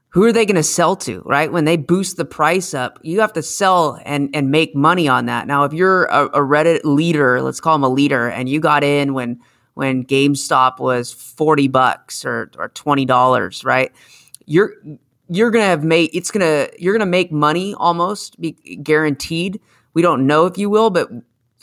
who 0.09 0.23
are 0.23 0.31
they 0.31 0.45
going 0.45 0.55
to 0.55 0.63
sell 0.63 0.95
to, 0.95 1.21
right? 1.25 1.51
When 1.51 1.65
they 1.65 1.75
boost 1.75 2.15
the 2.15 2.23
price 2.23 2.73
up, 2.73 2.99
you 3.01 3.19
have 3.19 3.33
to 3.33 3.41
sell 3.41 3.99
and, 4.05 4.29
and 4.33 4.49
make 4.49 4.73
money 4.73 5.09
on 5.09 5.25
that. 5.25 5.45
Now, 5.45 5.65
if 5.65 5.73
you're 5.73 6.05
a, 6.05 6.27
a 6.27 6.39
Reddit 6.39 6.85
leader, 6.85 7.41
let's 7.41 7.59
call 7.59 7.73
them 7.73 7.83
a 7.83 7.89
leader, 7.89 8.29
and 8.29 8.47
you 8.47 8.61
got 8.61 8.83
in 8.83 9.13
when 9.13 9.41
when 9.73 10.05
GameStop 10.05 10.79
was 10.79 11.11
40 11.11 11.67
bucks 11.67 12.23
or, 12.23 12.49
or 12.57 12.69
$20, 12.69 13.65
right? 13.65 13.91
You're 14.45 14.73
you're 15.27 15.51
gonna 15.51 15.65
have 15.65 15.83
made 15.83 16.11
it's 16.13 16.31
gonna 16.31 16.69
you're 16.79 16.93
gonna 16.93 17.05
make 17.05 17.31
money 17.31 17.73
almost 17.73 18.39
be 18.39 18.51
guaranteed. 18.51 19.59
We 19.93 20.01
don't 20.01 20.27
know 20.27 20.45
if 20.45 20.57
you 20.57 20.69
will, 20.69 20.91
but 20.91 21.09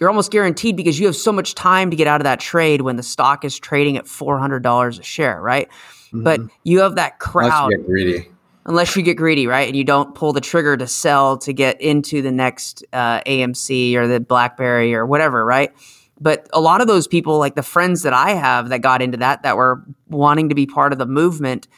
you're 0.02 0.10
almost 0.10 0.32
guaranteed 0.32 0.74
because 0.74 0.98
you 0.98 1.06
have 1.06 1.14
so 1.14 1.30
much 1.30 1.54
time 1.54 1.88
to 1.88 1.96
get 1.96 2.08
out 2.08 2.20
of 2.20 2.24
that 2.24 2.40
trade 2.40 2.80
when 2.80 2.96
the 2.96 3.04
stock 3.04 3.44
is 3.44 3.56
trading 3.56 3.96
at 3.96 4.06
$400 4.06 4.98
a 4.98 5.02
share, 5.04 5.40
right? 5.40 5.68
Mm-hmm. 6.06 6.24
But 6.24 6.40
you 6.64 6.80
have 6.80 6.96
that 6.96 7.20
crowd. 7.20 7.66
Unless 7.66 7.70
you 7.70 7.76
get 7.76 7.86
greedy. 7.86 8.28
Unless 8.66 8.96
you 8.96 9.02
get 9.04 9.16
greedy, 9.16 9.46
right? 9.46 9.68
And 9.68 9.76
you 9.76 9.84
don't 9.84 10.12
pull 10.12 10.32
the 10.32 10.40
trigger 10.40 10.76
to 10.76 10.88
sell 10.88 11.38
to 11.38 11.52
get 11.52 11.80
into 11.80 12.20
the 12.20 12.32
next 12.32 12.84
uh, 12.92 13.20
AMC 13.20 13.94
or 13.94 14.08
the 14.08 14.18
BlackBerry 14.18 14.92
or 14.92 15.06
whatever, 15.06 15.44
right? 15.44 15.72
But 16.20 16.48
a 16.52 16.60
lot 16.60 16.80
of 16.80 16.88
those 16.88 17.06
people, 17.06 17.38
like 17.38 17.54
the 17.54 17.62
friends 17.62 18.02
that 18.02 18.12
I 18.12 18.30
have 18.30 18.70
that 18.70 18.80
got 18.80 19.02
into 19.02 19.18
that, 19.18 19.44
that 19.44 19.56
were 19.56 19.84
wanting 20.08 20.48
to 20.48 20.56
be 20.56 20.66
part 20.66 20.92
of 20.92 20.98
the 20.98 21.06
movement, 21.06 21.68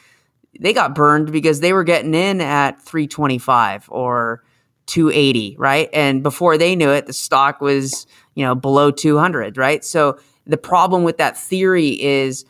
they 0.59 0.73
got 0.73 0.95
burned 0.95 1.31
because 1.31 1.59
they 1.59 1.73
were 1.73 1.83
getting 1.83 2.15
in 2.15 2.41
at 2.41 2.81
325 2.81 3.85
or 3.91 4.43
280, 4.87 5.55
right? 5.57 5.89
And 5.93 6.23
before 6.23 6.57
they 6.57 6.75
knew 6.75 6.91
it, 6.91 7.05
the 7.05 7.13
stock 7.13 7.61
was, 7.61 8.05
you 8.35 8.45
know, 8.45 8.55
below 8.55 8.91
200, 8.91 9.57
right? 9.57 9.83
So 9.83 10.19
the 10.45 10.57
problem 10.57 11.03
with 11.03 11.17
that 11.17 11.37
theory 11.37 12.01
is 12.01 12.45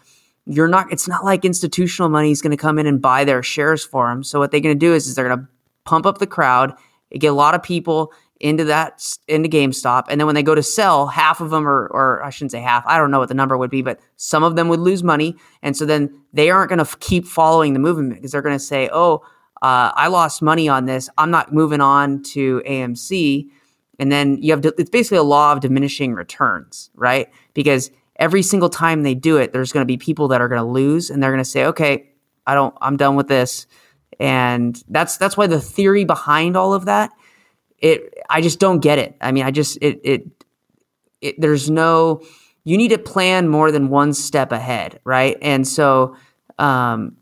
you're 0.46 0.68
not, 0.68 0.92
it's 0.92 1.08
not 1.08 1.24
like 1.24 1.46
institutional 1.46 2.10
money 2.10 2.32
is 2.32 2.42
going 2.42 2.52
to 2.52 2.58
come 2.58 2.78
in 2.78 2.88
and 2.88 3.02
buy 3.02 3.24
their 3.24 3.42
shares 3.42 3.84
for 3.84 4.10
them. 4.10 4.24
So 4.24 4.40
what 4.40 4.52
they're 4.52 4.60
going 4.60 4.78
to 4.78 4.86
do 4.86 4.94
is, 4.94 5.08
is 5.08 5.16
they're 5.16 5.28
going 5.28 5.40
to 5.40 5.48
pump 5.86 6.06
up 6.06 6.18
the 6.18 6.28
crowd, 6.28 6.74
get 7.12 7.28
a 7.28 7.34
lot 7.34 7.56
of 7.56 7.64
people 7.64 8.12
into 8.40 8.66
that, 8.66 9.18
into 9.28 9.48
GameStop. 9.48 10.06
And 10.10 10.20
then 10.20 10.26
when 10.26 10.36
they 10.36 10.44
go 10.44 10.56
to 10.56 10.62
sell, 10.62 11.08
half 11.08 11.40
of 11.40 11.52
them, 11.52 11.68
or, 11.68 11.88
or 11.88 12.24
I 12.24 12.30
shouldn't 12.30 12.52
say 12.52 12.60
half, 12.60 12.84
I 12.86 12.98
don't 12.98 13.10
know 13.10 13.20
what 13.20 13.30
the 13.30 13.34
number 13.34 13.58
would 13.58 13.72
be, 13.72 13.82
but 13.82 14.00
some 14.18 14.44
of 14.44 14.56
them 14.56 14.68
would 14.68 14.82
lose 14.82 15.04
money. 15.04 15.36
And 15.62 15.76
so 15.76 15.86
then 15.86 16.22
they 16.34 16.50
aren't 16.50 16.70
going 16.70 16.80
to 16.80 16.84
f- 16.84 17.00
keep 17.00 17.26
following 17.26 17.74
the 17.74 17.80
movement 17.80 18.16
because 18.16 18.32
they're 18.32 18.42
going 18.42 18.56
to 18.56 18.60
say, 18.60 18.90
oh, 18.92 19.24
uh, 19.62 19.92
I 19.96 20.08
lost 20.08 20.42
money 20.42 20.68
on 20.68 20.86
this. 20.86 21.10
I'm 21.18 21.32
not 21.32 21.54
moving 21.54 21.82
on 21.82 22.24
to 22.24 22.62
AMC. 22.68 23.50
And 23.98 24.12
then 24.12 24.38
you 24.42 24.52
have, 24.52 24.66
it's 24.66 24.90
basically 24.90 25.18
a 25.18 25.24
law 25.24 25.54
of 25.54 25.62
diminishing 25.62 26.14
returns, 26.14 26.90
right? 26.96 27.30
Because 27.54 27.92
every 28.18 28.42
single 28.42 28.70
time 28.70 29.04
they 29.04 29.16
do 29.16 29.38
it, 29.38 29.54
there's 29.54 29.72
going 29.72 29.82
to 29.82 29.88
be 29.88 29.98
people 29.98 30.28
that 30.30 30.42
are 30.42 30.48
going 30.50 30.62
to 30.62 30.68
lose 30.68 31.10
and 31.10 31.24
they're 31.24 31.32
going 31.32 31.44
to 31.44 31.50
say, 31.50 31.66
okay, 31.66 32.10
I 32.46 32.54
don't, 32.54 32.76
I'm 32.82 32.98
done 32.98 33.16
with 33.16 33.28
this. 33.28 33.68
And 34.20 34.82
that's, 34.90 35.18
that's 35.18 35.38
why 35.38 35.48
the 35.48 35.62
theory 35.62 36.04
behind 36.04 36.58
all 36.58 36.74
of 36.74 36.86
that, 36.86 37.12
it, 37.80 38.14
I 38.30 38.42
just 38.42 38.60
don't 38.60 38.80
get 38.80 39.00
it. 39.00 39.16
I 39.22 39.32
mean, 39.32 39.44
I 39.46 39.52
just, 39.52 39.78
it, 39.82 40.00
it, 40.04 40.28
it 41.22 41.42
there's 41.42 41.70
no, 41.70 42.22
you 42.64 42.78
need 42.78 42.90
to 42.90 42.98
plan 42.98 43.48
more 43.48 43.72
than 43.72 43.90
one 43.90 44.14
step 44.14 44.52
ahead, 44.52 45.00
right? 45.04 45.38
And 45.42 45.68
so, 45.68 46.16
um, 46.58 47.18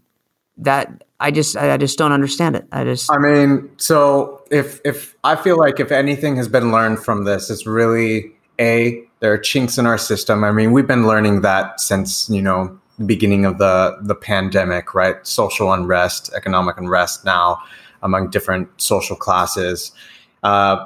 that 0.57 1.03
I 1.23 1.31
just 1.31 1.55
I 1.55 1.77
just 1.77 1.97
don't 1.97 2.11
understand 2.11 2.57
it. 2.57 2.67
I 2.73 2.83
just 2.83 3.09
I 3.09 3.17
mean, 3.17 3.71
so 3.77 4.43
if 4.51 4.81
if 4.83 5.15
I 5.23 5.37
feel 5.37 5.57
like 5.57 5.79
if 5.79 5.89
anything 5.89 6.35
has 6.35 6.49
been 6.49 6.73
learned 6.73 6.99
from 6.99 7.23
this, 7.23 7.49
it's 7.49 7.65
really 7.65 8.35
a 8.59 9.01
there 9.21 9.31
are 9.31 9.37
chinks 9.37 9.77
in 9.77 9.85
our 9.85 9.97
system. 9.97 10.43
I 10.43 10.51
mean, 10.51 10.73
we've 10.73 10.85
been 10.85 11.07
learning 11.07 11.39
that 11.41 11.79
since 11.79 12.29
you 12.29 12.41
know 12.41 12.77
the 12.99 13.05
beginning 13.05 13.45
of 13.45 13.57
the 13.57 13.97
the 14.01 14.15
pandemic, 14.15 14.93
right? 14.93 15.15
Social 15.25 15.71
unrest, 15.71 16.29
economic 16.35 16.77
unrest 16.77 17.23
now 17.23 17.57
among 18.01 18.29
different 18.29 18.69
social 18.81 19.15
classes. 19.15 19.93
Uh, 20.43 20.85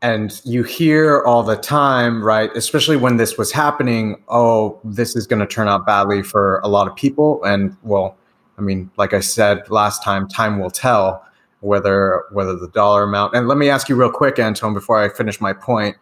and 0.00 0.40
you 0.44 0.62
hear 0.62 1.22
all 1.24 1.42
the 1.42 1.56
time, 1.56 2.24
right? 2.24 2.50
Especially 2.56 2.96
when 2.96 3.18
this 3.18 3.36
was 3.36 3.52
happening, 3.52 4.22
oh, 4.28 4.80
this 4.82 5.14
is 5.14 5.26
going 5.26 5.40
to 5.40 5.46
turn 5.46 5.68
out 5.68 5.84
badly 5.84 6.22
for 6.22 6.58
a 6.60 6.68
lot 6.68 6.88
of 6.88 6.96
people. 6.96 7.44
And 7.44 7.76
well, 7.82 8.16
I 8.60 8.62
mean, 8.62 8.90
like 8.98 9.14
I 9.14 9.20
said 9.20 9.70
last 9.70 10.04
time, 10.04 10.28
time 10.28 10.60
will 10.60 10.70
tell 10.70 11.24
whether 11.60 12.24
whether 12.30 12.54
the 12.56 12.68
dollar 12.68 13.04
amount. 13.04 13.34
And 13.34 13.48
let 13.48 13.56
me 13.56 13.70
ask 13.70 13.88
you 13.88 13.96
real 13.96 14.10
quick, 14.10 14.38
Anton, 14.38 14.74
before 14.74 15.02
I 15.02 15.08
finish 15.08 15.40
my 15.40 15.52
point. 15.54 15.96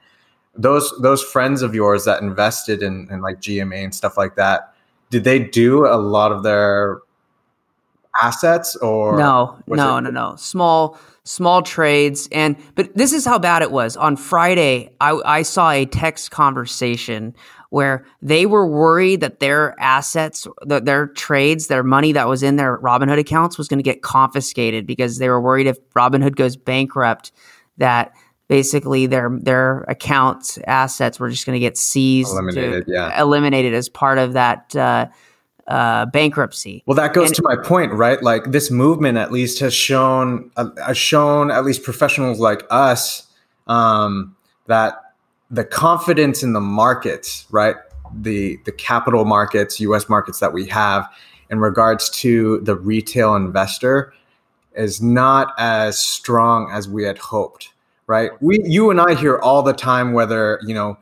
Those 0.56 0.92
those 1.00 1.22
friends 1.22 1.62
of 1.62 1.74
yours 1.74 2.04
that 2.04 2.20
invested 2.20 2.82
in, 2.82 3.06
in 3.12 3.20
like 3.20 3.40
GMA 3.40 3.84
and 3.84 3.94
stuff 3.94 4.16
like 4.16 4.34
that, 4.34 4.74
did 5.10 5.22
they 5.22 5.38
do 5.38 5.86
a 5.86 5.94
lot 5.96 6.32
of 6.32 6.42
their 6.42 6.98
assets 8.20 8.74
or 8.76 9.16
no 9.16 9.56
no 9.68 9.98
it- 9.98 10.00
no 10.02 10.10
no 10.10 10.36
small 10.36 10.98
small 11.22 11.62
trades 11.62 12.28
and 12.32 12.56
but 12.74 12.92
this 12.96 13.12
is 13.12 13.24
how 13.24 13.38
bad 13.38 13.62
it 13.62 13.70
was 13.70 13.96
on 13.96 14.16
friday 14.16 14.90
i, 15.00 15.12
I 15.24 15.42
saw 15.42 15.70
a 15.70 15.84
text 15.86 16.32
conversation 16.32 17.34
where 17.70 18.06
they 18.22 18.46
were 18.46 18.66
worried 18.66 19.20
that 19.20 19.40
their 19.40 19.74
assets, 19.78 20.46
that 20.62 20.84
their 20.86 21.08
trades, 21.08 21.66
their 21.66 21.82
money 21.82 22.12
that 22.12 22.28
was 22.28 22.42
in 22.42 22.56
their 22.56 22.78
Robinhood 22.78 23.18
accounts 23.18 23.58
was 23.58 23.68
going 23.68 23.78
to 23.78 23.82
get 23.82 24.02
confiscated 24.02 24.86
because 24.86 25.18
they 25.18 25.28
were 25.28 25.40
worried 25.40 25.66
if 25.66 25.78
Robinhood 25.90 26.36
goes 26.36 26.56
bankrupt, 26.56 27.32
that 27.76 28.12
basically 28.48 29.06
their 29.06 29.30
their 29.42 29.80
accounts 29.82 30.58
assets 30.66 31.20
were 31.20 31.28
just 31.28 31.44
going 31.44 31.54
to 31.54 31.60
get 31.60 31.76
seized, 31.76 32.30
eliminated, 32.30 32.86
to, 32.86 32.92
yeah, 32.92 33.20
eliminated 33.20 33.74
as 33.74 33.88
part 33.88 34.18
of 34.18 34.32
that. 34.32 34.74
Uh, 34.74 35.06
uh, 35.66 36.06
bankruptcy. 36.06 36.82
Well, 36.86 36.94
that 36.94 37.12
goes 37.12 37.26
and, 37.26 37.34
to 37.36 37.42
my 37.42 37.54
point, 37.54 37.92
right? 37.92 38.22
Like 38.22 38.52
this 38.52 38.70
movement, 38.70 39.18
at 39.18 39.30
least, 39.30 39.60
has 39.60 39.74
shown 39.74 40.50
uh, 40.56 40.70
has 40.82 40.96
shown 40.96 41.50
at 41.50 41.62
least 41.62 41.82
professionals 41.82 42.40
like 42.40 42.62
us 42.70 43.26
um, 43.66 44.34
that 44.66 44.94
the 45.50 45.64
confidence 45.64 46.42
in 46.42 46.52
the 46.52 46.60
markets, 46.60 47.46
right? 47.50 47.76
The 48.14 48.58
the 48.64 48.72
capital 48.72 49.24
markets, 49.24 49.80
US 49.80 50.08
markets 50.08 50.40
that 50.40 50.52
we 50.52 50.66
have 50.66 51.08
in 51.50 51.60
regards 51.60 52.10
to 52.10 52.60
the 52.60 52.76
retail 52.76 53.34
investor 53.34 54.12
is 54.74 55.02
not 55.02 55.54
as 55.58 55.98
strong 55.98 56.70
as 56.70 56.88
we 56.88 57.04
had 57.04 57.18
hoped, 57.18 57.72
right? 58.06 58.30
We 58.40 58.60
you 58.64 58.90
and 58.90 59.00
I 59.00 59.14
hear 59.14 59.38
all 59.38 59.62
the 59.62 59.72
time 59.72 60.12
whether, 60.12 60.60
you 60.62 60.74
know, 60.74 60.98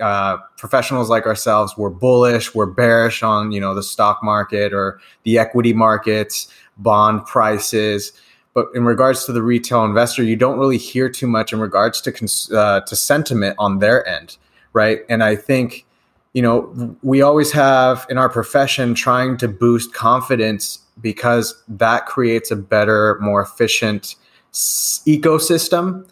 uh, 0.00 0.38
professionals 0.56 1.10
like 1.10 1.26
ourselves 1.26 1.76
were 1.76 1.90
bullish, 1.90 2.54
we're 2.54 2.66
bearish 2.66 3.22
on, 3.22 3.52
you 3.52 3.60
know, 3.60 3.74
the 3.74 3.82
stock 3.82 4.22
market 4.22 4.72
or 4.72 4.98
the 5.24 5.38
equity 5.38 5.74
markets, 5.74 6.48
bond 6.78 7.26
prices 7.26 8.12
but 8.62 8.74
in 8.74 8.84
regards 8.84 9.24
to 9.26 9.32
the 9.32 9.42
retail 9.42 9.84
investor, 9.84 10.22
you 10.22 10.36
don't 10.36 10.58
really 10.58 10.78
hear 10.78 11.08
too 11.08 11.26
much 11.26 11.52
in 11.52 11.60
regards 11.60 12.00
to 12.02 12.12
cons- 12.12 12.50
uh, 12.52 12.80
to 12.80 12.96
sentiment 12.96 13.56
on 13.58 13.78
their 13.78 14.06
end, 14.06 14.36
right? 14.72 15.00
And 15.08 15.22
I 15.22 15.36
think 15.36 15.86
you 16.32 16.42
know 16.42 16.96
we 17.02 17.22
always 17.22 17.52
have 17.52 18.06
in 18.10 18.18
our 18.18 18.28
profession 18.28 18.94
trying 18.94 19.36
to 19.38 19.48
boost 19.48 19.94
confidence 19.94 20.78
because 21.00 21.60
that 21.68 22.06
creates 22.06 22.50
a 22.50 22.56
better, 22.56 23.18
more 23.20 23.42
efficient 23.42 24.16
s- 24.52 25.00
ecosystem 25.06 26.06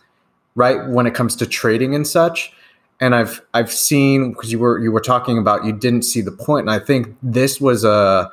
right? 0.59 0.89
When 0.89 1.07
it 1.07 1.15
comes 1.15 1.37
to 1.37 1.47
trading 1.47 1.95
and 1.95 2.07
such. 2.07 2.53
And 3.01 3.15
I've 3.15 3.41
I've 3.55 3.73
seen 3.73 4.33
because 4.33 4.51
you 4.51 4.59
were 4.59 4.81
you 4.81 4.91
were 4.91 5.01
talking 5.01 5.39
about 5.39 5.65
you 5.65 5.73
didn't 5.73 6.03
see 6.03 6.21
the 6.21 6.33
point, 6.33 6.69
and 6.69 6.71
I 6.71 6.85
think 6.85 7.15
this 7.23 7.61
was 7.61 7.85
a 7.85 8.31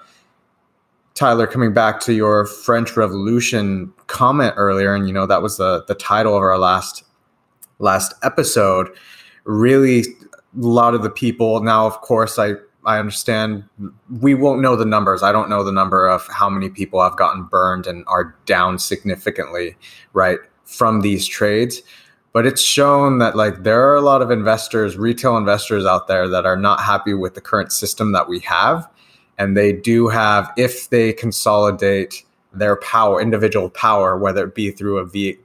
Tyler 1.15 1.47
coming 1.47 1.73
back 1.73 2.01
to 2.01 2.13
your 2.13 2.45
French 2.45 2.97
Revolution 2.97 3.91
comment 4.07 4.53
earlier, 4.57 4.93
and 4.93 5.07
you 5.07 5.13
know 5.13 5.25
that 5.25 5.41
was 5.41 5.57
the 5.57 5.83
the 5.87 5.95
title 5.95 6.35
of 6.35 6.43
our 6.43 6.57
last 6.57 7.03
last 7.79 8.13
episode. 8.21 8.89
Really, 9.45 10.01
a 10.01 10.05
lot 10.55 10.93
of 10.93 11.03
the 11.03 11.09
people 11.09 11.61
now, 11.61 11.85
of 11.85 12.01
course, 12.01 12.37
I 12.37 12.55
I 12.85 12.99
understand 12.99 13.63
we 14.21 14.35
won't 14.35 14.61
know 14.61 14.75
the 14.75 14.85
numbers. 14.85 15.23
I 15.23 15.31
don't 15.31 15.49
know 15.49 15.63
the 15.63 15.71
number 15.71 16.05
of 16.05 16.27
how 16.27 16.49
many 16.49 16.69
people 16.69 17.01
have 17.01 17.17
gotten 17.17 17.43
burned 17.43 17.87
and 17.87 18.03
are 18.07 18.35
down 18.45 18.77
significantly, 18.77 19.77
right, 20.13 20.39
from 20.65 20.99
these 21.01 21.25
trades. 21.25 21.81
But 22.33 22.45
it's 22.45 22.61
shown 22.61 23.19
that 23.19 23.37
like 23.37 23.63
there 23.63 23.89
are 23.89 23.95
a 23.95 24.01
lot 24.01 24.21
of 24.21 24.29
investors, 24.29 24.97
retail 24.97 25.37
investors 25.37 25.85
out 25.85 26.07
there 26.07 26.27
that 26.27 26.45
are 26.45 26.57
not 26.57 26.81
happy 26.81 27.13
with 27.13 27.33
the 27.33 27.41
current 27.41 27.71
system 27.71 28.11
that 28.11 28.27
we 28.27 28.39
have. 28.41 28.85
And 29.37 29.55
they 29.55 29.73
do 29.73 30.07
have, 30.07 30.51
if 30.57 30.89
they 30.89 31.13
consolidate 31.13 32.23
their 32.53 32.77
power, 32.77 33.21
individual 33.21 33.69
power, 33.69 34.17
whether 34.17 34.45
it 34.45 34.55
be 34.55 34.71
through 34.71 34.99
a 34.99 35.05
V 35.05 35.37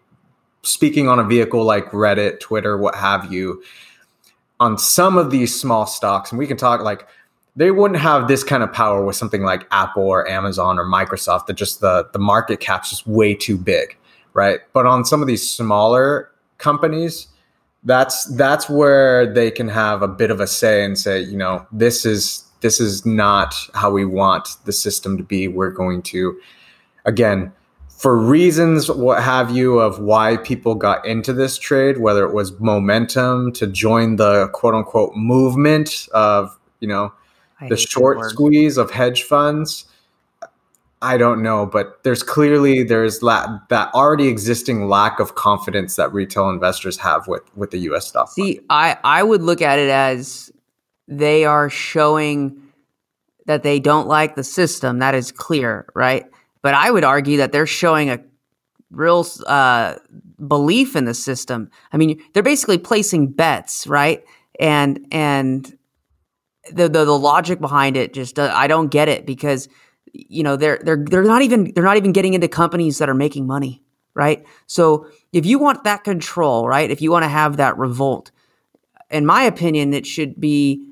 speaking 0.63 1.09
on 1.09 1.19
a 1.19 1.25
vehicle 1.25 1.65
like 1.65 1.87
Reddit, 1.87 2.41
Twitter, 2.41 2.77
what 2.77 2.95
have 2.95 3.33
you, 3.33 3.63
on 4.61 4.77
some 4.77 5.17
of 5.17 5.31
these 5.31 5.59
small 5.59 5.87
stocks, 5.87 6.31
and 6.31 6.39
we 6.39 6.47
can 6.47 6.57
talk 6.57 6.83
like 6.83 7.07
they 7.57 7.71
wouldn't 7.71 8.01
have 8.01 8.29
this 8.29 8.45
kind 8.45 8.63
of 8.63 8.73
power 8.73 9.05
with 9.05 9.17
something 9.17 9.43
like 9.43 9.67
Apple 9.71 10.05
or 10.05 10.29
Amazon 10.29 10.79
or 10.79 10.85
Microsoft 10.85 11.47
that 11.47 11.55
just 11.55 11.81
the 11.81 12.09
the 12.13 12.19
market 12.19 12.61
cap's 12.61 12.91
just 12.91 13.07
way 13.07 13.35
too 13.35 13.57
big, 13.57 13.97
right? 14.35 14.61
But 14.73 14.87
on 14.87 15.05
some 15.05 15.23
of 15.23 15.29
these 15.29 15.49
smaller 15.49 16.31
companies, 16.59 17.29
that's 17.85 18.27
that's 18.37 18.69
where 18.69 19.33
they 19.33 19.51
can 19.51 19.69
have 19.69 20.03
a 20.03 20.09
bit 20.09 20.31
of 20.31 20.41
a 20.41 20.47
say 20.47 20.85
and 20.85 20.99
say, 20.99 21.21
you 21.21 21.37
know, 21.37 21.67
this 21.73 22.05
is 22.05 22.45
this 22.61 22.81
is 22.81 23.07
not 23.07 23.55
how 23.75 23.91
we 23.91 24.05
want 24.05 24.57
the 24.65 24.73
system 24.73 25.17
to 25.17 25.23
be. 25.23 25.49
We're 25.49 25.71
going 25.71 26.03
to 26.03 26.41
again 27.05 27.53
for 28.01 28.17
reasons 28.17 28.91
what 28.91 29.23
have 29.23 29.51
you 29.51 29.79
of 29.79 29.99
why 29.99 30.39
people 30.39 30.75
got 30.75 31.05
into 31.07 31.33
this 31.33 31.59
trade 31.59 31.99
whether 31.99 32.25
it 32.25 32.33
was 32.33 32.59
momentum 32.59 33.53
to 33.53 33.67
join 33.67 34.17
the 34.17 34.49
quote 34.49 34.75
unquote 34.75 35.15
movement 35.15 36.09
of 36.13 36.59
you 36.81 36.89
know 36.89 37.13
the 37.69 37.77
short 37.77 38.25
squeeze 38.31 38.79
of 38.79 38.91
hedge 38.91 39.23
funds 39.23 39.85
i 41.03 41.19
don't 41.19 41.43
know 41.43 41.67
but 41.67 42.03
there's 42.03 42.23
clearly 42.23 42.83
there's 42.83 43.23
la- 43.23 43.59
that 43.69 43.93
already 43.95 44.29
existing 44.29 44.89
lack 44.89 45.21
of 45.21 45.35
confidence 45.35 45.97
that 45.97 46.11
retail 46.13 46.49
investors 46.49 46.97
have 46.97 47.29
with 47.29 47.43
with 47.55 47.71
the 47.71 47.79
us 47.81 48.09
stock 48.09 48.31
see 48.31 48.61
i 48.71 48.97
i 49.05 49.23
would 49.23 49.43
look 49.43 49.61
at 49.61 49.79
it 49.79 49.91
as 49.91 50.51
they 51.11 51.45
are 51.45 51.69
showing 51.69 52.57
that 53.47 53.63
they 53.63 53.81
don't 53.81 54.07
like 54.09 54.37
the 54.37 54.45
system 54.45 55.01
that 55.01 55.15
is 55.15 55.31
clear 55.33 55.87
right 55.95 56.25
but 56.63 56.75
I 56.75 56.91
would 56.91 57.05
argue 57.05 57.39
that 57.39 57.53
they're 57.53 57.67
showing 57.67 58.11
a 58.11 58.21
real 58.91 59.27
uh, 59.47 59.97
belief 60.47 60.97
in 60.97 61.05
the 61.05 61.15
system. 61.15 61.71
I 61.93 61.97
mean, 61.97 62.21
they're 62.33 62.43
basically 62.43 62.79
placing 62.79 63.33
bets, 63.33 63.87
right? 63.87 64.25
And 64.59 65.07
and 65.11 65.65
the 66.73 66.89
the, 66.89 67.05
the 67.05 67.19
logic 67.19 67.61
behind 67.61 67.97
it 67.97 68.13
just 68.13 68.39
uh, 68.39 68.53
I 68.55 68.67
don't 68.67 68.89
get 68.89 69.09
it 69.09 69.27
because 69.27 69.69
you 70.13 70.43
know 70.43 70.57
they're 70.57 70.81
they're 70.83 71.03
they're 71.03 71.25
not 71.25 71.43
even 71.43 71.73
they're 71.75 71.85
not 71.85 71.97
even 71.97 72.13
getting 72.13 72.35
into 72.35 72.49
companies 72.49 72.99
that 72.99 73.09
are 73.09 73.15
making 73.15 73.47
money, 73.47 73.83
right? 74.15 74.45
So 74.67 75.07
if 75.33 75.47
you 75.47 75.59
want 75.59 75.85
that 75.85 76.05
control, 76.05 76.69
right? 76.69 76.91
If 76.91 77.01
you 77.01 77.11
want 77.11 77.23
to 77.23 77.29
have 77.29 77.57
that 77.57 77.79
revolt, 77.79 78.31
in 79.11 79.25
my 79.25 79.43
opinion, 79.43 79.95
it 79.95 80.07
should 80.07 80.39
be 80.39 80.85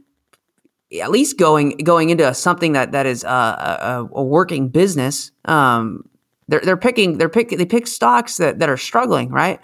at 1.00 1.10
least 1.10 1.38
going 1.38 1.76
going 1.78 2.10
into 2.10 2.32
something 2.34 2.72
that 2.72 2.92
that 2.92 3.06
is 3.06 3.24
a, 3.24 3.28
a, 3.28 4.08
a 4.12 4.22
working 4.22 4.68
business. 4.68 5.30
Um, 5.44 6.08
they're 6.48 6.60
they're 6.60 6.76
picking 6.76 7.18
they're 7.18 7.28
pick 7.28 7.50
they 7.50 7.66
pick 7.66 7.86
stocks 7.86 8.38
that 8.38 8.58
that 8.58 8.68
are 8.68 8.76
struggling, 8.76 9.30
right? 9.30 9.60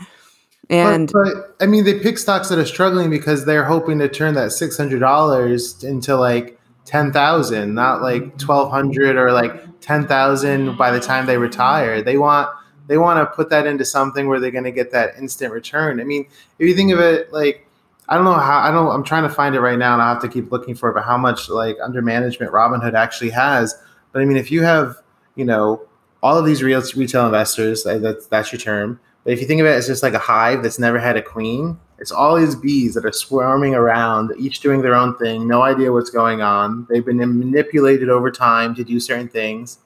And 0.70 1.10
but, 1.12 1.24
but, 1.24 1.56
I 1.60 1.66
mean, 1.66 1.84
they 1.84 1.98
pick 1.98 2.18
stocks 2.18 2.48
that 2.48 2.58
are 2.58 2.66
struggling 2.66 3.10
because 3.10 3.44
they're 3.44 3.64
hoping 3.64 3.98
to 3.98 4.08
turn 4.08 4.34
that 4.34 4.52
six 4.52 4.76
hundred 4.76 5.00
dollars 5.00 5.82
into 5.84 6.16
like 6.16 6.58
ten 6.84 7.12
thousand, 7.12 7.74
not 7.74 8.02
like 8.02 8.38
twelve 8.38 8.70
hundred 8.70 9.16
or 9.16 9.32
like 9.32 9.80
ten 9.80 10.06
thousand 10.06 10.76
by 10.76 10.90
the 10.90 11.00
time 11.00 11.26
they 11.26 11.38
retire. 11.38 12.02
They 12.02 12.18
want 12.18 12.50
they 12.86 12.98
want 12.98 13.18
to 13.18 13.34
put 13.34 13.50
that 13.50 13.66
into 13.66 13.84
something 13.84 14.28
where 14.28 14.40
they're 14.40 14.50
going 14.50 14.64
to 14.64 14.72
get 14.72 14.90
that 14.92 15.16
instant 15.16 15.52
return. 15.52 16.00
I 16.00 16.04
mean, 16.04 16.26
if 16.58 16.68
you 16.68 16.74
think 16.74 16.92
of 16.92 17.00
it 17.00 17.32
like 17.32 17.63
I 18.08 18.16
don't 18.16 18.24
know 18.24 18.34
how 18.34 18.58
I 18.58 18.70
don't 18.70 18.90
I'm 18.90 19.04
trying 19.04 19.22
to 19.22 19.28
find 19.28 19.54
it 19.54 19.60
right 19.60 19.78
now 19.78 19.94
and 19.94 20.02
I 20.02 20.08
have 20.08 20.20
to 20.22 20.28
keep 20.28 20.52
looking 20.52 20.74
for 20.74 20.90
it, 20.90 20.94
but 20.94 21.04
how 21.04 21.16
much 21.16 21.48
like 21.48 21.76
under 21.82 22.02
management 22.02 22.52
Robinhood 22.52 22.94
actually 22.94 23.30
has. 23.30 23.74
But 24.12 24.22
I 24.22 24.24
mean 24.24 24.36
if 24.36 24.50
you 24.50 24.62
have, 24.62 24.96
you 25.36 25.44
know, 25.44 25.86
all 26.22 26.38
of 26.38 26.44
these 26.44 26.62
real 26.62 26.82
retail 26.96 27.26
investors, 27.26 27.84
that's 27.84 28.26
that's 28.26 28.52
your 28.52 28.60
term. 28.60 29.00
But 29.24 29.32
if 29.32 29.40
you 29.40 29.46
think 29.46 29.60
of 29.60 29.66
it 29.66 29.70
as 29.70 29.86
just 29.86 30.02
like 30.02 30.12
a 30.12 30.18
hive 30.18 30.62
that's 30.62 30.78
never 30.78 30.98
had 30.98 31.16
a 31.16 31.22
queen, 31.22 31.78
it's 31.98 32.12
all 32.12 32.36
these 32.36 32.54
bees 32.54 32.94
that 32.94 33.06
are 33.06 33.12
swarming 33.12 33.74
around, 33.74 34.32
each 34.38 34.60
doing 34.60 34.82
their 34.82 34.94
own 34.94 35.16
thing, 35.16 35.48
no 35.48 35.62
idea 35.62 35.92
what's 35.92 36.10
going 36.10 36.42
on. 36.42 36.86
They've 36.90 37.04
been 37.04 37.18
manipulated 37.18 38.10
over 38.10 38.30
time 38.30 38.74
to 38.74 38.84
do 38.84 39.00
certain 39.00 39.28
things. 39.28 39.78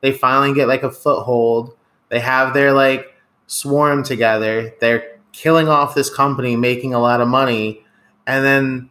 They 0.00 0.12
finally 0.12 0.54
get 0.54 0.68
like 0.68 0.84
a 0.84 0.90
foothold. 0.90 1.76
They 2.10 2.20
have 2.20 2.54
their 2.54 2.72
like 2.72 3.14
swarm 3.46 4.04
together. 4.04 4.72
They're 4.80 5.13
killing 5.34 5.68
off 5.68 5.94
this 5.94 6.08
company, 6.08 6.56
making 6.56 6.94
a 6.94 7.00
lot 7.00 7.20
of 7.20 7.28
money, 7.28 7.84
and 8.26 8.44
then 8.44 8.88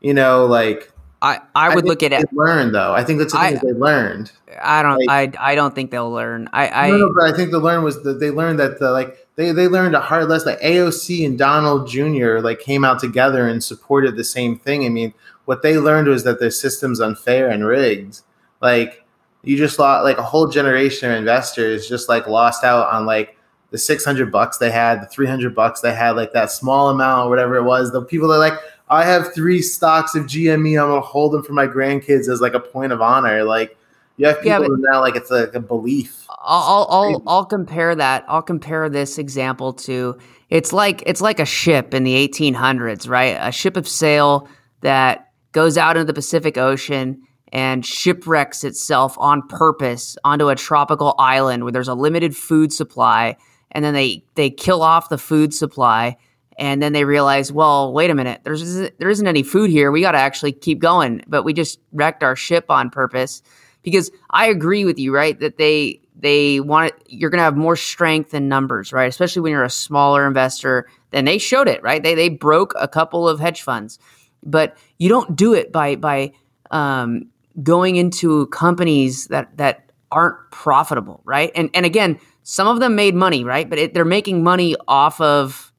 you 0.00 0.12
know, 0.12 0.44
like 0.44 0.92
I, 1.22 1.40
I 1.54 1.74
would 1.74 1.84
I 1.84 1.88
look 1.88 2.02
at 2.02 2.12
it. 2.12 2.26
Learn 2.32 2.72
though. 2.72 2.92
I 2.92 3.02
think 3.04 3.20
that's 3.20 3.32
the 3.32 3.38
thing 3.38 3.60
they 3.62 3.72
learned. 3.72 4.32
I 4.60 4.82
don't. 4.82 4.98
Like, 5.06 5.36
I 5.38 5.52
I 5.52 5.54
don't 5.54 5.74
think 5.74 5.90
they'll 5.90 6.10
learn. 6.10 6.48
I 6.52 6.68
I, 6.68 6.90
no, 6.90 6.98
no, 6.98 7.14
but 7.14 7.32
I 7.32 7.34
think 7.34 7.52
the 7.52 7.58
learn 7.58 7.82
was 7.82 8.02
that 8.02 8.20
they 8.20 8.30
learned 8.30 8.58
that 8.58 8.78
the 8.78 8.90
like 8.90 9.26
they 9.36 9.52
they 9.52 9.68
learned 9.68 9.94
a 9.94 10.00
hard 10.00 10.28
lesson. 10.28 10.52
Like 10.52 10.60
AOC 10.60 11.24
and 11.24 11.38
Donald 11.38 11.88
Jr. 11.88 12.38
like 12.40 12.60
came 12.60 12.84
out 12.84 12.98
together 12.98 13.48
and 13.48 13.64
supported 13.64 14.16
the 14.16 14.24
same 14.24 14.58
thing. 14.58 14.84
I 14.84 14.90
mean, 14.90 15.14
what 15.46 15.62
they 15.62 15.78
learned 15.78 16.08
was 16.08 16.24
that 16.24 16.40
the 16.40 16.50
system's 16.50 17.00
unfair 17.00 17.48
and 17.48 17.64
rigged. 17.64 18.20
Like 18.60 19.04
you 19.42 19.56
just 19.56 19.78
lost 19.78 20.04
like 20.04 20.18
a 20.18 20.22
whole 20.22 20.48
generation 20.48 21.10
of 21.10 21.16
investors 21.16 21.88
just 21.88 22.08
like 22.08 22.26
lost 22.26 22.64
out 22.64 22.92
on 22.92 23.06
like 23.06 23.35
the 23.70 23.78
600 23.78 24.30
bucks 24.30 24.58
they 24.58 24.70
had, 24.70 25.02
the 25.02 25.06
300 25.06 25.54
bucks 25.54 25.80
they 25.80 25.94
had, 25.94 26.12
like 26.12 26.32
that 26.32 26.50
small 26.50 26.90
amount 26.90 27.26
or 27.26 27.30
whatever 27.30 27.56
it 27.56 27.64
was. 27.64 27.92
The 27.92 28.02
people 28.02 28.28
that 28.28 28.38
like, 28.38 28.54
I 28.88 29.04
have 29.04 29.34
three 29.34 29.62
stocks 29.62 30.14
of 30.14 30.24
GME. 30.24 30.80
I'm 30.80 30.88
gonna 30.88 31.00
hold 31.00 31.32
them 31.32 31.42
for 31.42 31.52
my 31.52 31.66
grandkids 31.66 32.28
as 32.28 32.40
like 32.40 32.54
a 32.54 32.60
point 32.60 32.92
of 32.92 33.02
honor. 33.02 33.44
Like 33.44 33.76
you 34.16 34.26
have 34.26 34.40
people 34.40 34.62
yeah, 34.62 34.90
now 34.90 35.00
like 35.00 35.16
it's 35.16 35.30
like 35.30 35.54
a 35.54 35.60
belief. 35.60 36.26
I'll 36.30 36.86
I'll 36.88 37.22
I'll 37.26 37.44
compare 37.44 37.94
that. 37.96 38.24
I'll 38.28 38.42
compare 38.42 38.88
this 38.88 39.18
example 39.18 39.72
to 39.72 40.16
it's 40.50 40.72
like 40.72 41.02
it's 41.04 41.20
like 41.20 41.40
a 41.40 41.44
ship 41.44 41.92
in 41.94 42.04
the 42.04 42.28
1800s, 42.28 43.08
right? 43.08 43.36
A 43.40 43.50
ship 43.50 43.76
of 43.76 43.88
sail 43.88 44.48
that 44.82 45.32
goes 45.52 45.76
out 45.76 45.96
into 45.96 46.04
the 46.04 46.14
Pacific 46.14 46.56
Ocean 46.56 47.20
and 47.52 47.84
shipwrecks 47.84 48.64
itself 48.64 49.16
on 49.18 49.46
purpose 49.48 50.16
onto 50.24 50.48
a 50.48 50.54
tropical 50.54 51.14
island 51.18 51.62
where 51.62 51.72
there's 51.72 51.88
a 51.88 51.94
limited 51.94 52.36
food 52.36 52.72
supply 52.72 53.36
and 53.76 53.84
then 53.84 53.92
they 53.92 54.24
they 54.34 54.48
kill 54.48 54.82
off 54.82 55.10
the 55.10 55.18
food 55.18 55.52
supply 55.52 56.16
and 56.58 56.82
then 56.82 56.94
they 56.94 57.04
realize 57.04 57.52
well 57.52 57.92
wait 57.92 58.10
a 58.10 58.14
minute 58.14 58.40
there's 58.42 58.74
there 58.98 59.10
isn't 59.10 59.26
any 59.26 59.42
food 59.42 59.70
here. 59.70 59.92
We 59.92 60.00
got 60.00 60.12
to 60.12 60.18
actually 60.18 60.52
keep 60.52 60.78
going. 60.78 61.22
But 61.28 61.42
we 61.42 61.52
just 61.52 61.78
wrecked 61.92 62.22
our 62.24 62.34
ship 62.34 62.64
on 62.70 62.90
purpose. 62.90 63.42
Because 63.82 64.10
i 64.30 64.46
agree 64.46 64.84
with 64.84 64.98
you 64.98 65.14
right 65.14 65.38
that 65.38 65.58
they 65.58 66.00
they 66.18 66.58
want 66.60 66.86
it 66.86 67.02
you're 67.06 67.30
going 67.30 67.38
to 67.38 67.44
have 67.44 67.56
more 67.56 67.76
strength 67.76 68.32
in 68.34 68.48
numbers 68.48 68.92
right? 68.92 69.08
Especially 69.08 69.42
when 69.42 69.52
you're 69.52 69.62
a 69.62 69.70
smaller 69.70 70.26
investor 70.26 70.88
and 71.12 71.28
they 71.28 71.38
showed 71.38 71.68
it 71.68 71.82
right? 71.82 72.02
They 72.02 72.14
they 72.14 72.30
broke 72.30 72.72
a 72.80 72.88
couple 72.88 73.28
of 73.28 73.38
hedge 73.38 73.60
funds. 73.62 73.98
But 74.42 74.76
you 74.98 75.08
don't 75.10 75.36
do 75.36 75.52
it 75.52 75.70
by 75.70 75.96
by 75.96 76.32
um, 76.70 77.26
going 77.62 77.96
into 77.96 78.46
companies 78.46 79.26
that 79.26 79.54
that 79.58 79.92
aren't 80.10 80.38
profitable 80.50 81.20
right? 81.26 81.52
And 81.54 81.68
and 81.74 81.84
again 81.84 82.18
some 82.48 82.68
of 82.68 82.78
them 82.78 82.94
made 82.94 83.16
money, 83.16 83.42
right? 83.42 83.68
But 83.68 83.80
it, 83.80 83.92
they're 83.92 84.04
making 84.04 84.44
money 84.44 84.76
off 84.86 85.20
of 85.20 85.72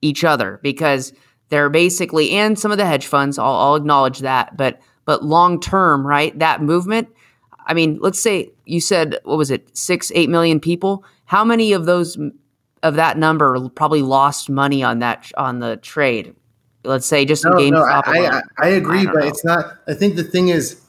each 0.00 0.24
other 0.24 0.58
because 0.62 1.12
they're 1.50 1.68
basically, 1.68 2.30
and 2.30 2.58
some 2.58 2.72
of 2.72 2.78
the 2.78 2.86
hedge 2.86 3.06
funds, 3.06 3.38
I'll, 3.38 3.54
I'll 3.54 3.74
acknowledge 3.74 4.20
that. 4.20 4.56
But 4.56 4.80
but 5.04 5.22
long 5.22 5.60
term, 5.60 6.06
right? 6.06 6.36
That 6.38 6.62
movement. 6.62 7.08
I 7.66 7.74
mean, 7.74 7.98
let's 8.00 8.18
say 8.18 8.50
you 8.64 8.80
said 8.80 9.18
what 9.24 9.36
was 9.36 9.50
it, 9.50 9.76
six, 9.76 10.10
eight 10.14 10.30
million 10.30 10.58
people? 10.58 11.04
How 11.26 11.44
many 11.44 11.74
of 11.74 11.84
those 11.84 12.16
of 12.82 12.94
that 12.94 13.18
number 13.18 13.68
probably 13.68 14.00
lost 14.00 14.48
money 14.48 14.82
on 14.82 15.00
that 15.00 15.30
on 15.36 15.58
the 15.58 15.76
trade? 15.76 16.34
Let's 16.82 17.06
say 17.06 17.26
just 17.26 17.44
no, 17.44 17.58
in 17.58 17.74
GameStop. 17.74 18.06
No, 18.06 18.12
I, 18.12 18.38
I, 18.38 18.42
I, 18.58 18.68
agree, 18.68 19.00
I 19.00 19.04
but 19.04 19.14
know. 19.16 19.26
it's 19.26 19.44
not. 19.44 19.80
I 19.86 19.92
think 19.92 20.16
the 20.16 20.24
thing 20.24 20.48
is, 20.48 20.81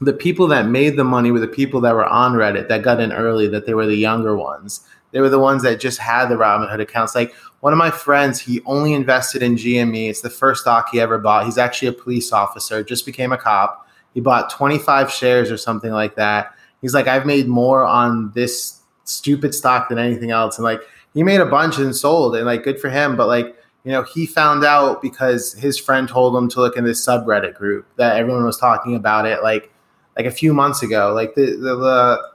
the 0.00 0.12
people 0.12 0.46
that 0.48 0.66
made 0.66 0.96
the 0.96 1.04
money 1.04 1.30
were 1.30 1.40
the 1.40 1.48
people 1.48 1.80
that 1.82 1.94
were 1.94 2.06
on 2.06 2.32
Reddit 2.32 2.68
that 2.68 2.82
got 2.82 3.00
in 3.00 3.12
early, 3.12 3.46
that 3.48 3.66
they 3.66 3.74
were 3.74 3.86
the 3.86 3.96
younger 3.96 4.36
ones. 4.36 4.86
they 5.12 5.20
were 5.20 5.28
the 5.28 5.38
ones 5.38 5.62
that 5.62 5.78
just 5.78 6.00
had 6.00 6.26
the 6.26 6.34
Robinhood 6.34 6.80
accounts. 6.80 7.14
Like 7.14 7.32
one 7.60 7.72
of 7.72 7.78
my 7.78 7.90
friends, 7.90 8.40
he 8.40 8.60
only 8.66 8.92
invested 8.92 9.42
in 9.42 9.54
GME. 9.54 10.10
It's 10.10 10.22
the 10.22 10.28
first 10.30 10.62
stock 10.62 10.88
he 10.90 11.00
ever 11.00 11.18
bought. 11.18 11.44
He's 11.44 11.56
actually 11.56 11.88
a 11.88 11.92
police 11.92 12.32
officer, 12.32 12.82
just 12.82 13.06
became 13.06 13.32
a 13.32 13.38
cop. 13.38 13.88
He 14.12 14.20
bought 14.20 14.50
25 14.50 15.10
shares 15.10 15.50
or 15.50 15.56
something 15.56 15.92
like 15.92 16.16
that. 16.16 16.52
He's 16.82 16.94
like, 16.94 17.06
I've 17.06 17.26
made 17.26 17.46
more 17.46 17.84
on 17.84 18.32
this 18.34 18.82
stupid 19.04 19.54
stock 19.54 19.88
than 19.88 19.98
anything 19.98 20.32
else. 20.32 20.58
And 20.58 20.64
like, 20.64 20.80
he 21.14 21.22
made 21.22 21.40
a 21.40 21.46
bunch 21.46 21.78
and 21.78 21.94
sold, 21.94 22.34
and 22.34 22.44
like, 22.44 22.64
good 22.64 22.80
for 22.80 22.90
him. 22.90 23.16
But 23.16 23.28
like, 23.28 23.56
you 23.84 23.92
know, 23.92 24.02
he 24.02 24.26
found 24.26 24.64
out 24.64 25.00
because 25.00 25.52
his 25.54 25.78
friend 25.78 26.08
told 26.08 26.36
him 26.36 26.48
to 26.50 26.60
look 26.60 26.76
in 26.76 26.84
this 26.84 27.04
subreddit 27.04 27.54
group 27.54 27.86
that 27.96 28.16
everyone 28.16 28.44
was 28.44 28.58
talking 28.58 28.96
about 28.96 29.26
it 29.26 29.42
like 29.42 29.70
like 30.16 30.26
a 30.26 30.30
few 30.30 30.54
months 30.54 30.82
ago. 30.82 31.12
Like 31.14 31.34
the 31.34 31.46
the 31.46 31.76
the, 31.76 32.28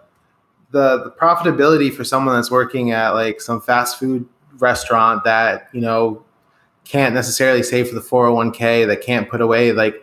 the, 0.72 1.04
the 1.04 1.12
profitability 1.12 1.94
for 1.94 2.04
someone 2.04 2.36
that's 2.36 2.52
working 2.52 2.92
at 2.92 3.12
like 3.12 3.42
some 3.42 3.62
fast 3.62 4.00
food 4.00 4.28
restaurant 4.58 5.24
that, 5.24 5.70
you 5.74 5.82
know, 5.82 6.24
can't 6.86 7.14
necessarily 7.14 7.64
save 7.64 7.88
for 7.88 7.96
the 7.96 8.02
401k, 8.02 8.88
that 8.88 9.02
can't 9.02 9.30
put 9.30 9.42
away 9.42 9.72
like 9.72 9.96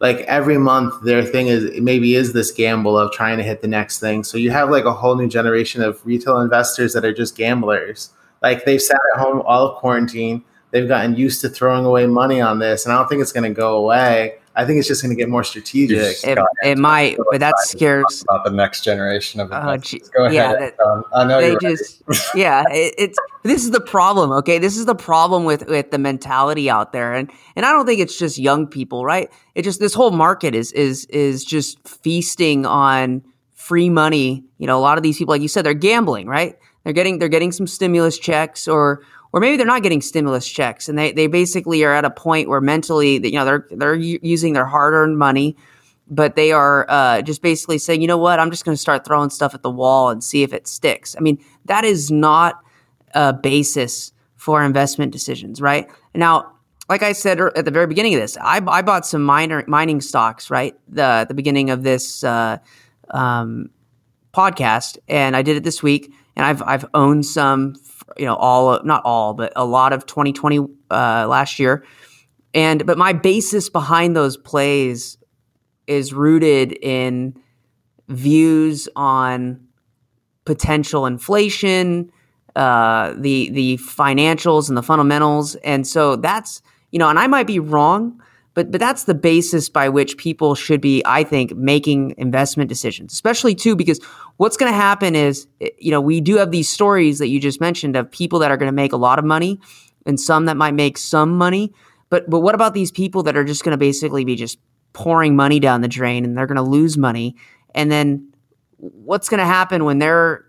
like 0.00 0.20
every 0.20 0.56
month 0.56 1.02
their 1.04 1.22
thing 1.22 1.48
is 1.48 1.78
maybe 1.80 2.14
is 2.14 2.32
this 2.32 2.50
gamble 2.50 2.98
of 2.98 3.12
trying 3.12 3.36
to 3.36 3.44
hit 3.44 3.60
the 3.60 3.68
next 3.68 4.00
thing. 4.00 4.24
So 4.24 4.38
you 4.38 4.50
have 4.50 4.70
like 4.70 4.84
a 4.84 4.92
whole 4.92 5.16
new 5.16 5.28
generation 5.28 5.82
of 5.82 6.04
retail 6.06 6.40
investors 6.40 6.94
that 6.94 7.04
are 7.04 7.12
just 7.12 7.36
gamblers. 7.36 8.10
Like 8.42 8.64
they've 8.64 8.80
sat 8.80 8.98
at 9.14 9.20
home 9.20 9.42
all 9.44 9.68
of 9.68 9.76
quarantine 9.76 10.42
they've 10.70 10.88
gotten 10.88 11.16
used 11.16 11.40
to 11.42 11.48
throwing 11.48 11.84
away 11.84 12.06
money 12.06 12.40
on 12.40 12.58
this, 12.58 12.84
and 12.84 12.92
I 12.92 12.98
don't 12.98 13.08
think 13.08 13.22
it's 13.22 13.32
going 13.32 13.52
to 13.52 13.54
go 13.54 13.76
away. 13.76 14.34
I 14.60 14.66
think 14.66 14.78
it's 14.78 14.88
just 14.88 15.02
going 15.02 15.10
to 15.14 15.16
get 15.16 15.28
more 15.28 15.42
strategic. 15.44 16.16
It, 16.24 16.38
it 16.62 16.76
might, 16.78 17.16
but 17.30 17.40
that 17.40 17.54
scares 17.60 18.22
about 18.28 18.44
the 18.44 18.50
next 18.50 18.84
generation 18.84 19.40
of 19.40 19.50
Oh, 19.52 19.56
investors. 19.72 20.08
Go 20.10 20.24
ahead. 20.24 20.34
yeah, 20.34 20.52
that- 20.52 20.80
um, 20.80 21.04
I 21.14 21.24
know 21.24 21.40
they 21.40 21.50
you're 21.52 21.60
just 21.60 22.02
yeah 22.34 22.64
it, 22.70 22.94
it's 22.98 23.18
this 23.42 23.64
is 23.64 23.70
the 23.70 23.80
problem 23.80 24.32
okay 24.32 24.58
this 24.58 24.76
is 24.76 24.84
the 24.86 24.94
problem 24.94 25.44
with 25.44 25.66
with 25.68 25.90
the 25.90 25.98
mentality 25.98 26.68
out 26.68 26.92
there 26.92 27.14
and 27.14 27.30
and 27.56 27.64
i 27.64 27.72
don't 27.72 27.86
think 27.86 28.00
it's 28.00 28.18
just 28.18 28.36
young 28.38 28.66
people 28.66 29.04
right 29.04 29.30
it 29.54 29.62
just 29.62 29.80
this 29.80 29.94
whole 29.94 30.10
market 30.10 30.54
is 30.54 30.72
is 30.72 31.04
is 31.06 31.44
just 31.44 31.78
feasting 31.88 32.66
on 32.66 33.22
free 33.54 33.88
money 33.88 34.44
you 34.58 34.66
know 34.66 34.78
a 34.78 34.80
lot 34.82 34.98
of 34.98 35.02
these 35.02 35.16
people 35.18 35.32
like 35.32 35.42
you 35.42 35.48
said 35.48 35.64
they're 35.64 35.74
gambling 35.74 36.26
right 36.26 36.56
they're 36.84 36.92
getting 36.92 37.18
they're 37.18 37.28
getting 37.28 37.52
some 37.52 37.66
stimulus 37.66 38.18
checks 38.18 38.66
or 38.68 39.00
or 39.32 39.40
maybe 39.40 39.56
they're 39.56 39.66
not 39.66 39.82
getting 39.82 40.00
stimulus 40.00 40.48
checks 40.48 40.88
and 40.88 40.98
they 40.98 41.12
they 41.12 41.26
basically 41.26 41.82
are 41.84 41.92
at 41.92 42.04
a 42.04 42.10
point 42.10 42.48
where 42.48 42.60
mentally 42.60 43.24
you 43.24 43.32
know 43.32 43.44
they're 43.44 43.66
they're 43.70 43.94
using 43.94 44.52
their 44.52 44.66
hard-earned 44.66 45.18
money 45.18 45.56
but 46.10 46.34
they 46.34 46.50
are 46.50 46.86
uh, 46.90 47.22
just 47.22 47.40
basically 47.40 47.78
saying, 47.78 48.02
you 48.02 48.08
know 48.08 48.18
what, 48.18 48.40
I'm 48.40 48.50
just 48.50 48.64
going 48.64 48.74
to 48.74 48.80
start 48.80 49.04
throwing 49.04 49.30
stuff 49.30 49.54
at 49.54 49.62
the 49.62 49.70
wall 49.70 50.10
and 50.10 50.22
see 50.22 50.42
if 50.42 50.52
it 50.52 50.66
sticks. 50.66 51.14
I 51.16 51.20
mean, 51.20 51.38
that 51.66 51.84
is 51.84 52.10
not 52.10 52.60
a 53.14 53.32
basis 53.32 54.12
for 54.36 54.64
investment 54.64 55.12
decisions, 55.12 55.60
right? 55.60 55.88
Now, 56.14 56.52
like 56.88 57.04
I 57.04 57.12
said 57.12 57.40
at 57.40 57.64
the 57.64 57.70
very 57.70 57.86
beginning 57.86 58.14
of 58.14 58.20
this, 58.20 58.36
I, 58.38 58.60
I 58.66 58.82
bought 58.82 59.06
some 59.06 59.22
mining 59.22 60.00
stocks, 60.00 60.50
right? 60.50 60.74
The 60.88 61.24
the 61.28 61.34
beginning 61.34 61.70
of 61.70 61.84
this 61.84 62.24
uh, 62.24 62.58
um, 63.10 63.70
podcast, 64.34 64.98
and 65.06 65.36
I 65.36 65.42
did 65.42 65.56
it 65.56 65.62
this 65.62 65.84
week, 65.84 66.12
and 66.34 66.44
I've 66.44 66.62
I've 66.62 66.84
owned 66.92 67.26
some, 67.26 67.76
you 68.20 68.26
know, 68.26 68.36
all 68.36 68.78
not 68.84 69.02
all, 69.04 69.32
but 69.32 69.50
a 69.56 69.64
lot 69.64 69.94
of 69.94 70.04
2020 70.04 70.58
uh, 70.58 71.26
last 71.26 71.58
year, 71.58 71.82
and 72.52 72.84
but 72.84 72.98
my 72.98 73.14
basis 73.14 73.70
behind 73.70 74.14
those 74.14 74.36
plays 74.36 75.16
is 75.86 76.12
rooted 76.12 76.72
in 76.82 77.34
views 78.08 78.90
on 78.94 79.58
potential 80.44 81.06
inflation, 81.06 82.12
uh, 82.56 83.14
the 83.16 83.48
the 83.50 83.78
financials 83.78 84.68
and 84.68 84.76
the 84.76 84.82
fundamentals, 84.82 85.54
and 85.56 85.86
so 85.86 86.16
that's 86.16 86.60
you 86.90 86.98
know, 86.98 87.08
and 87.08 87.18
I 87.18 87.26
might 87.26 87.46
be 87.46 87.58
wrong, 87.58 88.20
but 88.54 88.70
but 88.70 88.80
that's 88.80 89.04
the 89.04 89.14
basis 89.14 89.68
by 89.68 89.88
which 89.88 90.16
people 90.16 90.54
should 90.54 90.80
be, 90.80 91.02
I 91.04 91.24
think, 91.24 91.54
making 91.56 92.14
investment 92.18 92.68
decisions, 92.68 93.12
especially 93.12 93.54
too 93.54 93.76
because 93.76 94.00
what's 94.38 94.56
going 94.56 94.72
to 94.72 94.76
happen 94.76 95.14
is 95.14 95.46
eh, 95.60 95.68
you 95.78 95.90
know 95.90 96.00
we 96.00 96.20
do 96.20 96.36
have 96.36 96.50
these 96.50 96.68
stories 96.68 97.18
that 97.18 97.28
you 97.28 97.40
just 97.40 97.60
mentioned 97.60 97.96
of 97.96 98.10
people 98.10 98.38
that 98.40 98.50
are 98.50 98.56
going 98.56 98.68
to 98.68 98.74
make 98.74 98.92
a 98.92 98.96
lot 98.96 99.18
of 99.18 99.24
money 99.24 99.60
and 100.06 100.18
some 100.18 100.46
that 100.46 100.56
might 100.56 100.74
make 100.74 100.98
some 100.98 101.36
money, 101.36 101.72
but 102.08 102.28
but 102.28 102.40
what 102.40 102.54
about 102.54 102.74
these 102.74 102.90
people 102.90 103.22
that 103.24 103.36
are 103.36 103.44
just 103.44 103.64
going 103.64 103.72
to 103.72 103.78
basically 103.78 104.24
be 104.24 104.36
just 104.36 104.58
pouring 104.92 105.36
money 105.36 105.60
down 105.60 105.80
the 105.80 105.88
drain 105.88 106.24
and 106.24 106.36
they're 106.36 106.46
going 106.46 106.56
to 106.56 106.62
lose 106.62 106.98
money? 106.98 107.36
And 107.74 107.90
then 107.92 108.32
what's 108.78 109.28
going 109.28 109.38
to 109.38 109.46
happen 109.46 109.84
when 109.84 109.98
they're 109.98 110.44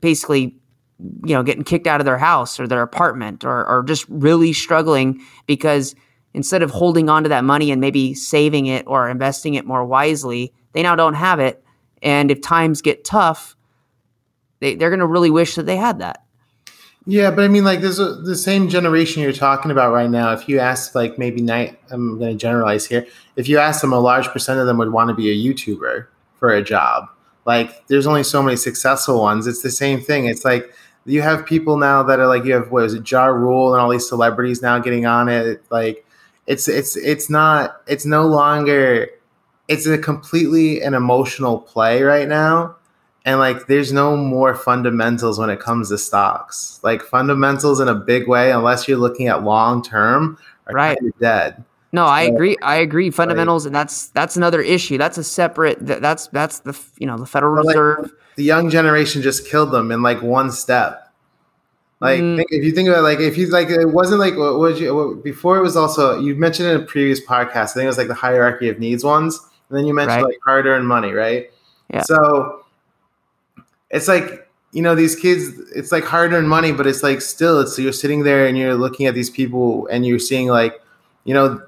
basically 0.00 0.56
you 1.24 1.34
know 1.34 1.42
getting 1.42 1.64
kicked 1.64 1.86
out 1.86 2.00
of 2.00 2.04
their 2.04 2.18
house 2.18 2.58
or 2.58 2.66
their 2.66 2.82
apartment 2.82 3.44
or, 3.44 3.68
or 3.68 3.82
just 3.84 4.06
really 4.08 4.52
struggling 4.52 5.20
because 5.46 5.94
instead 6.34 6.62
of 6.62 6.70
holding 6.70 7.08
on 7.08 7.22
to 7.22 7.28
that 7.28 7.44
money 7.44 7.70
and 7.70 7.80
maybe 7.80 8.14
saving 8.14 8.66
it 8.66 8.84
or 8.86 9.08
investing 9.08 9.54
it 9.54 9.66
more 9.66 9.84
wisely 9.84 10.52
they 10.72 10.82
now 10.82 10.96
don't 10.96 11.14
have 11.14 11.40
it 11.40 11.64
and 12.02 12.30
if 12.30 12.40
times 12.40 12.82
get 12.82 13.04
tough 13.04 13.56
they, 14.60 14.74
they're 14.74 14.90
going 14.90 15.00
to 15.00 15.06
really 15.06 15.30
wish 15.30 15.54
that 15.54 15.66
they 15.66 15.76
had 15.76 15.98
that 15.98 16.24
Yeah, 17.04 17.32
but 17.32 17.44
I 17.44 17.48
mean, 17.48 17.64
like, 17.64 17.80
there's 17.80 17.98
a, 17.98 18.14
the 18.14 18.36
same 18.36 18.68
generation 18.68 19.22
you're 19.24 19.32
talking 19.32 19.72
about 19.72 19.92
right 19.92 20.08
now. 20.08 20.32
If 20.32 20.48
you 20.48 20.60
ask, 20.60 20.94
like, 20.94 21.18
maybe 21.18 21.42
night, 21.42 21.76
I'm 21.90 22.16
going 22.18 22.30
to 22.30 22.38
generalize 22.38 22.86
here. 22.86 23.04
If 23.34 23.48
you 23.48 23.58
ask 23.58 23.80
them, 23.80 23.92
a 23.92 23.98
large 23.98 24.28
percent 24.28 24.60
of 24.60 24.66
them 24.66 24.78
would 24.78 24.92
want 24.92 25.08
to 25.08 25.14
be 25.14 25.28
a 25.28 25.34
YouTuber 25.34 26.06
for 26.38 26.50
a 26.50 26.62
job. 26.62 27.08
Like, 27.44 27.86
there's 27.88 28.06
only 28.06 28.22
so 28.22 28.40
many 28.40 28.56
successful 28.56 29.20
ones. 29.20 29.48
It's 29.48 29.62
the 29.62 29.70
same 29.70 30.00
thing. 30.00 30.26
It's 30.26 30.44
like 30.44 30.72
you 31.04 31.22
have 31.22 31.44
people 31.44 31.76
now 31.76 32.04
that 32.04 32.20
are 32.20 32.28
like, 32.28 32.44
you 32.44 32.52
have 32.54 32.70
what 32.70 32.84
is 32.84 32.94
it, 32.94 33.10
Ja 33.10 33.24
Rule 33.26 33.74
and 33.74 33.82
all 33.82 33.90
these 33.90 34.08
celebrities 34.08 34.62
now 34.62 34.78
getting 34.78 35.04
on 35.04 35.28
it. 35.28 35.60
Like, 35.70 36.06
it's 36.46 36.68
it's 36.68 36.96
it's 36.96 37.30
not. 37.30 37.82
It's 37.86 38.04
no 38.06 38.26
longer. 38.26 39.08
It's 39.68 39.86
a 39.86 39.96
completely 39.96 40.82
an 40.82 40.94
emotional 40.94 41.58
play 41.60 42.02
right 42.02 42.28
now 42.28 42.76
and 43.24 43.38
like 43.38 43.66
there's 43.66 43.92
no 43.92 44.16
more 44.16 44.54
fundamentals 44.54 45.38
when 45.38 45.50
it 45.50 45.60
comes 45.60 45.88
to 45.88 45.98
stocks 45.98 46.80
like 46.82 47.02
fundamentals 47.02 47.80
in 47.80 47.88
a 47.88 47.94
big 47.94 48.26
way 48.28 48.50
unless 48.50 48.88
you're 48.88 48.98
looking 48.98 49.28
at 49.28 49.42
long 49.44 49.82
term 49.82 50.36
are 50.66 50.74
Right. 50.74 50.98
kind 50.98 51.12
of 51.12 51.18
dead 51.20 51.64
no 51.92 52.04
i 52.06 52.22
agree 52.22 52.56
i 52.62 52.74
agree 52.76 53.10
fundamentals 53.10 53.66
and 53.66 53.74
that's 53.74 54.08
that's 54.08 54.36
another 54.36 54.60
issue 54.60 54.98
that's 54.98 55.18
a 55.18 55.24
separate 55.24 55.78
that's 55.80 56.26
that's 56.28 56.60
the 56.60 56.78
you 56.98 57.06
know 57.06 57.16
the 57.16 57.26
federal 57.26 57.54
But, 57.54 57.66
like, 57.66 57.76
reserve 57.76 58.12
the 58.36 58.44
young 58.44 58.70
generation 58.70 59.22
just 59.22 59.46
killed 59.46 59.70
them 59.70 59.90
in 59.92 60.02
like 60.02 60.20
one 60.22 60.50
step 60.50 61.01
like 62.02 62.20
Mm. 62.20 62.36
think, 62.36 62.48
if 62.50 62.64
you 62.64 62.72
think 62.72 62.88
about 62.88 62.98
it, 62.98 63.02
like 63.02 63.20
if 63.20 63.38
you 63.38 63.46
like 63.46 63.68
it 63.70 63.86
wasn't 63.86 64.20
like 64.20 64.36
what 64.36 64.58
was 64.58 64.80
you 64.80 64.94
what, 64.94 65.22
before 65.24 65.56
it 65.56 65.62
was 65.62 65.76
also 65.76 66.18
you 66.20 66.34
mentioned 66.34 66.68
in 66.68 66.76
a 66.80 66.84
previous 66.84 67.20
podcast 67.24 67.70
i 67.70 67.74
think 67.74 67.84
it 67.84 67.86
was 67.94 67.98
like 67.98 68.08
the 68.08 68.14
hierarchy 68.14 68.68
of 68.68 68.78
needs 68.78 69.04
ones 69.04 69.38
and 69.68 69.78
then 69.78 69.86
you 69.86 69.94
mentioned 69.94 70.22
Right. 70.22 70.32
like 70.34 70.38
hard-earned 70.44 70.86
money 70.86 71.12
right 71.12 71.50
Yeah. 71.92 72.02
so 72.02 72.64
it's 73.90 74.08
like 74.08 74.48
you 74.72 74.82
know 74.82 74.94
these 74.94 75.14
kids 75.14 75.58
it's 75.74 75.92
like 75.92 76.04
hard-earned 76.04 76.48
money 76.48 76.72
but 76.72 76.86
it's 76.86 77.02
like 77.02 77.20
still 77.20 77.60
it's 77.60 77.78
you're 77.78 77.92
sitting 77.92 78.24
there 78.24 78.46
and 78.46 78.56
you're 78.58 78.74
looking 78.74 79.06
at 79.06 79.14
these 79.14 79.30
people 79.30 79.86
and 79.88 80.04
you're 80.06 80.18
seeing 80.18 80.48
like 80.48 80.80
you 81.24 81.34
know 81.34 81.62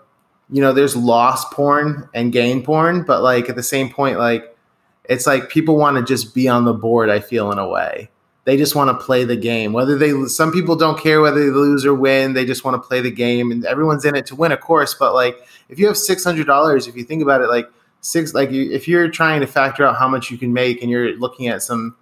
you 0.51 0.61
know 0.61 0.73
there's 0.73 0.97
loss 0.97 1.45
porn 1.53 2.09
and 2.15 2.33
gain 2.33 2.63
porn 2.63 3.03
but 3.05 3.23
like 3.23 3.49
at 3.49 3.57
the 3.57 3.63
same 3.63 3.91
point 3.91 4.19
like 4.19 4.57
it's 5.05 5.27
like 5.27 5.49
people 5.51 5.77
want 5.77 5.97
to 5.97 6.03
just 6.03 6.35
be 6.35 6.49
on 6.49 6.65
the 6.65 6.73
board 6.73 7.09
i 7.11 7.21
feel 7.21 7.53
in 7.53 7.59
a 7.59 7.69
way 7.69 8.09
they 8.45 8.57
just 8.57 8.75
want 8.75 8.89
to 8.89 9.05
play 9.05 9.25
the 9.25 9.37
game. 9.37 9.73
Whether 9.73 9.97
they 9.97 10.13
some 10.27 10.53
people 10.53 10.77
don't 10.77 10.99
care 10.99 11.21
whether 11.21 11.45
they 11.45 11.51
lose 11.51 11.85
or 11.85 11.95
win 11.95 12.35
they 12.35 12.45
just 12.45 12.65
want 12.65 12.81
to 12.81 12.87
play 12.87 13.01
the 13.01 13.11
game 13.11 13.51
and 13.51 13.65
everyone's 13.65 14.05
in 14.05 14.15
it 14.15 14.27
to 14.27 14.37
win 14.37 14.53
of 14.53 14.61
course 14.61 14.95
but 14.95 15.15
like 15.15 15.37
if 15.69 15.79
you 15.79 15.87
have 15.87 15.97
$600 15.97 16.89
if 16.89 16.97
you 16.97 17.05
think 17.05 17.23
about 17.23 17.41
it 17.41 17.49
like 17.49 17.69
six 18.05 18.35
like 18.35 18.51
you, 18.51 18.71
if 18.71 18.87
you're 18.87 19.09
trying 19.09 19.41
to 19.41 19.47
factor 19.47 19.85
out 19.85 19.97
how 19.97 20.07
much 20.07 20.31
you 20.31 20.37
can 20.37 20.53
make 20.53 20.83
and 20.83 20.91
you're 20.91 21.17
looking 21.17 21.49
at 21.49 21.63
some 21.63 21.97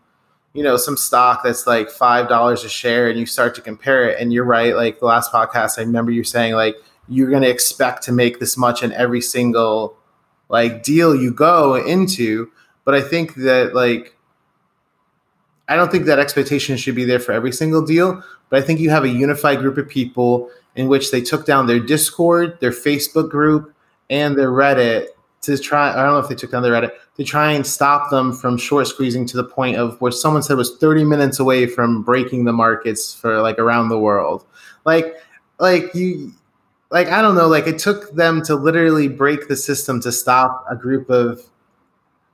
you 0.52 0.62
know 0.62 0.76
some 0.76 0.96
stock 0.96 1.42
that's 1.44 1.66
like 1.66 1.88
five 1.90 2.28
dollars 2.28 2.64
a 2.64 2.68
share 2.68 3.09
and 3.09 3.18
you 3.18 3.24
start 3.24 3.55
to 3.55 3.61
compare 3.61 4.09
it 4.09 4.20
and 4.20 4.33
you're 4.33 4.44
right 4.44 4.74
like 4.74 4.98
the 4.98 5.07
last 5.07 5.33
podcast 5.33 5.79
i 5.79 5.83
remember 5.83 6.10
you 6.10 6.25
saying 6.25 6.54
like 6.54 6.75
you're 7.08 7.31
going 7.31 7.42
to 7.42 7.48
expect 7.48 8.02
to 8.02 8.12
make 8.12 8.40
this 8.40 8.56
much 8.56 8.83
in 8.83 8.92
every 8.92 9.21
single 9.21 9.96
like 10.48 10.83
deal 10.83 11.14
you 11.14 11.33
go 11.33 11.77
into 11.77 12.50
but 12.85 12.94
i 12.94 13.00
think 13.00 13.37
that 13.37 13.75
like 13.75 14.17
i 15.73 15.77
don't 15.77 15.90
think 15.90 16.04
that 16.06 16.18
expectation 16.18 16.77
should 16.77 16.94
be 16.94 17.04
there 17.04 17.20
for 17.20 17.33
every 17.33 17.52
single 17.52 17.83
deal 17.83 18.23
but 18.48 18.62
i 18.62 18.64
think 18.64 18.81
you 18.81 18.90
have 18.90 19.04
a 19.04 19.08
unified 19.08 19.58
group 19.58 19.77
of 19.79 19.88
people 19.88 20.50
in 20.77 20.88
which 20.88 21.10
they 21.10 21.20
took 21.20 21.46
down 21.46 21.66
their 21.66 21.81
discord 21.81 22.58
their 22.60 22.70
facebook 22.70 23.31
group 23.31 23.75
and 24.10 24.37
their 24.38 24.50
reddit 24.50 25.06
to 25.40 25.58
try 25.58 25.90
i 25.90 25.96
don't 25.96 26.12
know 26.12 26.18
if 26.18 26.29
they 26.29 26.35
took 26.35 26.50
down 26.50 26.62
their 26.62 26.73
reddit 26.73 26.92
to 27.16 27.25
try 27.25 27.52
and 27.52 27.66
stop 27.66 28.10
them 28.10 28.33
from 28.33 28.56
short 28.56 28.87
squeezing 28.87 29.27
to 29.27 29.37
the 29.37 29.44
point 29.44 29.77
of 29.77 30.00
where 30.00 30.12
someone 30.12 30.42
said 30.42 30.56
was 30.56 30.77
30 30.79 31.04
minutes 31.04 31.38
away 31.38 31.66
from 31.66 32.02
breaking 32.02 32.44
the 32.44 32.52
markets 32.52 33.14
for 33.14 33.40
like 33.42 33.58
around 33.58 33.88
the 33.88 33.98
world. 33.98 34.46
Like 34.85 35.14
like 35.58 35.94
you 35.94 36.33
like 36.90 37.08
i 37.08 37.23
don't 37.23 37.35
know 37.35 37.46
like 37.46 37.66
it 37.66 37.79
took 37.79 38.12
them 38.14 38.42
to 38.42 38.54
literally 38.54 39.06
break 39.06 39.48
the 39.48 39.56
system 39.56 40.00
to 40.00 40.10
stop 40.10 40.64
a 40.68 40.75
group 40.75 41.08
of 41.10 41.40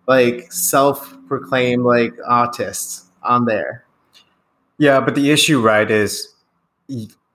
like 0.06 0.50
self-proclaimed 0.50 1.82
like 1.82 2.14
autists 2.28 3.07
on 3.22 3.44
there 3.44 3.84
Yeah, 4.78 5.00
but 5.00 5.14
the 5.14 5.30
issue, 5.30 5.60
right, 5.60 5.90
is 5.90 6.34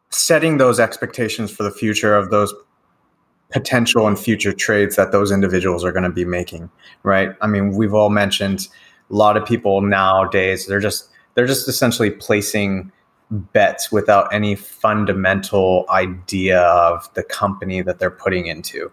setting 0.09 0.57
those 0.57 0.79
expectations 0.79 1.51
for 1.51 1.63
the 1.63 1.71
future 1.71 2.15
of 2.15 2.29
those 2.29 2.53
potential 3.51 4.07
and 4.07 4.17
future 4.17 4.53
trades 4.53 4.95
that 4.95 5.11
those 5.11 5.31
individuals 5.31 5.83
are 5.83 5.91
going 5.91 6.03
to 6.03 6.09
be 6.09 6.25
making, 6.25 6.69
right? 7.03 7.35
I 7.41 7.47
mean, 7.47 7.75
we've 7.75 7.93
all 7.93 8.09
mentioned 8.09 8.67
a 9.11 9.15
lot 9.15 9.37
of 9.37 9.45
people 9.45 9.81
nowadays 9.81 10.65
they're 10.65 10.79
just 10.79 11.09
they're 11.35 11.45
just 11.45 11.67
essentially 11.67 12.09
placing 12.09 12.91
bets 13.31 13.91
without 13.91 14.31
any 14.33 14.55
fundamental 14.55 15.85
idea 15.89 16.61
of 16.61 17.11
the 17.15 17.23
company 17.23 17.81
that 17.81 17.99
they're 17.99 18.11
putting 18.11 18.47
into. 18.47 18.91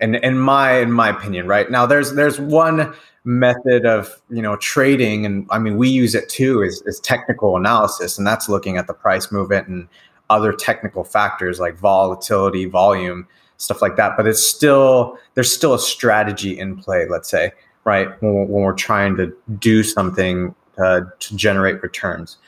And 0.00 0.16
in 0.16 0.38
my 0.38 0.78
in 0.78 0.92
my 0.92 1.08
opinion, 1.08 1.46
right 1.46 1.70
now, 1.70 1.86
there's 1.86 2.14
there's 2.14 2.40
one 2.40 2.94
method 3.24 3.86
of 3.86 4.20
you 4.30 4.42
know 4.42 4.56
trading, 4.56 5.26
and 5.26 5.46
I 5.50 5.58
mean 5.58 5.76
we 5.76 5.88
use 5.88 6.14
it 6.14 6.28
too 6.28 6.62
is, 6.62 6.82
is 6.82 7.00
technical 7.00 7.56
analysis, 7.56 8.18
and 8.18 8.26
that's 8.26 8.48
looking 8.48 8.76
at 8.76 8.86
the 8.86 8.94
price 8.94 9.30
movement 9.30 9.68
and 9.68 9.88
other 10.30 10.52
technical 10.52 11.04
factors 11.04 11.58
like 11.58 11.76
volatility, 11.76 12.64
volume, 12.64 13.26
stuff 13.56 13.82
like 13.82 13.96
that. 13.96 14.16
But 14.16 14.26
it's 14.26 14.46
still 14.46 15.18
there's 15.34 15.52
still 15.52 15.74
a 15.74 15.78
strategy 15.78 16.58
in 16.58 16.76
play. 16.76 17.06
Let's 17.08 17.28
say 17.28 17.52
right 17.84 18.08
when, 18.22 18.48
when 18.48 18.62
we're 18.62 18.74
trying 18.74 19.16
to 19.16 19.34
do 19.58 19.82
something 19.82 20.54
uh, 20.78 21.02
to 21.18 21.36
generate 21.36 21.82
returns. 21.82 22.38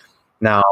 Now 0.40 0.62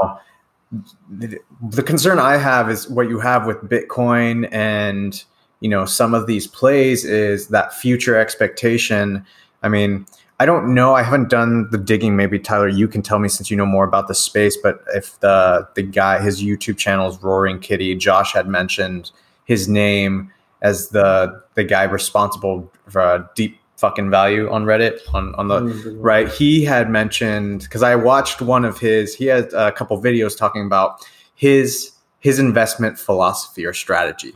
the 1.10 1.82
concern 1.82 2.18
I 2.18 2.36
have 2.36 2.70
is 2.70 2.88
what 2.88 3.08
you 3.08 3.18
have 3.18 3.46
with 3.46 3.56
Bitcoin 3.62 4.48
and 4.52 5.22
you 5.60 5.68
know 5.68 5.84
some 5.84 6.14
of 6.14 6.26
these 6.26 6.46
plays 6.46 7.04
is 7.04 7.48
that 7.48 7.74
future 7.74 8.16
expectation. 8.16 9.24
I 9.62 9.68
mean, 9.68 10.06
I 10.40 10.46
don't 10.46 10.74
know. 10.74 10.94
I 10.94 11.02
haven't 11.02 11.28
done 11.28 11.68
the 11.70 11.76
digging. 11.76 12.16
Maybe 12.16 12.38
Tyler, 12.38 12.68
you 12.68 12.88
can 12.88 13.02
tell 13.02 13.18
me 13.18 13.28
since 13.28 13.50
you 13.50 13.56
know 13.56 13.66
more 13.66 13.84
about 13.84 14.08
the 14.08 14.14
space. 14.14 14.56
But 14.56 14.82
if 14.94 15.20
the 15.20 15.68
the 15.74 15.82
guy, 15.82 16.20
his 16.20 16.42
YouTube 16.42 16.78
channel 16.78 17.08
is 17.08 17.22
Roaring 17.22 17.58
Kitty, 17.58 17.94
Josh 17.96 18.32
had 18.32 18.48
mentioned 18.48 19.10
his 19.44 19.68
name 19.68 20.32
as 20.62 20.88
the 20.88 21.42
the 21.54 21.64
guy 21.64 21.82
responsible 21.84 22.72
for 22.88 23.28
deep 23.34 23.58
fucking 23.76 24.10
value 24.10 24.50
on 24.50 24.64
Reddit 24.64 25.00
on 25.12 25.34
on 25.34 25.48
the 25.48 25.60
mm-hmm. 25.60 26.00
right. 26.00 26.28
He 26.28 26.64
had 26.64 26.88
mentioned 26.88 27.62
because 27.62 27.82
I 27.82 27.94
watched 27.96 28.40
one 28.40 28.64
of 28.64 28.78
his. 28.78 29.14
He 29.14 29.26
had 29.26 29.52
a 29.52 29.72
couple 29.72 30.00
videos 30.00 30.36
talking 30.36 30.64
about 30.64 31.06
his 31.34 31.92
his 32.20 32.38
investment 32.38 32.98
philosophy 32.98 33.66
or 33.66 33.72
strategy, 33.72 34.34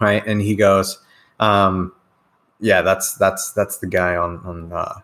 right? 0.00 0.22
And 0.26 0.42
he 0.42 0.56
goes, 0.56 0.98
um, 1.40 1.92
"Yeah, 2.62 2.80
that's 2.80 3.14
that's 3.16 3.52
that's 3.52 3.78
the 3.78 3.86
guy 3.86 4.16
on 4.16 4.38
on 4.44 4.72
uh, 4.72 5.00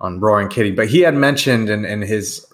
on 0.00 0.20
Roaring 0.20 0.48
Kitty." 0.48 0.70
But 0.70 0.88
he 0.88 1.00
had 1.00 1.14
mentioned 1.14 1.68
in 1.68 1.84
in 1.84 2.02
his 2.02 2.46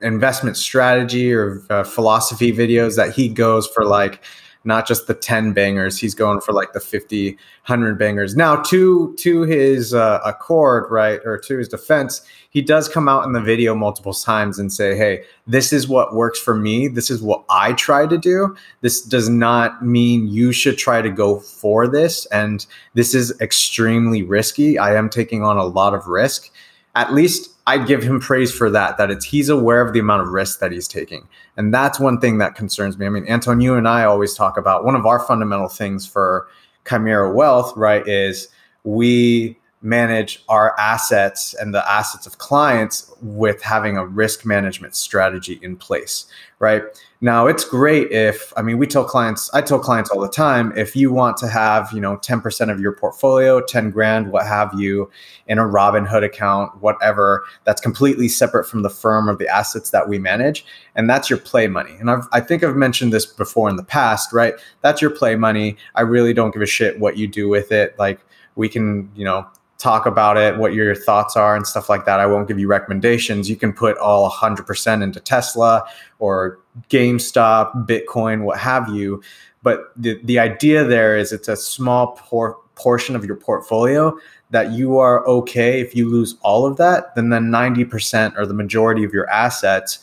investment 0.00 0.56
strategy 0.56 1.32
or 1.32 1.62
uh, 1.70 1.84
philosophy 1.84 2.52
videos 2.52 2.96
that 2.96 3.12
he 3.14 3.28
goes 3.28 3.66
for 3.66 3.84
like 3.84 4.22
not 4.64 4.86
just 4.86 5.06
the 5.06 5.14
10 5.14 5.52
bangers. 5.52 5.98
He's 5.98 6.14
going 6.14 6.40
for 6.40 6.52
like 6.52 6.72
the 6.72 6.80
50 6.80 7.30
100 7.66 7.98
bangers. 7.98 8.36
Now 8.36 8.56
to 8.56 9.14
to 9.18 9.42
his 9.42 9.94
uh, 9.94 10.20
accord 10.24 10.90
right 10.90 11.20
or 11.24 11.38
to 11.38 11.58
his 11.58 11.68
defense 11.68 12.22
he 12.50 12.60
does 12.60 12.88
come 12.88 13.08
out 13.08 13.24
in 13.24 13.32
the 13.32 13.40
video 13.40 13.74
multiple 13.74 14.12
times 14.12 14.58
and 14.58 14.72
say 14.72 14.96
hey 14.96 15.22
this 15.46 15.72
is 15.72 15.88
what 15.88 16.14
works 16.14 16.40
for 16.40 16.54
me. 16.54 16.88
This 16.88 17.10
is 17.10 17.22
what 17.22 17.44
i 17.48 17.72
try 17.74 18.06
to 18.06 18.18
do. 18.18 18.56
This 18.80 19.02
does 19.02 19.28
not 19.28 19.84
mean 19.84 20.28
you 20.28 20.52
should 20.52 20.78
try 20.78 21.00
to 21.00 21.10
go 21.10 21.38
for 21.40 21.86
this 21.86 22.26
and 22.26 22.66
this 22.94 23.14
is 23.14 23.38
extremely 23.40 24.22
risky. 24.22 24.78
I 24.78 24.94
am 24.96 25.08
taking 25.08 25.42
on 25.42 25.56
a 25.56 25.64
lot 25.64 25.94
of 25.94 26.06
risk 26.06 26.50
at 26.94 27.12
least 27.12 27.50
I 27.66 27.78
give 27.78 28.02
him 28.02 28.20
praise 28.20 28.52
for 28.52 28.70
that. 28.70 28.98
That 28.98 29.10
it's 29.10 29.24
he's 29.24 29.48
aware 29.48 29.80
of 29.80 29.92
the 29.92 30.00
amount 30.00 30.22
of 30.22 30.28
risk 30.28 30.58
that 30.60 30.72
he's 30.72 30.88
taking, 30.88 31.28
and 31.56 31.72
that's 31.72 32.00
one 32.00 32.20
thing 32.20 32.38
that 32.38 32.54
concerns 32.54 32.98
me. 32.98 33.06
I 33.06 33.10
mean, 33.10 33.26
Anton, 33.26 33.60
you 33.60 33.74
and 33.74 33.86
I 33.86 34.04
always 34.04 34.34
talk 34.34 34.56
about 34.56 34.84
one 34.84 34.96
of 34.96 35.06
our 35.06 35.20
fundamental 35.20 35.68
things 35.68 36.06
for 36.06 36.48
Chimera 36.88 37.32
Wealth, 37.32 37.76
right? 37.76 38.06
Is 38.08 38.48
we 38.84 39.56
manage 39.82 40.44
our 40.48 40.78
assets 40.78 41.54
and 41.54 41.72
the 41.72 41.90
assets 41.90 42.26
of 42.26 42.36
clients 42.36 43.10
with 43.22 43.62
having 43.62 43.96
a 43.96 44.04
risk 44.04 44.44
management 44.44 44.94
strategy 44.94 45.58
in 45.62 45.74
place, 45.74 46.26
right? 46.58 46.82
Now, 47.22 47.46
it's 47.46 47.64
great 47.64 48.10
if, 48.10 48.52
I 48.56 48.62
mean, 48.62 48.76
we 48.76 48.86
tell 48.86 49.04
clients, 49.04 49.52
I 49.54 49.62
tell 49.62 49.78
clients 49.78 50.10
all 50.10 50.20
the 50.20 50.28
time, 50.28 50.72
if 50.76 50.94
you 50.94 51.12
want 51.12 51.38
to 51.38 51.48
have, 51.48 51.90
you 51.92 52.00
know, 52.00 52.18
10% 52.18 52.70
of 52.70 52.80
your 52.80 52.92
portfolio, 52.92 53.60
10 53.62 53.90
grand, 53.90 54.30
what 54.30 54.46
have 54.46 54.72
you, 54.78 55.10
in 55.46 55.58
a 55.58 55.62
Robinhood 55.62 56.24
account, 56.24 56.80
whatever, 56.82 57.44
that's 57.64 57.80
completely 57.80 58.28
separate 58.28 58.66
from 58.66 58.82
the 58.82 58.90
firm 58.90 59.30
or 59.30 59.36
the 59.36 59.48
assets 59.48 59.90
that 59.90 60.08
we 60.08 60.18
manage. 60.18 60.64
And 60.94 61.08
that's 61.08 61.30
your 61.30 61.38
play 61.38 61.66
money. 61.68 61.96
And 62.00 62.10
I've, 62.10 62.26
I 62.32 62.40
think 62.40 62.62
I've 62.62 62.76
mentioned 62.76 63.14
this 63.14 63.24
before 63.24 63.70
in 63.70 63.76
the 63.76 63.84
past, 63.84 64.32
right? 64.32 64.54
That's 64.82 65.00
your 65.00 65.10
play 65.10 65.36
money. 65.36 65.78
I 65.94 66.02
really 66.02 66.34
don't 66.34 66.52
give 66.52 66.62
a 66.62 66.66
shit 66.66 67.00
what 67.00 67.16
you 67.16 67.28
do 67.28 67.48
with 67.48 67.72
it. 67.72 67.98
Like, 67.98 68.20
we 68.56 68.68
can, 68.68 69.10
you 69.14 69.24
know, 69.24 69.46
talk 69.80 70.04
about 70.04 70.36
it, 70.36 70.58
what 70.58 70.74
your 70.74 70.94
thoughts 70.94 71.36
are, 71.36 71.56
and 71.56 71.66
stuff 71.66 71.88
like 71.88 72.04
that. 72.04 72.20
I 72.20 72.26
won't 72.26 72.46
give 72.46 72.58
you 72.58 72.68
recommendations. 72.68 73.48
You 73.48 73.56
can 73.56 73.72
put 73.72 73.96
all 73.98 74.30
100% 74.30 75.02
into 75.02 75.20
Tesla 75.20 75.84
or 76.18 76.60
GameStop, 76.90 77.86
Bitcoin, 77.86 78.42
what 78.42 78.58
have 78.58 78.90
you. 78.90 79.22
But 79.62 79.92
the, 79.96 80.20
the 80.24 80.38
idea 80.38 80.84
there 80.84 81.16
is 81.16 81.32
it's 81.32 81.48
a 81.48 81.56
small 81.56 82.18
por- 82.18 82.58
portion 82.74 83.16
of 83.16 83.24
your 83.24 83.36
portfolio 83.36 84.16
that 84.50 84.72
you 84.72 84.98
are 84.98 85.26
okay 85.26 85.80
if 85.80 85.94
you 85.94 86.08
lose 86.08 86.36
all 86.42 86.66
of 86.66 86.76
that, 86.76 87.14
then 87.14 87.30
then 87.30 87.44
90% 87.50 88.36
or 88.36 88.46
the 88.46 88.54
majority 88.54 89.04
of 89.04 89.12
your 89.12 89.28
assets 89.30 90.00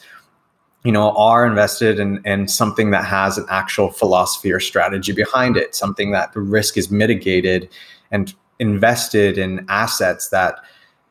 you 0.83 0.91
know 0.91 1.11
are 1.17 1.45
invested 1.45 1.99
in, 1.99 2.21
in 2.23 2.47
something 2.47 2.91
that 2.91 3.03
has 3.03 3.37
an 3.37 3.45
actual 3.49 3.89
philosophy 3.91 4.51
or 4.51 4.59
strategy 4.59 5.11
behind 5.11 5.57
it 5.57 5.73
something 5.73 6.11
that 6.11 6.31
the 6.33 6.39
risk 6.39 6.77
is 6.77 6.91
mitigated 6.91 7.67
and 8.11 8.35
invested 8.59 9.37
in 9.37 9.65
assets 9.69 10.29
that 10.29 10.59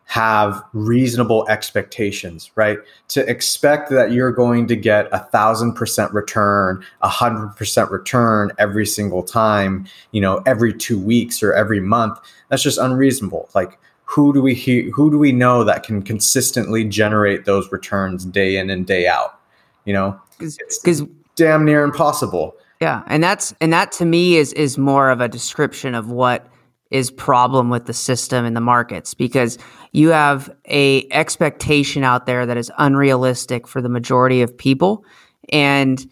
have 0.07 0.63
reasonable 0.73 1.47
expectations, 1.49 2.53
right? 2.55 2.79
To 3.09 3.29
expect 3.29 3.91
that 3.91 4.13
you're 4.13 4.31
going 4.31 4.69
to 4.69 4.77
get 4.77 5.09
a 5.11 5.19
thousand 5.19 5.75
percent 5.75 6.13
return, 6.13 6.85
a 7.03 7.09
hundred 7.09 7.57
percent 7.57 7.91
return 7.91 8.53
every 8.59 8.87
single 8.87 9.25
time, 9.25 9.87
you 10.13 10.21
know, 10.21 10.43
every 10.47 10.73
two 10.73 10.99
weeks 10.99 11.43
or 11.43 11.53
every 11.53 11.81
month, 11.81 12.19
that's 12.49 12.63
just 12.63 12.79
unreasonable. 12.79 13.49
Like, 13.55 13.79
who 14.05 14.33
do 14.33 14.41
we 14.41 14.55
who 14.95 15.11
do 15.11 15.19
we 15.19 15.33
know 15.33 15.65
that 15.65 15.83
can 15.83 16.01
consistently 16.03 16.85
generate 16.85 17.45
those 17.45 17.71
returns 17.73 18.25
day 18.25 18.57
in 18.57 18.71
and 18.71 18.87
day 18.87 19.09
out? 19.09 19.41
You 19.85 19.93
know, 19.93 20.21
because 20.39 21.03
damn 21.35 21.65
near 21.65 21.83
impossible. 21.83 22.57
Yeah, 22.81 23.03
and 23.09 23.25
that's 23.25 23.55
and 23.61 23.73
that 23.73 23.91
to 23.93 24.05
me 24.05 24.37
is 24.37 24.53
is 24.53 24.79
more 24.79 25.11
of 25.11 25.21
a 25.21 25.29
description 25.29 25.97
of 25.97 26.11
what 26.11 26.49
is 26.91 27.11
problem 27.11 27.69
with 27.69 27.87
the 27.87 27.93
system 27.93 28.45
and 28.45 28.57
the 28.57 28.61
markets 28.61 29.15
because 29.15 29.59
you 29.93 30.11
have 30.11 30.51
a 30.67 31.07
expectation 31.11 32.05
out 32.05 32.27
there 32.27 32.47
that 32.47 32.57
is 32.57 32.71
unrealistic 32.79 33.67
for 33.67 33.83
the 33.83 33.89
majority 33.89 34.43
of 34.43 34.57
people. 34.57 35.05
And 35.53 36.05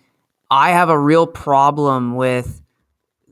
i 0.50 0.70
have 0.70 0.90
a 0.90 0.98
real 0.98 1.26
problem 1.26 2.14
with 2.14 2.62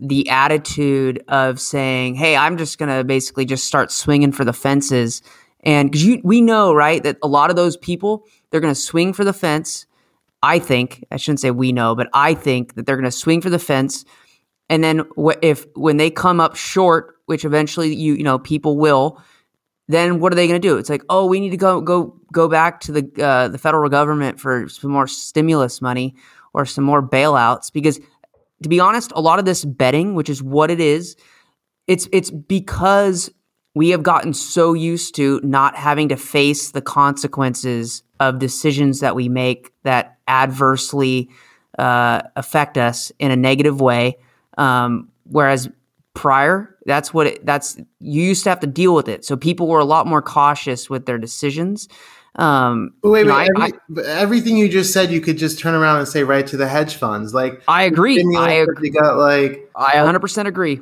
the 0.01 0.29
attitude 0.31 1.23
of 1.29 1.61
saying 1.61 2.15
hey 2.15 2.35
i'm 2.35 2.57
just 2.57 2.79
going 2.79 2.89
to 2.89 3.05
basically 3.05 3.45
just 3.45 3.65
start 3.65 3.91
swinging 3.91 4.33
for 4.33 4.45
the 4.45 4.53
fences. 4.53 5.23
And 5.65 5.93
because 5.93 6.19
we 6.25 6.41
know 6.41 6.75
right 6.75 7.03
that 7.05 7.19
a 7.23 7.29
lot 7.29 7.51
of 7.51 7.57
those 7.57 7.77
people 7.77 8.25
they're 8.51 8.61
going 8.61 8.75
to 8.75 8.81
swing 8.81 9.13
for 9.13 9.25
the 9.25 9.33
fence 9.33 9.87
i 10.43 10.59
think 10.59 11.05
i 11.11 11.17
shouldn't 11.17 11.41
say 11.41 11.51
we 11.51 11.71
know 11.71 11.95
but 11.95 12.09
i 12.15 12.35
think 12.35 12.75
that 12.75 12.87
they're 12.87 12.97
going 12.97 13.05
to 13.05 13.17
swing 13.17 13.41
for 13.41 13.51
the 13.51 13.59
fence 13.59 14.05
and 14.73 14.83
then 14.83 15.03
if 15.43 15.67
when 15.77 15.99
they 15.99 16.09
come 16.09 16.41
up 16.41 16.57
short 16.57 17.19
which 17.27 17.45
eventually 17.45 17.95
you 17.95 18.15
you 18.15 18.25
know 18.25 18.39
people 18.39 18.79
will, 18.79 19.21
then 19.87 20.19
what 20.19 20.33
are 20.33 20.37
they 20.37 20.49
going 20.49 20.61
to 20.61 20.67
do? 20.67 20.79
It's 20.79 20.89
like, 20.89 21.05
oh, 21.11 21.27
we 21.27 21.41
need 21.41 21.51
to 21.51 21.59
go 21.59 21.83
go 21.83 22.19
go 22.33 22.49
back 22.49 22.81
to 22.81 22.93
the 22.93 23.23
uh, 23.23 23.49
the 23.49 23.59
federal 23.59 23.91
government 23.91 24.41
for 24.41 24.69
some 24.71 24.91
more 24.91 25.07
stimulus 25.07 25.83
money 25.83 26.17
or 26.55 26.65
some 26.65 26.85
more 26.85 27.07
bailouts 27.07 27.71
because 27.71 28.01
to 28.63 28.69
be 28.71 28.81
honest, 28.81 29.13
a 29.15 29.21
lot 29.21 29.39
of 29.39 29.45
this 29.45 29.63
betting, 29.63 30.15
which 30.15 30.31
is 30.31 30.43
what 30.43 30.71
it 30.71 30.81
is, 30.81 31.17
it's 31.87 32.09
it's 32.11 32.31
because 32.31 33.31
we 33.75 33.91
have 33.91 34.03
gotten 34.03 34.33
so 34.33 34.73
used 34.73 35.15
to 35.17 35.39
not 35.43 35.77
having 35.77 36.09
to 36.09 36.17
face 36.17 36.71
the 36.71 36.81
consequences 36.81 38.03
of 38.21 38.39
decisions 38.39 39.01
that 39.01 39.15
we 39.15 39.29
make 39.29 39.71
that 39.83 40.17
adversely 40.29 41.29
uh, 41.79 42.23
affect 42.37 42.79
us 42.79 43.13
in 43.19 43.31
a 43.31 43.37
negative 43.37 43.83
way. 43.83 44.17
Um, 44.59 45.09
whereas 45.25 45.69
prior. 46.15 46.77
That's 46.85 47.15
what 47.15 47.27
it, 47.27 47.47
that's 47.47 47.77
you 48.01 48.23
used 48.23 48.45
to 48.45 48.51
have 48.51 48.61
to 48.61 48.67
deal 48.67 48.95
with 48.95 49.09
it. 49.09 49.25
So 49.25 49.37
people 49.37 49.69
were 49.69 49.79
a 49.79 49.85
lot 49.85 50.07
more 50.07 50.21
cautious 50.21 50.91
with 50.91 51.07
their 51.07 51.19
decisions. 51.19 51.89
Um, 52.37 52.95
wait, 53.03 53.27
wait, 53.27 53.27
know, 53.27 53.37
every, 53.39 53.75
I, 53.99 54.21
everything 54.21 54.57
you 54.57 54.69
just 54.69 54.93
said, 54.93 55.11
you 55.11 55.21
could 55.21 55.37
just 55.37 55.59
turn 55.59 55.75
around 55.75 55.99
and 55.99 56.09
say 56.09 56.25
right 56.25 56.47
to 56.47 56.57
the 56.57 56.67
hedge 56.67 56.97
funds. 56.97 57.35
Like 57.35 57.63
I 57.69 57.83
agree. 57.85 58.25
I 58.37 58.53
agree. 58.53 58.91
got 58.91 59.17
like 59.17 59.71
I 59.77 59.97
100 59.97 60.19
percent 60.21 60.49
agree. 60.49 60.81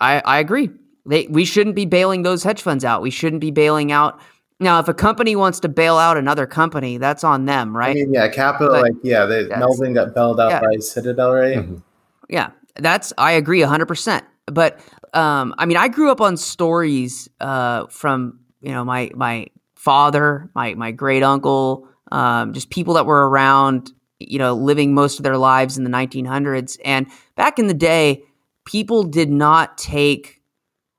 I 0.00 0.20
I 0.24 0.38
agree. 0.38 0.70
They 1.04 1.26
we 1.26 1.44
shouldn't 1.44 1.76
be 1.76 1.86
bailing 1.86 2.22
those 2.22 2.42
hedge 2.42 2.62
funds 2.62 2.84
out. 2.84 3.02
We 3.02 3.10
shouldn't 3.10 3.40
be 3.40 3.50
bailing 3.50 3.90
out 3.92 4.20
Now, 4.60 4.78
if 4.78 4.86
a 4.86 4.94
company 4.94 5.34
wants 5.34 5.58
to 5.60 5.68
bail 5.68 5.96
out 5.96 6.16
another 6.16 6.46
company, 6.46 6.96
that's 6.98 7.24
on 7.24 7.46
them, 7.46 7.76
right? 7.76 7.90
I 7.90 7.94
mean, 7.94 8.14
yeah, 8.14 8.28
Capital, 8.28 8.72
But- 8.72 8.82
like, 8.82 8.92
yeah, 9.02 9.26
they, 9.26 9.46
Melvin 9.48 9.92
got 9.92 10.14
bailed 10.14 10.38
out 10.38 10.50
Yeah. 10.50 10.60
by 10.60 10.76
Citadel, 10.78 11.32
right? 11.32 11.58
Mhm. 11.58 11.82
Yeah, 12.28 12.50
that's 12.76 13.12
I 13.18 13.32
agree 13.32 13.60
hundred 13.62 13.86
percent. 13.86 14.24
But 14.46 14.80
um, 15.14 15.54
I 15.58 15.66
mean, 15.66 15.76
I 15.76 15.88
grew 15.88 16.10
up 16.10 16.20
on 16.20 16.36
stories 16.36 17.28
uh, 17.40 17.86
from 17.88 18.40
you 18.60 18.72
know 18.72 18.84
my 18.84 19.10
my 19.14 19.46
father, 19.74 20.50
my 20.54 20.74
my 20.74 20.92
great 20.92 21.22
uncle, 21.22 21.88
um, 22.10 22.52
just 22.52 22.70
people 22.70 22.94
that 22.94 23.06
were 23.06 23.28
around, 23.28 23.92
you 24.18 24.38
know, 24.38 24.54
living 24.54 24.94
most 24.94 25.18
of 25.18 25.24
their 25.24 25.36
lives 25.36 25.76
in 25.76 25.84
the 25.84 25.90
1900s. 25.90 26.78
And 26.84 27.06
back 27.36 27.58
in 27.58 27.66
the 27.66 27.74
day, 27.74 28.22
people 28.64 29.02
did 29.02 29.30
not 29.30 29.76
take 29.78 30.40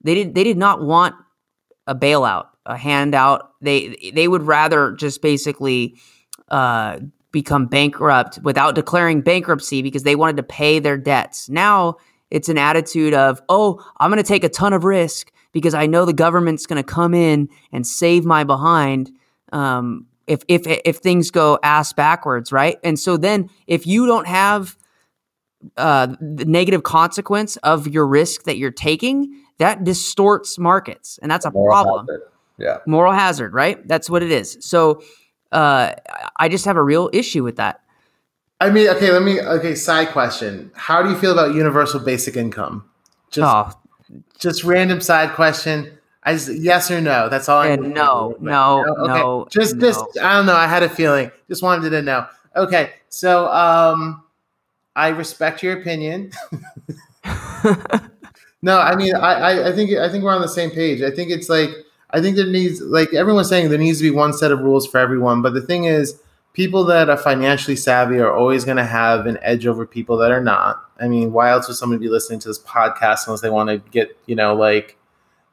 they 0.03 0.15
did 0.15 0.35
they 0.35 0.43
did 0.43 0.57
not 0.57 0.81
want 0.81 1.15
a 1.87 1.95
bailout, 1.95 2.47
a 2.65 2.77
handout. 2.77 3.51
They 3.61 4.11
they 4.13 4.27
would 4.27 4.43
rather 4.43 4.91
just 4.91 5.21
basically 5.21 5.95
uh, 6.49 6.99
become 7.33 7.65
bankrupt 7.65 8.39
without 8.43 8.75
declaring 8.75 9.19
bankruptcy 9.19 9.81
because 9.81 10.03
they 10.03 10.15
wanted 10.15 10.37
to 10.37 10.43
pay 10.43 10.79
their 10.79 10.97
debts. 10.97 11.49
Now 11.49 11.97
it's 12.31 12.47
an 12.47 12.57
attitude 12.57 13.13
of, 13.13 13.41
oh, 13.49 13.83
I'm 13.97 14.09
going 14.09 14.23
to 14.23 14.27
take 14.27 14.45
a 14.45 14.49
ton 14.49 14.71
of 14.71 14.85
risk 14.85 15.33
because 15.51 15.73
I 15.73 15.87
know 15.87 16.05
the 16.05 16.13
government's 16.13 16.65
going 16.65 16.81
to 16.81 16.83
come 16.83 17.13
in 17.13 17.49
and 17.73 17.85
save 17.85 18.23
my 18.23 18.45
behind. 18.45 19.11
Um, 19.51 20.07
if 20.25 20.43
if 20.47 20.61
if 20.65 20.97
things 20.97 21.31
go 21.31 21.59
ass 21.63 21.91
backwards, 21.91 22.53
right? 22.53 22.77
And 22.81 22.97
so 22.97 23.17
then 23.17 23.49
if 23.67 23.85
you 23.85 24.05
don't 24.05 24.25
have 24.25 24.77
uh, 25.75 26.15
the 26.21 26.45
negative 26.45 26.83
consequence 26.83 27.57
of 27.57 27.87
your 27.87 28.07
risk 28.07 28.43
that 28.43 28.57
you're 28.57 28.71
taking, 28.71 29.43
that 29.57 29.83
distorts 29.83 30.57
markets, 30.57 31.19
and 31.21 31.29
that's 31.29 31.45
a 31.45 31.51
Moral 31.51 31.73
problem 31.73 32.05
hazard. 32.07 32.21
Yeah. 32.57 32.77
moral 32.85 33.11
hazard, 33.11 33.53
right? 33.53 33.85
That's 33.87 34.09
what 34.09 34.23
it 34.23 34.31
is. 34.31 34.57
So 34.61 35.01
uh, 35.53 35.93
I 36.37 36.49
just 36.49 36.65
have 36.65 36.75
a 36.77 36.83
real 36.83 37.09
issue 37.13 37.43
with 37.43 37.55
that. 37.57 37.79
I 38.59 38.69
mean, 38.69 38.87
okay, 38.89 39.11
let 39.11 39.23
me, 39.23 39.41
okay, 39.41 39.75
side 39.75 40.09
question. 40.09 40.71
How 40.75 41.01
do 41.03 41.09
you 41.09 41.17
feel 41.17 41.31
about 41.33 41.53
universal 41.53 41.99
basic 41.99 42.35
income? 42.37 42.89
Just, 43.29 43.53
oh, 43.53 44.19
just 44.39 44.63
random 44.63 45.01
side 45.01 45.33
question. 45.33 45.97
I 46.23 46.33
just, 46.33 46.49
yes 46.53 46.89
or 46.89 47.01
no? 47.01 47.27
That's 47.29 47.49
all 47.49 47.59
I 47.61 47.75
need. 47.75 47.93
no, 47.93 48.35
no, 48.39 48.85
Okay. 48.99 49.07
no, 49.19 49.47
Just, 49.49 49.75
no. 49.75 49.81
just, 49.87 50.03
I 50.21 50.35
don't 50.37 50.45
know. 50.45 50.55
I 50.55 50.67
had 50.67 50.83
a 50.83 50.89
feeling. 50.89 51.29
Just 51.49 51.61
wanted 51.61 51.89
to 51.89 52.01
know. 52.01 52.25
Okay, 52.55 52.91
so 53.09 53.47
um, 53.51 54.23
I 54.95 55.09
respect 55.09 55.61
your 55.63 55.79
opinion. 55.79 56.31
No, 58.65 58.79
I 58.79 58.95
mean, 58.95 59.13
I, 59.13 59.33
I, 59.33 59.67
I 59.67 59.71
think 59.73 59.91
I 59.91 60.07
think 60.09 60.23
we're 60.23 60.33
on 60.33 60.41
the 60.41 60.47
same 60.47 60.71
page. 60.71 61.01
I 61.01 61.11
think 61.11 61.29
it's 61.31 61.49
like 61.49 61.69
I 62.13 62.21
think 62.21 62.35
there 62.35 62.47
needs 62.47 62.79
like 62.79 63.13
everyone's 63.13 63.49
saying 63.49 63.69
there 63.69 63.79
needs 63.79 63.97
to 63.97 64.03
be 64.03 64.15
one 64.15 64.33
set 64.33 64.51
of 64.51 64.59
rules 64.59 64.87
for 64.87 64.99
everyone. 64.99 65.41
But 65.41 65.55
the 65.55 65.61
thing 65.61 65.85
is, 65.85 66.21
people 66.53 66.83
that 66.85 67.09
are 67.09 67.17
financially 67.17 67.75
savvy 67.75 68.19
are 68.19 68.31
always 68.31 68.63
going 68.63 68.77
to 68.77 68.85
have 68.85 69.25
an 69.25 69.39
edge 69.41 69.65
over 69.65 69.85
people 69.85 70.17
that 70.17 70.31
are 70.31 70.43
not. 70.43 70.83
I 71.01 71.07
mean, 71.07 71.33
why 71.33 71.49
else 71.49 71.67
would 71.67 71.75
somebody 71.77 71.99
be 71.99 72.09
listening 72.09 72.39
to 72.41 72.47
this 72.47 72.59
podcast 72.59 73.25
unless 73.25 73.41
they 73.41 73.49
want 73.49 73.69
to 73.69 73.77
get 73.89 74.17
you 74.27 74.35
know 74.35 74.55
like 74.55 74.95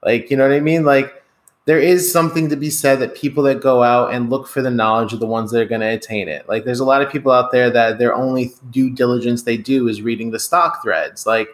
like 0.05 0.31
you 0.31 0.37
know 0.37 0.47
what 0.47 0.55
I 0.55 0.61
mean? 0.61 0.85
Like 0.85 1.23
there 1.65 1.81
is 1.81 2.11
something 2.11 2.49
to 2.51 2.57
be 2.57 2.71
said 2.71 2.99
that 3.01 3.15
people 3.15 3.43
that 3.45 3.63
go 3.63 3.83
out 3.83 4.13
and 4.13 4.29
look 4.29 4.47
for 4.47 4.61
the 4.61 4.71
knowledge 4.71 5.13
are 5.15 5.19
the 5.19 5.27
ones 5.27 5.51
that 5.51 5.61
are 5.61 5.67
going 5.67 5.83
to 5.83 5.87
attain 5.87 6.29
it. 6.29 6.49
Like 6.49 6.65
there's 6.65 6.81
a 6.81 6.85
lot 6.85 7.01
of 7.01 7.11
people 7.11 7.33
out 7.33 7.53
there 7.53 7.71
that 7.71 7.99
their 7.99 8.15
only 8.15 8.53
due 8.71 8.91
diligence 8.91 9.43
they 9.43 9.57
do 9.57 9.89
is 9.89 10.03
reading 10.03 10.31
the 10.31 10.39
stock 10.39 10.83
threads. 10.83 11.27
Like 11.27 11.49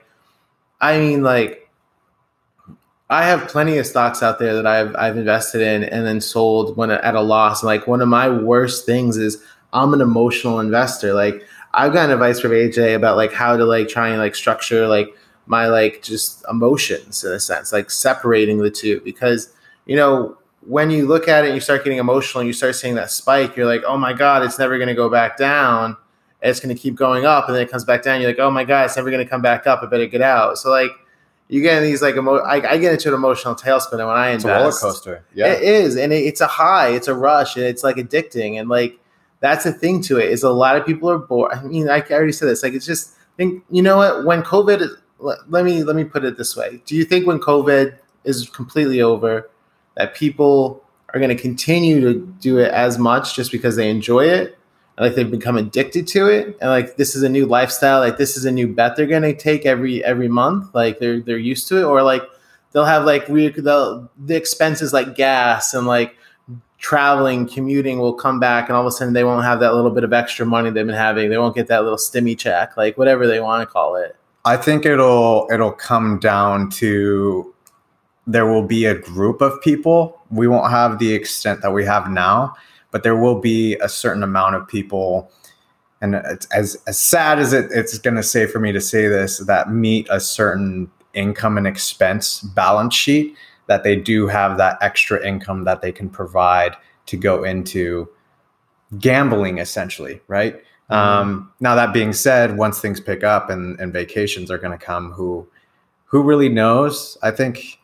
I 0.81 0.99
mean, 0.99 1.23
like 1.23 1.66
I 3.09 3.25
have 3.25 3.49
plenty 3.49 3.79
of 3.79 3.87
stocks 3.87 4.23
out 4.23 4.39
there 4.39 4.55
that 4.55 4.67
I've 4.67 4.95
I've 4.97 5.17
invested 5.17 5.61
in 5.61 5.85
and 5.85 6.05
then 6.07 6.21
sold 6.21 6.77
when 6.77 6.91
at 6.91 7.15
a 7.15 7.21
loss. 7.21 7.63
Like 7.63 7.87
one 7.87 8.01
of 8.01 8.09
my 8.09 8.29
worst 8.29 8.85
things 8.85 9.17
is 9.17 9.43
I'm 9.73 9.95
an 9.95 10.01
emotional 10.01 10.59
investor. 10.59 11.15
Like 11.15 11.43
I've 11.73 11.93
gotten 11.93 12.11
advice 12.11 12.41
from 12.41 12.51
AJ 12.51 12.97
about 12.97 13.17
like 13.17 13.33
how 13.33 13.57
to 13.57 13.65
like 13.65 13.89
try 13.89 14.09
and 14.09 14.19
like 14.19 14.35
structure 14.35 14.89
like 14.89 15.15
my 15.47 15.69
like 15.69 16.03
just 16.03 16.45
emotions 16.51 17.23
in 17.23 17.33
a 17.33 17.39
sense, 17.39 17.73
like 17.73 17.91
separating 17.91 18.59
the 18.59 18.71
two 18.71 19.01
because 19.05 19.53
you 19.85 19.95
know 19.95 20.37
when 20.67 20.91
you 20.91 21.07
look 21.07 21.29
at 21.29 21.45
it 21.45 21.49
and 21.49 21.55
you 21.55 21.61
start 21.61 21.85
getting 21.85 21.99
emotional 21.99 22.41
and 22.41 22.49
you 22.49 22.53
start 22.53 22.75
seeing 22.75 22.97
that 22.97 23.11
spike, 23.11 23.57
you're 23.57 23.67
like, 23.67 23.85
oh 23.87 23.97
my 23.97 24.13
god, 24.13 24.43
it's 24.43 24.59
never 24.59 24.79
going 24.79 24.89
to 24.89 24.95
go 24.95 25.09
back 25.09 25.37
down. 25.37 25.97
It's 26.43 26.59
going 26.59 26.75
to 26.75 26.81
keep 26.81 26.97
going 26.97 27.25
up, 27.25 27.47
and 27.47 27.55
then 27.55 27.63
it 27.63 27.71
comes 27.71 27.85
back 27.85 28.03
down. 28.03 28.21
You're 28.21 28.31
like, 28.31 28.41
oh 28.41 28.51
my 28.51 28.65
god, 28.65 28.87
it's 28.87 28.97
never 28.97 29.11
going 29.11 29.25
to 29.25 29.31
come 29.31 29.43
back 29.43 29.67
up. 29.69 29.83
I 29.83 29.87
better 29.87 30.07
get 30.07 30.23
out. 30.23 30.59
So 30.59 30.71
like 30.71 30.91
you 31.49 31.63
get 31.63 31.81
these 31.81 32.03
like 32.03 32.17
emo- 32.17 32.43
I, 32.43 32.57
I 32.73 32.79
get 32.79 32.93
into 32.93 33.09
an 33.09 33.15
emotional 33.15 33.55
tailspin 33.55 33.99
when 33.99 34.17
I 34.17 34.31
invest, 34.31 34.45
It's 34.45 34.45
a 34.45 34.49
roller 34.49 34.73
coaster. 34.73 35.25
Yeah. 35.35 35.53
It 35.53 35.63
is, 35.63 35.97
and 35.97 36.13
it, 36.13 36.25
it's 36.25 36.41
a 36.41 36.47
high, 36.47 36.89
it's 36.89 37.09
a 37.09 37.15
rush, 37.15 37.57
and 37.57 37.65
it's 37.65 37.85
like 37.85 37.97
addicting, 37.97 38.59
and 38.59 38.69
like 38.69 38.99
that's 39.41 39.65
the 39.65 39.73
thing 39.73 40.03
to 40.03 40.19
it 40.19 40.31
is 40.31 40.43
a 40.43 40.51
lot 40.51 40.77
of 40.77 40.85
people 40.85 41.11
are 41.11 41.19
bored. 41.19 41.53
I 41.53 41.63
mean, 41.63 41.89
I 41.89 42.01
already 42.11 42.33
said 42.33 42.49
this. 42.49 42.63
Like 42.63 42.73
it's 42.73 42.87
just 42.87 43.15
think 43.37 43.63
you 43.71 43.83
know 43.83 43.99
what 43.99 44.25
when 44.25 44.43
COVID. 44.43 44.89
Let, 45.19 45.51
let 45.51 45.65
me 45.65 45.83
let 45.83 45.97
me 45.97 46.05
put 46.05 46.25
it 46.25 46.37
this 46.37 46.57
way. 46.57 46.83
Do 46.85 46.95
you 46.95 47.05
think 47.05 47.27
when 47.27 47.39
COVID 47.39 47.97
is 48.25 48.51
completely 48.51 49.01
over, 49.01 49.49
that 49.97 50.15
people 50.15 50.85
are 51.15 51.21
going 51.21 51.35
to 51.35 51.41
continue 51.41 52.01
to 52.01 52.21
do 52.41 52.59
it 52.59 52.71
as 52.71 52.99
much 52.99 53.35
just 53.35 53.51
because 53.51 53.77
they 53.77 53.89
enjoy 53.89 54.27
it? 54.27 54.56
Like 54.99 55.15
they've 55.15 55.31
become 55.31 55.57
addicted 55.57 56.07
to 56.09 56.27
it, 56.29 56.57
and 56.61 56.71
like 56.71 56.97
this 56.97 57.15
is 57.15 57.23
a 57.23 57.29
new 57.29 57.45
lifestyle. 57.45 58.01
Like 58.01 58.17
this 58.17 58.37
is 58.37 58.45
a 58.47 58.51
new 58.51 58.67
bet 58.67 58.97
they're 58.97 59.07
going 59.07 59.23
to 59.23 59.35
take 59.35 59.67
every 59.67 60.03
every 60.05 60.29
month. 60.29 60.75
Like 60.75 60.99
they're 60.99 61.21
they're 61.21 61.37
used 61.37 61.69
to 61.69 61.79
it, 61.79 61.85
or 61.85 62.03
like 62.03 62.23
they'll 62.73 62.85
have 62.85 63.05
like 63.05 63.27
they'll, 63.27 64.11
the 64.19 64.37
expenses 64.37 64.93
like 64.93 65.15
gas 65.15 65.75
and 65.75 65.87
like 65.87 66.17
traveling, 66.79 67.47
commuting 67.47 67.99
will 67.99 68.15
come 68.15 68.41
back, 68.41 68.69
and 68.69 68.77
all 68.77 68.83
of 68.83 68.87
a 68.87 68.91
sudden 68.91 69.13
they 69.13 69.25
won't 69.25 69.45
have 69.45 69.61
that 69.61 69.75
little 69.75 69.91
bit 69.91 70.05
of 70.05 70.13
extra 70.13 70.47
money 70.47 70.71
they've 70.71 70.87
been 70.87 70.95
having. 70.95 71.29
They 71.29 71.39
won't 71.39 71.55
get 71.55 71.69
that 71.69 71.83
little 71.83 71.99
stimmy 71.99 72.39
check, 72.39 72.77
like 72.77 72.97
whatever 72.97 73.27
they 73.27 73.41
want 73.41 73.67
to 73.69 73.73
call 73.73 73.97
it. 73.97 74.17
I 74.45 74.57
think 74.57 74.87
it'll 74.87 75.49
it'll 75.51 75.73
come 75.73 76.19
down 76.21 76.71
to 76.71 77.53
there 78.27 78.47
will 78.47 78.63
be 78.63 78.85
a 78.87 78.95
group 78.95 79.41
of 79.41 79.61
people. 79.61 80.21
We 80.31 80.49
won't 80.49 80.71
have 80.71 80.99
the 80.99 81.13
extent 81.13 81.63
that 81.63 81.73
we 81.73 81.85
have 81.85 82.11
now, 82.11 82.55
but 82.97 83.03
there 83.03 83.15
will 83.15 83.39
be 83.39 83.75
a 83.83 83.91
certain 83.91 84.23
amount 84.23 84.55
of 84.55 84.67
people. 84.67 85.31
And 86.01 86.15
it's 86.15 86.47
as 86.47 86.83
as 86.87 86.99
sad 86.99 87.39
as 87.39 87.53
it, 87.53 87.71
it's 87.71 87.99
going 87.99 88.17
to 88.17 88.23
say 88.23 88.47
for 88.47 88.59
me 88.59 88.73
to 88.73 88.81
say 88.81 89.07
this 89.07 89.37
that 89.41 89.71
meet 89.71 90.07
a 90.09 90.19
certain 90.19 90.91
income 91.13 91.59
and 91.59 91.67
expense 91.67 92.41
balance 92.41 92.95
sheet 92.95 93.37
that 93.67 93.85
they 93.85 93.97
do 93.97 94.29
have 94.29 94.57
that 94.57 94.79
extra 94.81 95.23
income 95.23 95.65
that 95.65 95.83
they 95.83 95.93
can 95.93 96.09
provide 96.09 96.75
to 97.05 97.19
go 97.19 97.45
into 97.45 98.09
gambling 98.99 99.59
essentially 99.59 100.19
right? 100.27 100.63
Um, 100.89 101.53
now 101.61 101.75
that 101.75 101.93
being 101.93 102.15
said, 102.15 102.57
once 102.57 102.81
things 102.81 102.99
pick 102.99 103.23
up 103.23 103.51
and, 103.51 103.79
and 103.79 103.93
vacations 103.93 104.51
are 104.51 104.57
going 104.57 104.79
to 104.79 104.83
come, 104.83 105.13
who 105.13 105.47
who 106.07 106.23
really 106.23 106.49
knows? 106.49 107.19
I 107.23 107.31
think 107.31 107.79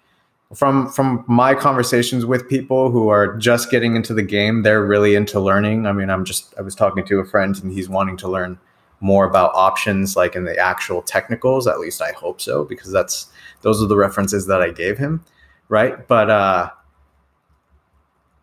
from 0.55 0.88
from 0.90 1.24
my 1.26 1.55
conversations 1.55 2.26
with 2.26 2.48
people 2.48 2.90
who 2.90 3.09
are 3.09 3.36
just 3.36 3.70
getting 3.70 3.96
into 3.96 4.12
the 4.12 4.22
game, 4.22 4.62
they're 4.62 4.84
really 4.84 5.14
into 5.14 5.40
learning. 5.40 5.86
I 5.86 5.92
mean, 5.92 6.11
I'm 6.11 6.24
just 6.24 6.55
I 6.59 6.62
was 6.62 6.74
talking 6.74 7.05
to 7.07 7.18
a 7.20 7.24
friend 7.24 7.59
and 7.62 7.72
he's 7.72 7.88
wanting 7.88 8.16
to 8.18 8.28
learn 8.28 8.59
more 9.00 9.24
about 9.24 9.50
options, 9.55 10.14
like 10.14 10.36
in 10.36 10.44
the 10.44 10.57
actual 10.57 11.03
technicals. 11.03 11.66
At 11.66 11.80
least 11.80 12.03
I 12.03 12.12
hope 12.12 12.40
so, 12.40 12.64
because 12.64 12.92
that's 12.92 13.28
those 13.62 13.82
are 13.82 13.86
the 13.86 13.96
references 13.96 14.46
that 14.46 14.61
I 14.61 14.70
gave 14.70 14.98
him, 14.98 15.24
right? 15.68 16.07
But 16.07 16.30
uh, 16.30 16.70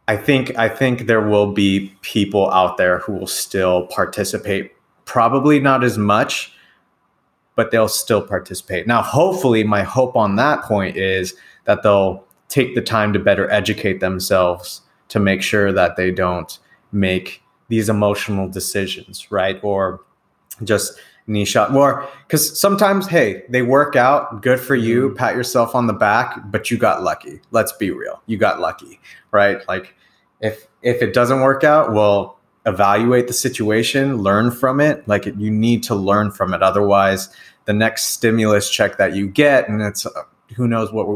I 0.07 0.17
think 0.17 0.57
I 0.57 0.67
think 0.67 1.05
there 1.05 1.21
will 1.21 1.51
be 1.51 1.93
people 2.01 2.49
out 2.51 2.77
there 2.77 2.99
who 2.99 3.13
will 3.13 3.27
still 3.27 3.85
participate. 3.87 4.71
Probably 5.05 5.59
not 5.59 5.83
as 5.83 5.97
much, 5.97 6.53
but 7.55 7.71
they'll 7.71 7.87
still 7.87 8.21
participate. 8.21 8.87
Now, 8.87 9.01
hopefully, 9.03 9.63
my 9.63 9.83
hope 9.83 10.15
on 10.15 10.35
that 10.37 10.63
point 10.63 10.97
is 10.97 11.35
that 11.69 11.83
they'll 11.83 12.25
take 12.47 12.73
the 12.73 12.81
time 12.81 13.13
to 13.13 13.19
better 13.19 13.47
educate 13.51 13.99
themselves 13.99 14.81
to 15.07 15.19
make 15.19 15.43
sure 15.43 15.71
that 15.71 15.97
they 15.97 16.09
don't 16.09 16.57
make 16.91 17.43
these 17.67 17.89
emotional 17.89 18.49
decisions, 18.49 19.31
right? 19.31 19.59
Or 19.63 20.01
just 20.63 20.99
niche 21.27 21.55
out 21.55 21.71
more 21.71 22.07
because 22.25 22.59
sometimes 22.59 23.05
hey 23.05 23.43
they 23.49 23.61
work 23.61 23.95
out 23.95 24.41
good 24.41 24.59
for 24.59 24.73
you 24.73 25.09
mm-hmm. 25.09 25.15
pat 25.15 25.35
yourself 25.35 25.75
on 25.75 25.85
the 25.85 25.93
back 25.93 26.39
but 26.49 26.71
you 26.71 26.77
got 26.77 27.03
lucky. 27.03 27.39
Let's 27.51 27.71
be 27.71 27.91
real. 27.91 28.19
You 28.25 28.37
got 28.37 28.59
lucky 28.59 28.99
right? 29.31 29.61
Like 29.67 29.93
if 30.41 30.65
if 30.81 31.03
it 31.03 31.13
doesn't 31.13 31.41
work 31.41 31.63
out 31.63 31.93
well 31.93 32.39
evaluate 32.65 33.27
the 33.27 33.33
situation 33.33 34.17
learn 34.23 34.49
from 34.49 34.79
it. 34.79 35.07
Like 35.07 35.27
you 35.27 35.51
need 35.51 35.83
to 35.83 35.93
learn 35.93 36.31
from 36.31 36.51
it. 36.51 36.63
Otherwise 36.63 37.29
the 37.65 37.73
next 37.73 38.05
stimulus 38.05 38.67
check 38.67 38.97
that 38.97 39.15
you 39.15 39.27
get 39.27 39.69
and 39.69 39.83
it's 39.83 40.07
who 40.55 40.67
knows 40.67 40.91
what 40.91 41.07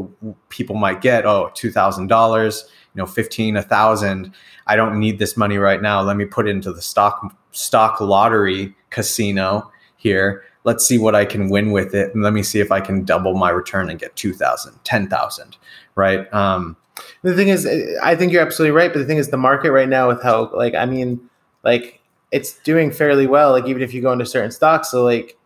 people 0.49 0.75
might 0.75 1.01
get. 1.01 1.25
Oh 1.25 1.51
$2000 1.55 2.63
you 2.95 3.01
know 3.01 3.07
15 3.07 3.55
1000 3.55 4.31
i 4.67 4.75
don't 4.75 4.99
need 4.99 5.17
this 5.19 5.35
money 5.35 5.57
right 5.57 5.81
now. 5.81 6.01
Let 6.01 6.17
me 6.17 6.25
put 6.25 6.47
it 6.47 6.51
into 6.51 6.71
the 6.71 6.81
stock 6.81 7.35
stock 7.51 7.99
lottery 7.99 8.75
casino 8.89 9.71
here. 9.97 10.43
Let's 10.63 10.85
see 10.85 10.97
what 10.97 11.15
i 11.15 11.25
can 11.25 11.49
win 11.49 11.71
with 11.71 11.95
it. 11.95 12.13
And 12.13 12.23
let 12.23 12.33
me 12.33 12.43
see 12.43 12.59
if 12.59 12.71
i 12.71 12.79
can 12.79 13.03
double 13.03 13.33
my 13.33 13.49
return 13.49 13.89
and 13.89 13.99
get 13.99 14.15
2000 14.15 14.79
10000 14.83 15.57
right? 15.95 16.31
Um, 16.33 16.75
The 17.23 17.35
thing 17.35 17.49
is, 17.49 17.67
I 18.01 18.15
think 18.15 18.31
you're 18.31 18.41
absolutely 18.41 18.75
right. 18.75 18.91
But 18.91 18.99
the 18.99 19.05
thing 19.05 19.17
is, 19.17 19.29
the 19.29 19.37
market 19.37 19.71
right 19.71 19.89
now, 19.89 20.07
with 20.07 20.21
how 20.21 20.51
like 20.53 20.75
I 20.75 20.85
mean, 20.85 21.29
like 21.63 22.01
it's 22.31 22.59
doing 22.59 22.91
fairly 22.91 23.27
well. 23.27 23.51
Like 23.51 23.67
even 23.67 23.81
if 23.81 23.93
you 23.93 24.01
go 24.01 24.11
into 24.11 24.25
certain 24.25 24.51
stocks, 24.51 24.91
so 24.91 25.03
like 25.03 25.37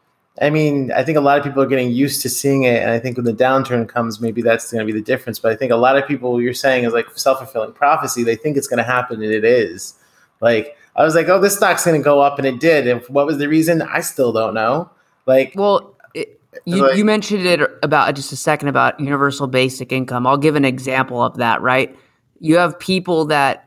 I 0.41 0.49
mean, 0.49 0.91
I 0.91 1.03
think 1.03 1.17
a 1.17 1.21
lot 1.21 1.38
of 1.38 1.43
people 1.43 1.63
are 1.63 1.67
getting 1.67 1.91
used 1.91 2.21
to 2.21 2.29
seeing 2.29 2.63
it, 2.63 2.81
and 2.81 2.91
I 2.91 2.99
think 2.99 3.17
when 3.17 3.25
the 3.25 3.33
downturn 3.33 3.88
comes, 3.89 4.21
maybe 4.21 4.41
that's 4.41 4.71
going 4.71 4.85
to 4.85 4.91
be 4.91 4.97
the 4.97 5.03
difference. 5.03 5.39
But 5.39 5.51
I 5.51 5.55
think 5.55 5.71
a 5.71 5.75
lot 5.75 5.97
of 5.97 6.07
people, 6.07 6.41
you're 6.41 6.53
saying, 6.53 6.83
is 6.83 6.93
like 6.93 7.07
self 7.15 7.39
fulfilling 7.39 7.73
prophecy. 7.73 8.23
They 8.23 8.35
think 8.35 8.55
it's 8.55 8.67
going 8.67 8.77
to 8.77 8.83
happen, 8.83 9.21
and 9.21 9.31
it 9.31 9.43
is. 9.43 9.95
Like 10.39 10.77
I 10.95 11.03
was 11.03 11.15
like, 11.15 11.27
oh, 11.27 11.39
this 11.39 11.55
stock's 11.55 11.85
going 11.85 11.99
to 11.99 12.03
go 12.03 12.21
up, 12.21 12.38
and 12.38 12.47
it 12.47 12.59
did. 12.59 12.88
And 12.88 13.01
what 13.07 13.25
was 13.25 13.39
the 13.39 13.47
reason? 13.47 13.81
I 13.81 14.01
still 14.01 14.31
don't 14.31 14.53
know. 14.53 14.89
Like, 15.25 15.53
well, 15.55 15.95
it, 16.13 16.39
you, 16.65 16.88
like, 16.88 16.97
you 16.97 17.03
mentioned 17.03 17.45
it 17.45 17.61
about 17.81 18.13
just 18.15 18.31
a 18.31 18.38
second 18.38 18.67
about 18.67 18.99
universal 18.99 19.47
basic 19.47 19.91
income. 19.91 20.27
I'll 20.27 20.38
give 20.38 20.55
an 20.55 20.65
example 20.65 21.21
of 21.21 21.38
that. 21.38 21.61
Right, 21.61 21.97
you 22.39 22.57
have 22.57 22.77
people 22.79 23.25
that 23.25 23.66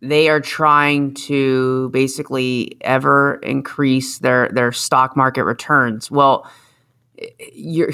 they 0.00 0.28
are 0.28 0.40
trying 0.40 1.14
to 1.14 1.88
basically 1.90 2.76
ever 2.82 3.36
increase 3.42 4.18
their 4.18 4.48
their 4.50 4.72
stock 4.72 5.16
market 5.16 5.44
returns. 5.44 6.10
Well, 6.10 6.48
you're 7.52 7.90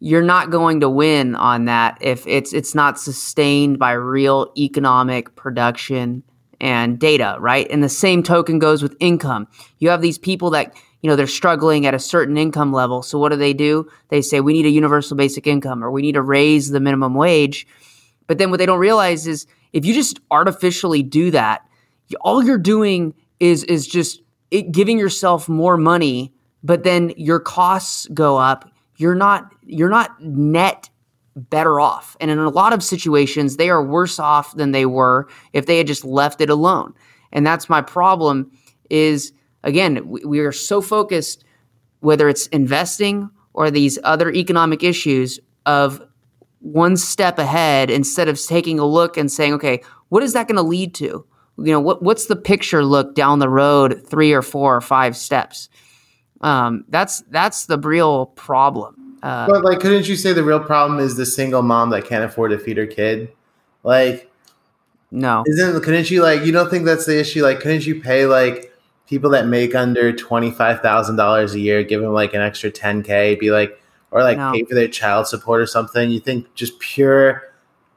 you're 0.00 0.22
not 0.22 0.50
going 0.50 0.80
to 0.80 0.88
win 0.88 1.34
on 1.34 1.66
that 1.66 1.98
if 2.00 2.26
it's 2.26 2.52
it's 2.52 2.74
not 2.74 2.98
sustained 2.98 3.78
by 3.78 3.92
real 3.92 4.52
economic 4.56 5.34
production 5.36 6.22
and 6.60 6.98
data, 6.98 7.36
right? 7.38 7.68
And 7.70 7.84
the 7.84 7.88
same 7.88 8.22
token 8.22 8.58
goes 8.58 8.82
with 8.82 8.96
income. 8.98 9.46
You 9.78 9.90
have 9.90 10.02
these 10.02 10.18
people 10.18 10.50
that 10.50 10.74
you 11.02 11.08
know 11.08 11.14
they're 11.14 11.28
struggling 11.28 11.86
at 11.86 11.94
a 11.94 12.00
certain 12.00 12.36
income 12.36 12.72
level. 12.72 13.02
So 13.02 13.18
what 13.18 13.30
do 13.30 13.36
they 13.36 13.52
do? 13.52 13.88
They 14.08 14.22
say 14.22 14.40
we 14.40 14.54
need 14.54 14.66
a 14.66 14.70
universal 14.70 15.16
basic 15.16 15.46
income 15.46 15.84
or 15.84 15.90
we 15.92 16.02
need 16.02 16.12
to 16.12 16.22
raise 16.22 16.70
the 16.70 16.80
minimum 16.80 17.14
wage. 17.14 17.66
But 18.26 18.38
then 18.38 18.50
what 18.50 18.58
they 18.58 18.66
don't 18.66 18.80
realize 18.80 19.26
is 19.26 19.46
if 19.72 19.84
you 19.84 19.94
just 19.94 20.20
artificially 20.30 21.02
do 21.02 21.30
that, 21.30 21.62
all 22.20 22.42
you're 22.42 22.58
doing 22.58 23.14
is 23.40 23.64
is 23.64 23.86
just 23.86 24.22
giving 24.70 24.98
yourself 24.98 25.48
more 25.48 25.76
money, 25.76 26.32
but 26.62 26.84
then 26.84 27.12
your 27.16 27.40
costs 27.40 28.06
go 28.14 28.36
up. 28.36 28.70
You're 28.96 29.14
not 29.14 29.52
you're 29.64 29.90
not 29.90 30.22
net 30.22 30.88
better 31.36 31.78
off. 31.78 32.16
And 32.20 32.30
in 32.30 32.38
a 32.38 32.48
lot 32.48 32.72
of 32.72 32.82
situations, 32.82 33.56
they 33.56 33.70
are 33.70 33.84
worse 33.84 34.18
off 34.18 34.56
than 34.56 34.72
they 34.72 34.86
were 34.86 35.28
if 35.52 35.66
they 35.66 35.78
had 35.78 35.86
just 35.86 36.04
left 36.04 36.40
it 36.40 36.50
alone. 36.50 36.94
And 37.32 37.46
that's 37.46 37.68
my 37.68 37.80
problem 37.80 38.50
is 38.90 39.32
again, 39.62 40.08
we, 40.08 40.24
we 40.24 40.38
are 40.40 40.52
so 40.52 40.80
focused 40.80 41.44
whether 42.00 42.28
it's 42.28 42.46
investing 42.48 43.28
or 43.52 43.70
these 43.70 43.98
other 44.04 44.30
economic 44.30 44.82
issues 44.82 45.40
of 45.66 46.00
one 46.60 46.96
step 46.96 47.38
ahead 47.38 47.90
instead 47.90 48.28
of 48.28 48.40
taking 48.40 48.78
a 48.78 48.84
look 48.84 49.16
and 49.16 49.30
saying, 49.30 49.54
okay, 49.54 49.82
what 50.08 50.22
is 50.22 50.32
that 50.32 50.48
going 50.48 50.56
to 50.56 50.62
lead 50.62 50.94
to? 50.96 51.24
You 51.58 51.72
know, 51.72 51.80
what 51.80 52.02
what's 52.02 52.26
the 52.26 52.36
picture 52.36 52.84
look 52.84 53.14
down 53.14 53.40
the 53.40 53.48
road 53.48 54.04
three 54.06 54.32
or 54.32 54.42
four 54.42 54.76
or 54.76 54.80
five 54.80 55.16
steps? 55.16 55.68
Um, 56.40 56.84
that's 56.88 57.20
that's 57.30 57.66
the 57.66 57.78
real 57.78 58.26
problem. 58.26 59.18
Uh, 59.22 59.48
but 59.48 59.64
like, 59.64 59.80
couldn't 59.80 60.08
you 60.08 60.14
say 60.14 60.32
the 60.32 60.44
real 60.44 60.60
problem 60.60 61.00
is 61.00 61.16
the 61.16 61.26
single 61.26 61.62
mom 61.62 61.90
that 61.90 62.04
can't 62.04 62.22
afford 62.22 62.52
to 62.52 62.58
feed 62.58 62.76
her 62.76 62.86
kid? 62.86 63.32
Like, 63.82 64.30
no, 65.10 65.42
isn't 65.46 65.82
couldn't 65.82 66.10
you 66.10 66.22
like 66.22 66.44
you 66.44 66.52
don't 66.52 66.70
think 66.70 66.84
that's 66.84 67.06
the 67.06 67.18
issue? 67.18 67.42
Like, 67.42 67.58
couldn't 67.58 67.86
you 67.86 68.00
pay 68.00 68.26
like 68.26 68.72
people 69.08 69.30
that 69.30 69.48
make 69.48 69.74
under 69.74 70.12
twenty 70.12 70.52
five 70.52 70.80
thousand 70.80 71.16
dollars 71.16 71.54
a 71.54 71.60
year, 71.60 71.82
give 71.82 72.00
them 72.00 72.12
like 72.12 72.34
an 72.34 72.40
extra 72.40 72.70
ten 72.70 73.02
k, 73.02 73.34
be 73.34 73.50
like 73.50 73.80
or 74.10 74.22
like 74.22 74.38
no. 74.38 74.52
pay 74.52 74.64
for 74.64 74.74
their 74.74 74.88
child 74.88 75.26
support 75.26 75.60
or 75.60 75.66
something. 75.66 76.10
You 76.10 76.20
think 76.20 76.52
just 76.54 76.78
pure 76.80 77.52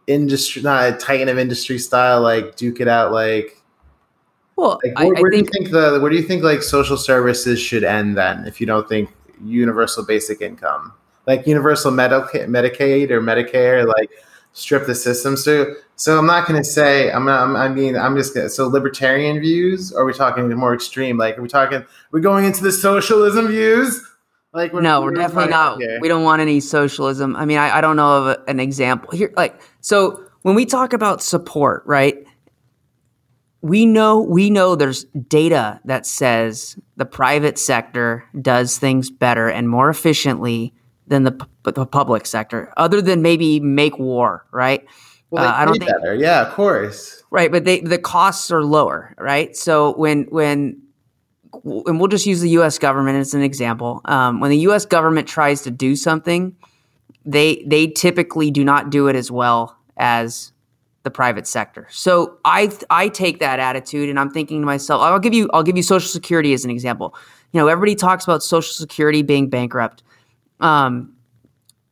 industry, 0.08 0.62
not 0.62 0.90
a 0.90 0.98
titan 0.98 1.30
of 1.30 1.38
industry 1.38 1.78
style, 1.78 2.22
like 2.22 2.56
duke 2.56 2.80
it 2.80 2.88
out, 2.88 3.12
like. 3.12 3.58
Well, 4.58 4.80
like, 4.84 4.98
where, 4.98 5.18
I, 5.18 5.22
where 5.22 5.32
I 5.32 5.32
do 5.32 5.38
you 5.38 5.46
think 5.46 5.72
the 5.72 6.00
where 6.02 6.12
do 6.12 6.18
you 6.18 6.24
think 6.24 6.44
like 6.44 6.62
social 6.62 6.98
services 6.98 7.60
should 7.60 7.84
end 7.84 8.18
then? 8.18 8.46
If 8.46 8.60
you 8.60 8.68
don't 8.68 8.88
think 8.88 9.10
universal 9.44 10.06
basic 10.06 10.42
income, 10.42 10.94
like 11.26 11.48
universal 11.48 11.92
Medicaid, 11.92 12.48
Medicaid 12.48 13.10
or 13.12 13.22
Medicare, 13.22 13.88
like 13.88 14.12
strip 14.54 14.86
the 14.86 14.96
system. 14.96 15.38
So, 15.38 15.74
so 15.96 16.18
I'm 16.18 16.26
not 16.26 16.48
going 16.48 16.62
to 16.62 16.68
say 16.68 17.12
I'm, 17.12 17.28
I'm. 17.28 17.56
I 17.56 17.70
mean, 17.70 17.96
I'm 17.96 18.16
just 18.16 18.34
gonna, 18.34 18.50
so 18.50 18.68
libertarian 18.68 19.40
views. 19.40 19.92
Or 19.94 20.02
are 20.02 20.06
we 20.06 20.14
talking 20.14 20.50
more 20.50 20.74
extreme? 20.74 21.18
Like, 21.18 21.38
are 21.38 21.42
we 21.42 21.48
talking? 21.48 21.86
We're 22.12 22.20
going 22.20 22.46
into 22.46 22.64
the 22.64 22.72
socialism 22.72 23.48
views. 23.48 24.06
Like, 24.54 24.74
we're, 24.74 24.82
no, 24.82 25.02
we're, 25.02 25.08
we're 25.08 25.16
definitely 25.16 25.50
not. 25.50 25.80
Here. 25.80 26.00
We 26.02 26.08
don't 26.08 26.24
want 26.24 26.42
any 26.42 26.60
socialism. 26.60 27.36
I 27.36 27.46
mean, 27.46 27.58
I, 27.58 27.78
I 27.78 27.82
don't 27.82 27.96
know 27.96 28.18
of 28.18 28.28
a, 28.28 28.50
an 28.50 28.60
example 28.60 29.12
here. 29.12 29.34
Like, 29.36 29.62
so 29.80 30.26
when 30.42 30.56
we 30.56 30.66
talk 30.66 30.94
about 30.94 31.22
support, 31.22 31.84
right? 31.86 32.28
We 33.62 33.86
know 33.86 34.22
we 34.22 34.50
know 34.50 34.76
there's 34.76 35.04
data 35.04 35.80
that 35.86 36.08
says 36.08 36.78
the 36.98 37.06
private 37.06 37.60
sector 37.60 38.26
does 38.42 38.80
things 38.80 39.12
better 39.12 39.50
and 39.50 39.70
more 39.70 39.90
efficiently 39.90 40.74
than 41.06 41.24
the, 41.24 41.48
the 41.64 41.86
public 41.86 42.26
sector, 42.26 42.74
other 42.76 43.02
than 43.02 43.22
maybe 43.22 43.60
make 43.60 44.00
war, 44.00 44.48
right? 44.52 44.84
Well, 45.30 45.46
uh, 45.46 45.54
I 45.54 45.66
don't 45.66 45.78
think 45.78 45.92
better. 45.92 46.16
Yeah, 46.16 46.48
of 46.48 46.54
course. 46.54 47.24
Right, 47.30 47.52
but 47.52 47.64
they 47.64 47.82
the 47.82 48.00
costs 48.00 48.50
are 48.50 48.64
lower, 48.64 49.14
right? 49.20 49.56
So 49.56 49.94
when 49.96 50.24
when 50.24 50.82
and 51.54 52.00
we'll 52.00 52.08
just 52.08 52.26
use 52.26 52.42
the 52.42 52.50
U.S. 52.52 52.78
government 52.78 53.18
as 53.18 53.34
an 53.34 53.42
example. 53.42 54.02
Um, 54.06 54.40
when 54.40 54.52
the 54.52 54.58
U.S. 54.60 54.86
government 54.86 55.28
tries 55.28 55.62
to 55.64 55.72
do 55.72 55.96
something, 55.96 56.56
they 57.26 57.64
they 57.68 57.88
typically 57.88 58.52
do 58.52 58.64
not 58.64 58.90
do 58.90 59.08
it 59.08 59.16
as 59.16 59.30
well 59.30 59.78
as 59.98 60.52
the 61.04 61.12
private 61.12 61.48
sector. 61.48 61.88
So 61.90 62.38
I 62.46 62.72
I 62.90 63.10
take 63.10 63.40
that 63.40 63.60
attitude, 63.60 64.10
and 64.10 64.20
I'm 64.20 64.32
thinking 64.32 64.62
to 64.62 64.66
myself, 64.66 65.02
I'll 65.02 65.20
give 65.20 65.34
you 65.34 65.50
I'll 65.54 65.64
give 65.64 65.78
you 65.78 65.84
Social 65.84 66.10
Security 66.10 66.54
as 66.54 66.64
an 66.64 66.72
example. 66.72 67.16
You 67.52 67.60
know, 67.60 67.68
everybody 67.68 67.96
talks 67.96 68.24
about 68.24 68.44
Social 68.44 68.74
Security 68.74 69.22
being 69.22 69.50
bankrupt. 69.50 70.04
Um, 70.60 71.14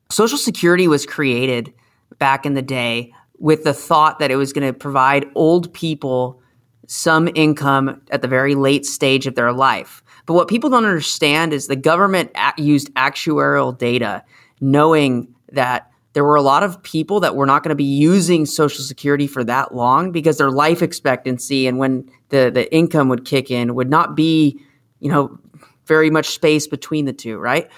Social 0.10 0.38
Security 0.38 0.88
was 0.88 1.06
created 1.06 1.74
back 2.18 2.46
in 2.46 2.54
the 2.54 2.62
day 2.62 3.14
with 3.40 3.64
the 3.64 3.74
thought 3.74 4.20
that 4.20 4.32
it 4.32 4.36
was 4.36 4.54
going 4.54 4.68
to 4.68 4.78
provide 4.78 5.26
old 5.36 5.74
people 5.74 6.42
some 6.90 7.30
income 7.36 8.02
at 8.10 8.24
the 8.24 8.28
very 8.28 8.56
late 8.56 8.84
stage 8.84 9.28
of 9.28 9.36
their 9.36 9.54
life. 9.54 10.02
But 10.26 10.34
what 10.34 10.48
people 10.48 10.72
don't 10.72 10.86
understand 10.86 11.54
is 11.54 11.68
the 11.68 11.76
government 11.76 12.32
used 12.58 12.92
actuarial 12.96 13.78
data, 13.78 14.24
knowing 14.60 15.36
that 15.52 15.92
there 16.14 16.24
were 16.24 16.36
a 16.36 16.42
lot 16.42 16.64
of 16.64 16.82
people 16.82 17.20
that 17.20 17.36
were 17.36 17.46
not 17.46 17.62
going 17.62 17.70
to 17.70 17.76
be 17.76 17.84
using 17.84 18.48
Social 18.48 18.84
Security 18.84 19.28
for 19.28 19.44
that 19.44 19.76
long 19.76 20.12
because 20.12 20.40
their 20.40 20.50
life 20.50 20.82
expectancy 20.82 21.68
and 21.68 21.78
when 21.78 22.10
the, 22.30 22.50
the 22.52 22.74
income 22.74 23.08
would 23.10 23.24
kick 23.24 23.52
in 23.52 23.76
would 23.76 23.92
not 23.92 24.16
be, 24.16 24.60
you 25.00 25.12
know, 25.12 25.40
very 25.86 26.10
much 26.10 26.30
space 26.30 26.66
between 26.68 27.06
the 27.06 27.14
two, 27.14 27.38
right? 27.38 27.70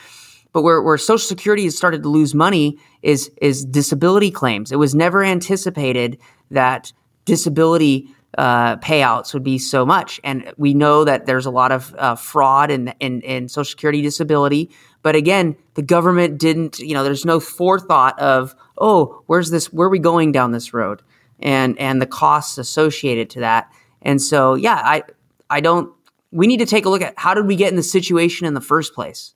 But 0.54 0.62
where, 0.62 0.82
where 0.82 0.98
Social 0.98 1.28
Security 1.28 1.66
has 1.66 1.76
started 1.76 2.04
to 2.04 2.10
lose 2.10 2.34
money 2.34 2.78
is 3.02 3.30
is 3.42 3.66
disability 3.66 4.32
claims. 4.32 4.72
It 4.72 4.80
was 4.80 4.96
never 4.96 5.22
anticipated 5.22 6.18
that 6.50 6.94
disability 7.26 8.10
uh, 8.38 8.78
payouts 8.78 9.34
would 9.34 9.44
be 9.44 9.58
so 9.58 9.86
much. 9.86 10.20
And 10.24 10.54
we 10.58 10.74
know 10.74 11.04
that 11.04 11.26
there's 11.26 11.46
a 11.46 11.52
lot 11.52 11.72
of 11.72 11.94
uh, 11.98 12.16
fraud 12.16 12.72
in, 12.72 12.94
in, 13.00 13.22
in 13.22 13.50
Social 13.50 13.70
Security 13.70 14.02
disability. 14.02 14.72
But 15.02 15.16
again, 15.16 15.56
the 15.74 15.82
government 15.82 16.38
didn't, 16.38 16.80
you 16.80 16.94
know, 16.94 17.04
there's 17.04 17.26
no 17.26 17.40
forethought 17.40 18.20
of, 18.20 18.56
oh, 18.78 19.24
where's 19.28 19.50
this, 19.50 19.74
where 19.74 19.88
are 19.88 19.92
we 19.92 20.00
going 20.00 20.32
down 20.32 20.52
this 20.52 20.74
road? 20.74 21.02
And, 21.40 21.78
and 21.80 22.02
the 22.02 22.06
costs 22.06 22.58
associated 22.58 23.30
to 23.32 23.40
that. 23.42 23.72
And 24.02 24.22
so, 24.22 24.56
yeah, 24.56 24.76
I, 24.76 25.04
I 25.50 25.60
don't, 25.60 25.92
we 26.32 26.48
need 26.48 26.60
to 26.60 26.66
take 26.66 26.86
a 26.86 26.90
look 26.90 27.02
at 27.02 27.14
how 27.18 27.34
did 27.34 27.48
we 27.48 27.56
get 27.56 27.70
in 27.70 27.76
the 27.76 27.84
situation 27.84 28.48
in 28.48 28.54
the 28.54 28.62
first 28.62 28.94
place? 28.94 29.34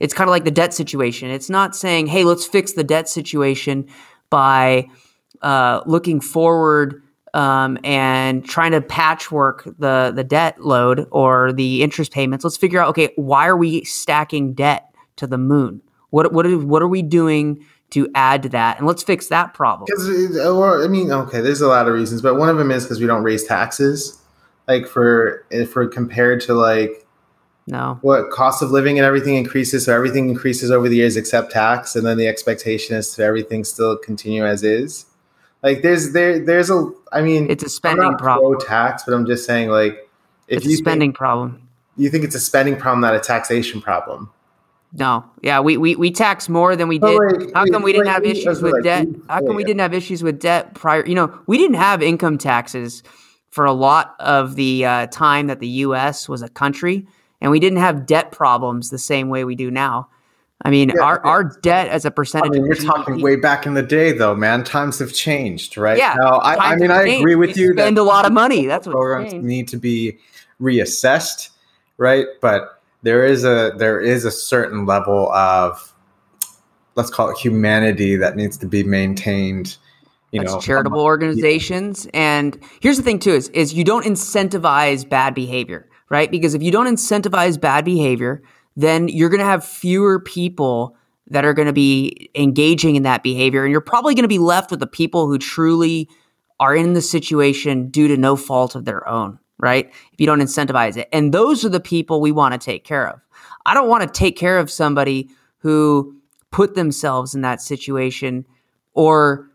It's 0.00 0.14
kind 0.14 0.28
of 0.28 0.32
like 0.32 0.44
the 0.44 0.50
debt 0.50 0.74
situation. 0.74 1.30
It's 1.30 1.50
not 1.50 1.76
saying, 1.76 2.06
hey, 2.06 2.24
let's 2.24 2.46
fix 2.46 2.72
the 2.72 2.84
debt 2.84 3.08
situation 3.08 3.88
by 4.30 4.88
uh, 5.42 5.82
looking 5.86 6.20
forward 6.20 7.02
um, 7.34 7.78
and 7.84 8.44
trying 8.44 8.72
to 8.72 8.80
patchwork 8.80 9.64
the 9.78 10.12
the 10.14 10.24
debt 10.24 10.60
load 10.60 11.06
or 11.10 11.52
the 11.52 11.82
interest 11.82 12.12
payments. 12.12 12.44
Let's 12.44 12.56
figure 12.56 12.80
out 12.80 12.88
okay, 12.90 13.12
why 13.16 13.46
are 13.46 13.56
we 13.56 13.84
stacking 13.84 14.54
debt 14.54 14.94
to 15.16 15.26
the 15.26 15.38
moon? 15.38 15.82
What 16.10 16.32
what 16.32 16.46
are, 16.46 16.58
what 16.58 16.82
are 16.82 16.88
we 16.88 17.02
doing 17.02 17.64
to 17.90 18.08
add 18.14 18.42
to 18.42 18.48
that? 18.50 18.78
And 18.78 18.86
let's 18.86 19.02
fix 19.02 19.28
that 19.28 19.54
problem. 19.54 19.86
Because 19.86 20.38
I 20.38 20.88
mean, 20.88 21.10
okay, 21.10 21.40
there's 21.40 21.60
a 21.60 21.68
lot 21.68 21.88
of 21.88 21.94
reasons, 21.94 22.22
but 22.22 22.36
one 22.36 22.48
of 22.48 22.58
them 22.58 22.70
is 22.70 22.84
because 22.84 23.00
we 23.00 23.06
don't 23.06 23.22
raise 23.22 23.44
taxes, 23.44 24.20
like 24.66 24.86
for 24.86 25.44
for 25.72 25.86
compared 25.86 26.40
to 26.42 26.54
like 26.54 27.06
no 27.66 27.98
what 28.00 28.30
cost 28.30 28.62
of 28.62 28.70
living 28.70 28.98
and 28.98 29.04
everything 29.04 29.34
increases 29.34 29.84
so 29.84 29.94
everything 29.94 30.30
increases 30.30 30.70
over 30.70 30.88
the 30.88 30.96
years 30.96 31.16
except 31.16 31.52
tax 31.52 31.94
and 31.94 32.06
then 32.06 32.16
the 32.16 32.26
expectation 32.26 32.96
is 32.96 33.14
to 33.14 33.22
everything 33.22 33.62
still 33.62 33.96
continue 33.96 34.44
as 34.44 34.62
is 34.62 35.04
like 35.62 35.82
there's 35.82 36.12
there 36.12 36.38
there's 36.38 36.70
a 36.70 36.90
I 37.12 37.22
mean 37.22 37.50
it's 37.50 37.64
a 37.64 37.68
spending 37.68 38.16
problem. 38.16 38.58
tax, 38.60 39.04
but 39.04 39.14
I'm 39.14 39.26
just 39.26 39.44
saying 39.46 39.68
like 39.68 40.08
if 40.46 40.58
it's 40.58 40.66
you 40.66 40.74
a 40.74 40.76
spending 40.76 41.10
think, 41.10 41.16
problem. 41.16 41.68
You 41.96 42.10
think 42.10 42.24
it's 42.24 42.34
a 42.34 42.40
spending 42.40 42.76
problem, 42.76 43.00
not 43.00 43.14
a 43.14 43.20
taxation 43.20 43.80
problem. 43.80 44.30
No, 44.92 45.24
yeah, 45.42 45.60
we 45.60 45.76
we, 45.76 45.96
we 45.96 46.10
tax 46.10 46.48
more 46.48 46.74
than 46.74 46.88
we 46.88 46.98
did. 46.98 47.18
like, 47.18 47.52
How 47.54 47.66
come 47.66 47.82
we 47.82 47.92
didn't 47.92 48.06
have 48.08 48.24
issues 48.24 48.62
with 48.62 48.72
like, 48.72 48.84
debt? 48.84 49.06
How 49.28 49.40
come 49.40 49.54
we 49.54 49.64
didn't 49.64 49.80
have 49.80 49.92
issues 49.92 50.22
with 50.22 50.40
debt 50.40 50.74
prior? 50.74 51.04
You 51.06 51.14
know, 51.14 51.38
we 51.46 51.58
didn't 51.58 51.76
have 51.76 52.02
income 52.02 52.38
taxes 52.38 53.02
for 53.50 53.66
a 53.66 53.72
lot 53.72 54.14
of 54.18 54.56
the 54.56 54.86
uh, 54.86 55.06
time 55.08 55.48
that 55.48 55.60
the 55.60 55.68
U.S. 55.68 56.28
was 56.28 56.40
a 56.40 56.48
country, 56.48 57.06
and 57.40 57.50
we 57.50 57.60
didn't 57.60 57.80
have 57.80 58.06
debt 58.06 58.32
problems 58.32 58.88
the 58.88 58.98
same 58.98 59.28
way 59.28 59.44
we 59.44 59.54
do 59.54 59.70
now. 59.70 60.08
I 60.62 60.70
mean, 60.70 60.90
Yeah, 60.90 61.02
our, 61.02 61.20
yeah. 61.24 61.30
our 61.30 61.44
debt 61.44 61.88
as 61.88 62.04
a 62.04 62.10
percentage. 62.10 62.50
mean, 62.50 62.62
of 62.62 62.66
you're 62.66 62.76
talking 62.76 63.20
way 63.22 63.36
back 63.36 63.64
in 63.64 63.74
the 63.74 63.82
day, 63.82 64.12
though, 64.12 64.34
man. 64.34 64.64
Times 64.64 64.98
have 64.98 65.12
changed, 65.12 65.76
right? 65.76 65.96
Yeah, 65.96 66.16
Now, 66.18 66.38
I, 66.38 66.72
I 66.72 66.76
mean, 66.76 66.90
I 66.90 67.02
agree 67.02 67.36
with 67.36 67.56
you 67.56 67.72
spend 67.72 67.96
that 67.96 68.00
a 68.00 68.04
lot 68.04 68.26
of 68.26 68.32
money. 68.32 68.66
That's 68.66 68.86
what's 68.86 68.94
programs 68.94 69.32
need 69.34 69.68
to 69.68 69.76
be 69.76 70.18
reassessed, 70.60 71.50
right? 71.96 72.26
But 72.40 72.82
there 73.02 73.24
is 73.24 73.44
a 73.44 73.72
there 73.76 74.00
is 74.00 74.24
a 74.24 74.30
certain 74.30 74.84
level 74.84 75.32
of 75.32 75.94
let's 76.96 77.10
call 77.10 77.30
it 77.30 77.38
humanity 77.38 78.16
that 78.16 78.36
needs 78.36 78.56
to 78.58 78.66
be 78.66 78.82
maintained. 78.82 79.76
You 80.32 80.40
That's 80.40 80.54
know, 80.54 80.60
charitable 80.60 81.00
organizations. 81.00 82.06
And 82.12 82.58
here's 82.80 82.96
the 82.96 83.02
thing 83.02 83.20
too 83.20 83.30
is 83.32 83.48
is 83.50 83.72
you 83.72 83.84
don't 83.84 84.04
incentivize 84.04 85.08
bad 85.08 85.34
behavior, 85.34 85.88
right? 86.10 86.30
Because 86.30 86.54
if 86.54 86.62
you 86.62 86.72
don't 86.72 86.86
incentivize 86.86 87.58
bad 87.58 87.84
behavior, 87.84 88.42
then 88.78 89.08
you're 89.08 89.28
going 89.28 89.40
to 89.40 89.44
have 89.44 89.64
fewer 89.64 90.20
people 90.20 90.96
that 91.26 91.44
are 91.44 91.52
going 91.52 91.66
to 91.66 91.72
be 91.72 92.30
engaging 92.36 92.94
in 92.94 93.02
that 93.02 93.24
behavior 93.24 93.64
and 93.64 93.72
you're 93.72 93.80
probably 93.80 94.14
going 94.14 94.22
to 94.22 94.28
be 94.28 94.38
left 94.38 94.70
with 94.70 94.78
the 94.78 94.86
people 94.86 95.26
who 95.26 95.36
truly 95.36 96.08
are 96.60 96.76
in 96.76 96.92
the 96.92 97.02
situation 97.02 97.90
due 97.90 98.06
to 98.06 98.16
no 98.16 98.36
fault 98.36 98.76
of 98.76 98.84
their 98.84 99.06
own, 99.08 99.36
right? 99.58 99.92
If 100.12 100.20
you 100.20 100.26
don't 100.26 100.40
incentivize 100.40 100.96
it. 100.96 101.08
And 101.12 101.34
those 101.34 101.64
are 101.64 101.68
the 101.68 101.80
people 101.80 102.20
we 102.20 102.30
want 102.30 102.52
to 102.52 102.64
take 102.64 102.84
care 102.84 103.08
of. 103.08 103.20
I 103.66 103.74
don't 103.74 103.88
want 103.88 104.04
to 104.04 104.18
take 104.18 104.36
care 104.36 104.58
of 104.58 104.70
somebody 104.70 105.28
who 105.58 106.16
put 106.52 106.76
themselves 106.76 107.34
in 107.34 107.42
that 107.42 107.60
situation 107.60 108.46
or 108.94 109.50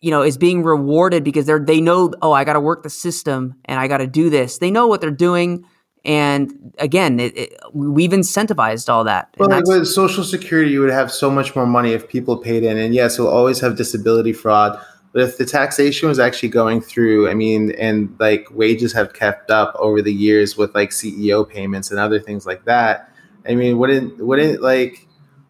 you 0.00 0.10
know 0.10 0.22
is 0.22 0.38
being 0.38 0.62
rewarded 0.62 1.22
because 1.24 1.46
they're 1.46 1.60
they 1.60 1.80
know 1.80 2.12
oh 2.22 2.32
I 2.32 2.42
got 2.44 2.54
to 2.54 2.60
work 2.60 2.82
the 2.82 2.90
system 2.90 3.54
and 3.64 3.78
I 3.78 3.88
got 3.88 3.98
to 3.98 4.06
do 4.06 4.30
this. 4.30 4.58
They 4.58 4.70
know 4.70 4.86
what 4.86 5.00
they're 5.00 5.10
doing 5.10 5.64
and 6.04 6.74
again 6.78 7.20
it, 7.20 7.36
it, 7.36 7.58
we've 7.72 8.10
incentivized 8.10 8.88
all 8.88 9.04
that. 9.04 9.34
Well, 9.38 9.48
like 9.48 9.66
with 9.66 9.86
Social 9.86 10.24
Security, 10.24 10.70
you 10.70 10.80
would 10.80 10.90
have 10.90 11.10
so 11.10 11.30
much 11.30 11.54
more 11.56 11.66
money 11.66 11.92
if 11.92 12.08
people 12.08 12.36
paid 12.36 12.64
in. 12.64 12.76
And 12.76 12.94
yes, 12.94 13.18
we'll 13.18 13.28
always 13.28 13.60
have 13.60 13.76
disability 13.76 14.32
fraud. 14.32 14.78
But 15.12 15.22
if 15.22 15.38
the 15.38 15.46
taxation 15.46 16.08
was 16.08 16.18
actually 16.18 16.50
going 16.50 16.80
through, 16.80 17.28
I 17.28 17.34
mean, 17.34 17.72
and 17.72 18.14
like 18.18 18.46
wages 18.50 18.92
have 18.92 19.14
kept 19.14 19.50
up 19.50 19.74
over 19.76 20.02
the 20.02 20.12
years 20.12 20.56
with 20.56 20.74
like 20.74 20.90
CEO 20.90 21.48
payments 21.48 21.90
and 21.90 21.98
other 21.98 22.20
things 22.20 22.46
like 22.46 22.64
that. 22.66 23.10
I 23.48 23.54
mean, 23.54 23.78
wouldn't 23.78 24.18
wouldn't 24.18 24.62
like 24.62 25.06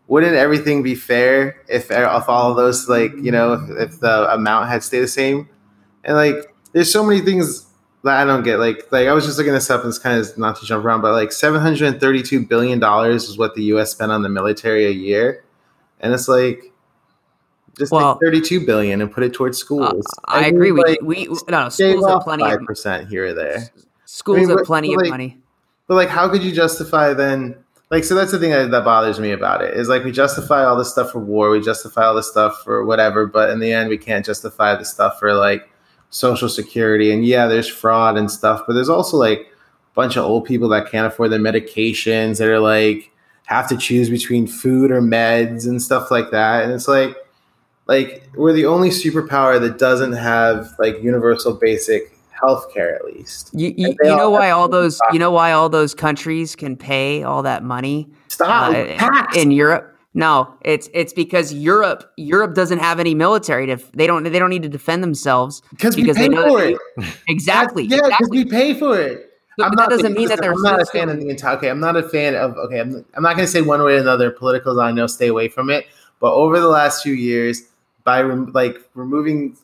wouldn't 0.07 0.37
everything 0.37 0.83
be 0.83 0.95
fair 0.95 1.63
if 1.69 1.91
if 1.91 2.29
all 2.29 2.51
of 2.51 2.57
those 2.57 2.89
like 2.89 3.13
you 3.21 3.33
know 3.33 3.55
if, 3.55 3.91
if 3.93 4.01
the 4.01 4.33
amount 4.33 4.69
had 4.69 4.83
stayed 4.83 5.01
the 5.01 5.09
same? 5.09 5.49
And 6.05 6.17
like, 6.17 6.55
there's 6.73 6.91
so 6.91 7.05
many 7.05 7.21
things 7.21 7.67
I 8.17 8.25
don't 8.25 8.43
get. 8.43 8.59
Like, 8.59 8.91
like 8.91 9.09
I 9.09 9.13
was 9.13 9.25
just 9.25 9.39
looking 9.39 9.53
this 9.53 9.71
up, 9.71 9.83
and 9.83 9.89
it's 9.89 9.99
kind 9.99 10.19
of 10.19 10.39
not 10.39 10.59
to 10.61 10.67
jump 10.67 10.85
around, 10.85 11.01
but 11.01 11.13
like 11.13 11.33
732 11.33 12.47
billion 12.47 12.79
dollars 12.79 13.25
is 13.25 13.39
what 13.39 13.55
the 13.55 13.63
U.S. 13.65 13.91
spent 13.91 14.13
on 14.13 14.23
the 14.23 14.29
military 14.29 14.87
a 14.87 14.91
year, 14.91 15.45
and 16.01 16.13
it's 16.13 16.29
like 16.29 16.73
just 17.79 17.93
Well- 17.93 18.15
take 18.15 18.27
32 18.27 18.67
billion 18.67 19.01
and 19.01 19.11
put 19.11 19.23
it 19.23 19.33
towards 19.33 19.59
uh, 19.59 19.65
schools. 19.65 20.07
I, 20.27 20.43
mean, 20.43 20.55
agree. 20.55 20.73
We, 20.73 20.83
like, 20.83 20.99
we 21.03 21.29
no, 21.49 21.69
schools 21.69 22.07
have 22.07 22.23
plenty 22.23 22.45
of 22.45 22.51
five 22.51 22.67
percent 22.67 23.09
here 23.09 23.27
or 23.27 23.35
there. 23.35 23.71
schools 24.05 24.39
I 24.39 24.41
mean, 24.41 24.49
have 24.51 24.59
but- 24.59 24.67
plenty 24.67 24.89
but, 24.95 24.95
of 24.97 25.03
like, 25.03 25.11
money. 25.11 25.39
But 25.87 25.95
like, 25.95 26.09
how 26.09 26.29
could 26.29 26.43
you 26.43 26.53
justify 26.53 27.15
then? 27.15 27.57
Like, 27.91 28.05
so 28.05 28.15
that's 28.15 28.33
the 28.33 28.39
thing 28.39 28.51
that, 28.51 28.71
that 28.71 28.85
bothers 28.85 29.19
me 29.19 29.31
about 29.31 29.63
it 29.63 29.75
is 29.75 29.89
like 29.89 30.05
we 30.05 30.13
justify 30.13 30.63
all 30.63 30.77
this 30.77 30.91
stuff 30.91 31.13
for 31.13 31.21
war, 31.21 31.49
we 31.49 31.63
justify 31.63 32.05
all 32.05 32.15
this 32.15 32.31
stuff 32.31 32.63
for 32.63 32.85
whatever, 32.85 33.27
but 33.27 33.49
in 33.49 33.61
the 33.61 33.73
end, 33.73 33.89
we 33.89 33.97
can't 33.97 34.27
justify 34.27 34.77
the 34.77 34.85
stuff 34.85 35.19
for 35.19 35.33
like 35.33 35.71
social 36.11 36.49
security. 36.49 37.13
And 37.13 37.25
yeah, 37.25 37.47
there's 37.47 37.69
fraud 37.69 38.17
and 38.17 38.31
stuff, 38.31 38.63
but 38.67 38.75
there's 38.75 38.89
also 38.89 39.17
like 39.17 39.41
a 39.41 39.95
bunch 39.95 40.17
of 40.17 40.25
old 40.25 40.45
people 40.45 40.69
that 40.71 40.91
can't 40.91 41.07
afford 41.07 41.33
their 41.33 41.39
medications 41.39 42.39
that 42.39 42.49
are 42.49 42.61
like 42.61 43.11
have 43.47 43.69
to 43.69 43.77
choose 43.77 44.11
between 44.11 44.47
food 44.47 44.91
or 44.91 45.01
meds 45.01 45.67
and 45.67 45.81
stuff 45.81 46.11
like 46.11 46.31
that. 46.31 46.65
And 46.65 46.73
it's 46.73 46.89
like, 46.89 47.17
like 47.87 48.29
we're 48.37 48.53
the 48.53 48.67
only 48.67 48.91
superpower 48.91 49.61
that 49.61 49.79
doesn't 49.79 50.13
have 50.13 50.75
like 50.79 51.03
universal 51.03 51.55
basic 51.55 52.13
health 52.31 52.73
care 52.73 52.95
at 52.95 53.05
least. 53.05 53.51
You, 53.53 53.75
you, 53.77 53.89
you 54.03 54.17
know 54.17 54.31
why 54.31 54.51
all 54.51 54.69
those 54.69 54.97
stop. 54.97 55.13
you 55.13 55.19
know 55.19 55.31
why 55.31 55.53
all 55.53 55.69
those 55.69 55.95
countries 55.95 56.55
can 56.55 56.77
pay 56.77 57.23
all 57.23 57.43
that 57.43 57.65
money 57.65 58.09
Stop 58.29 58.75
uh, 58.75 59.27
in 59.35 59.51
Europe? 59.51 59.98
No, 60.15 60.55
it's 60.63 60.89
it's 60.95 61.13
because 61.13 61.53
Europe 61.53 62.11
Europe 62.17 62.55
doesn't 62.55 62.79
have 62.79 62.99
any 62.99 63.15
military 63.15 63.67
to 63.67 63.77
they 63.95 64.07
don't 64.07 64.25
they 64.25 64.39
don't 64.39 64.51
need 64.51 64.63
to 64.63 64.69
defend 64.69 65.03
themselves 65.03 65.63
because 65.71 65.97
we 65.97 66.13
pay 66.13 66.29
know 66.29 66.49
for 66.49 66.63
it. 66.65 66.79
they- 66.97 67.07
exactly 67.29 67.85
Yeah, 67.85 67.97
because 67.97 68.09
exactly. 68.29 68.45
we 68.45 68.51
pay 68.51 68.75
for 68.75 68.99
it. 69.01 69.25
But 69.59 69.77
that 69.77 69.91
doesn't 69.91 70.13
mean 70.15 70.29
that 70.29 70.41
their 70.41 70.53
I'm 70.53 70.63
not 70.63 70.81
a 70.81 70.87
fan 70.87 71.09
of 71.09 71.19
the 71.19 71.29
entire. 71.29 71.57
Okay, 71.57 71.69
I'm 71.69 71.81
not 71.81 71.97
a 71.97 72.09
fan 72.09 72.37
of. 72.37 72.57
Okay, 72.57 72.79
I'm, 72.81 73.05
I'm 73.15 73.23
not 73.25 73.35
going 73.37 73.45
to 73.45 73.51
say 73.51 73.61
one 73.61 73.83
way 73.83 73.95
or 73.95 73.99
another. 73.99 74.31
Politicals, 74.31 74.79
I 74.79 74.93
know, 74.93 75.09
stay 75.09 75.27
away 75.27 75.49
from 75.49 75.69
it. 75.69 75.85
But 76.21 76.33
over 76.33 76.61
the 76.61 76.69
last 76.69 77.03
few 77.03 77.13
years, 77.13 77.63
by 78.05 78.23
rem- 78.23 78.53
like 78.53 78.79
removing, 78.95 79.57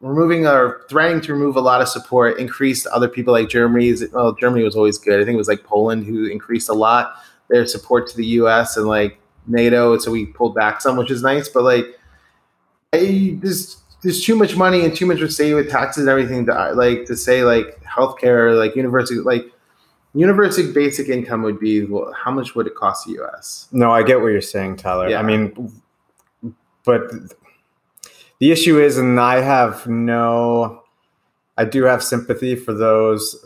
removing 0.00 0.46
or 0.46 0.86
threatening 0.88 1.20
to 1.22 1.34
remove 1.34 1.56
a 1.56 1.60
lot 1.60 1.82
of 1.82 1.88
support, 1.88 2.38
increased 2.38 2.86
other 2.86 3.06
people 3.06 3.34
like 3.34 3.50
Germany's. 3.50 4.02
Well, 4.12 4.32
Germany 4.32 4.64
was 4.64 4.76
always 4.76 4.96
good. 4.96 5.20
I 5.20 5.24
think 5.26 5.34
it 5.34 5.38
was 5.38 5.48
like 5.48 5.62
Poland 5.62 6.06
who 6.06 6.24
increased 6.24 6.70
a 6.70 6.74
lot 6.74 7.14
their 7.50 7.66
support 7.66 8.08
to 8.08 8.16
the 8.16 8.24
U.S. 8.40 8.78
and 8.78 8.86
like 8.86 9.18
NATO. 9.46 9.98
So 9.98 10.10
we 10.10 10.26
pulled 10.26 10.54
back 10.54 10.80
some, 10.80 10.96
which 10.96 11.10
is 11.10 11.22
nice. 11.22 11.48
But 11.48 11.64
like, 11.64 11.86
I, 12.92 13.36
there's 13.40 13.76
there's 14.02 14.22
too 14.22 14.36
much 14.36 14.56
money 14.56 14.84
and 14.84 14.94
too 14.94 15.06
much 15.06 15.18
to 15.18 15.30
say 15.30 15.54
with 15.54 15.70
taxes 15.70 16.02
and 16.02 16.10
everything 16.10 16.46
to 16.46 16.72
like 16.74 17.06
to 17.06 17.16
say 17.16 17.44
like 17.44 17.82
healthcare, 17.82 18.56
like 18.58 18.76
university, 18.76 19.20
like 19.20 19.46
university 20.14 20.70
basic 20.72 21.08
income 21.08 21.42
would 21.42 21.58
be 21.58 21.84
well, 21.84 22.12
how 22.12 22.30
much 22.30 22.54
would 22.54 22.66
it 22.66 22.74
cost 22.74 23.06
the 23.06 23.12
U.S. 23.14 23.68
No, 23.72 23.90
I 23.90 24.02
get 24.02 24.20
what 24.20 24.28
you're 24.28 24.40
saying, 24.40 24.76
Tyler. 24.76 25.08
Yeah. 25.08 25.18
I 25.18 25.22
mean, 25.22 25.72
but 26.84 27.10
the 28.38 28.52
issue 28.52 28.80
is, 28.80 28.98
and 28.98 29.18
I 29.18 29.40
have 29.40 29.86
no, 29.86 30.82
I 31.56 31.64
do 31.64 31.84
have 31.84 32.02
sympathy 32.02 32.56
for 32.56 32.74
those 32.74 33.36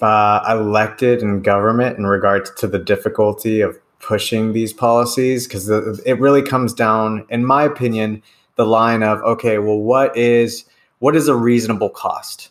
uh, 0.00 0.44
elected 0.48 1.22
in 1.22 1.42
government 1.42 1.98
in 1.98 2.06
regards 2.06 2.50
to 2.56 2.66
the 2.66 2.78
difficulty 2.78 3.60
of 3.60 3.78
pushing 4.00 4.52
these 4.52 4.72
policies 4.72 5.46
because 5.46 5.68
it 5.68 6.20
really 6.20 6.42
comes 6.42 6.72
down, 6.72 7.26
in 7.30 7.44
my 7.44 7.64
opinion, 7.64 8.22
the 8.56 8.66
line 8.66 9.02
of 9.02 9.20
okay, 9.22 9.58
well, 9.58 9.78
what 9.78 10.16
is 10.16 10.64
what 10.98 11.14
is 11.16 11.28
a 11.28 11.34
reasonable 11.36 11.90
cost, 11.90 12.50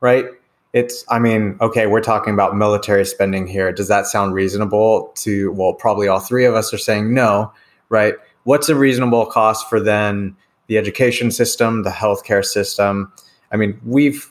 right? 0.00 0.26
It's, 0.72 1.04
I 1.08 1.20
mean, 1.20 1.56
okay, 1.60 1.86
we're 1.86 2.00
talking 2.00 2.34
about 2.34 2.56
military 2.56 3.06
spending 3.06 3.46
here. 3.46 3.70
Does 3.70 3.86
that 3.86 4.06
sound 4.06 4.34
reasonable 4.34 5.12
to, 5.16 5.52
well, 5.52 5.72
probably 5.72 6.08
all 6.08 6.18
three 6.18 6.44
of 6.44 6.54
us 6.54 6.74
are 6.74 6.78
saying 6.78 7.14
no, 7.14 7.52
right? 7.90 8.14
What's 8.42 8.68
a 8.68 8.74
reasonable 8.74 9.26
cost 9.26 9.68
for 9.68 9.78
then 9.78 10.36
the 10.66 10.76
education 10.76 11.30
system, 11.30 11.84
the 11.84 11.90
healthcare 11.90 12.44
system? 12.44 13.12
I 13.52 13.56
mean, 13.56 13.80
we've, 13.84 14.28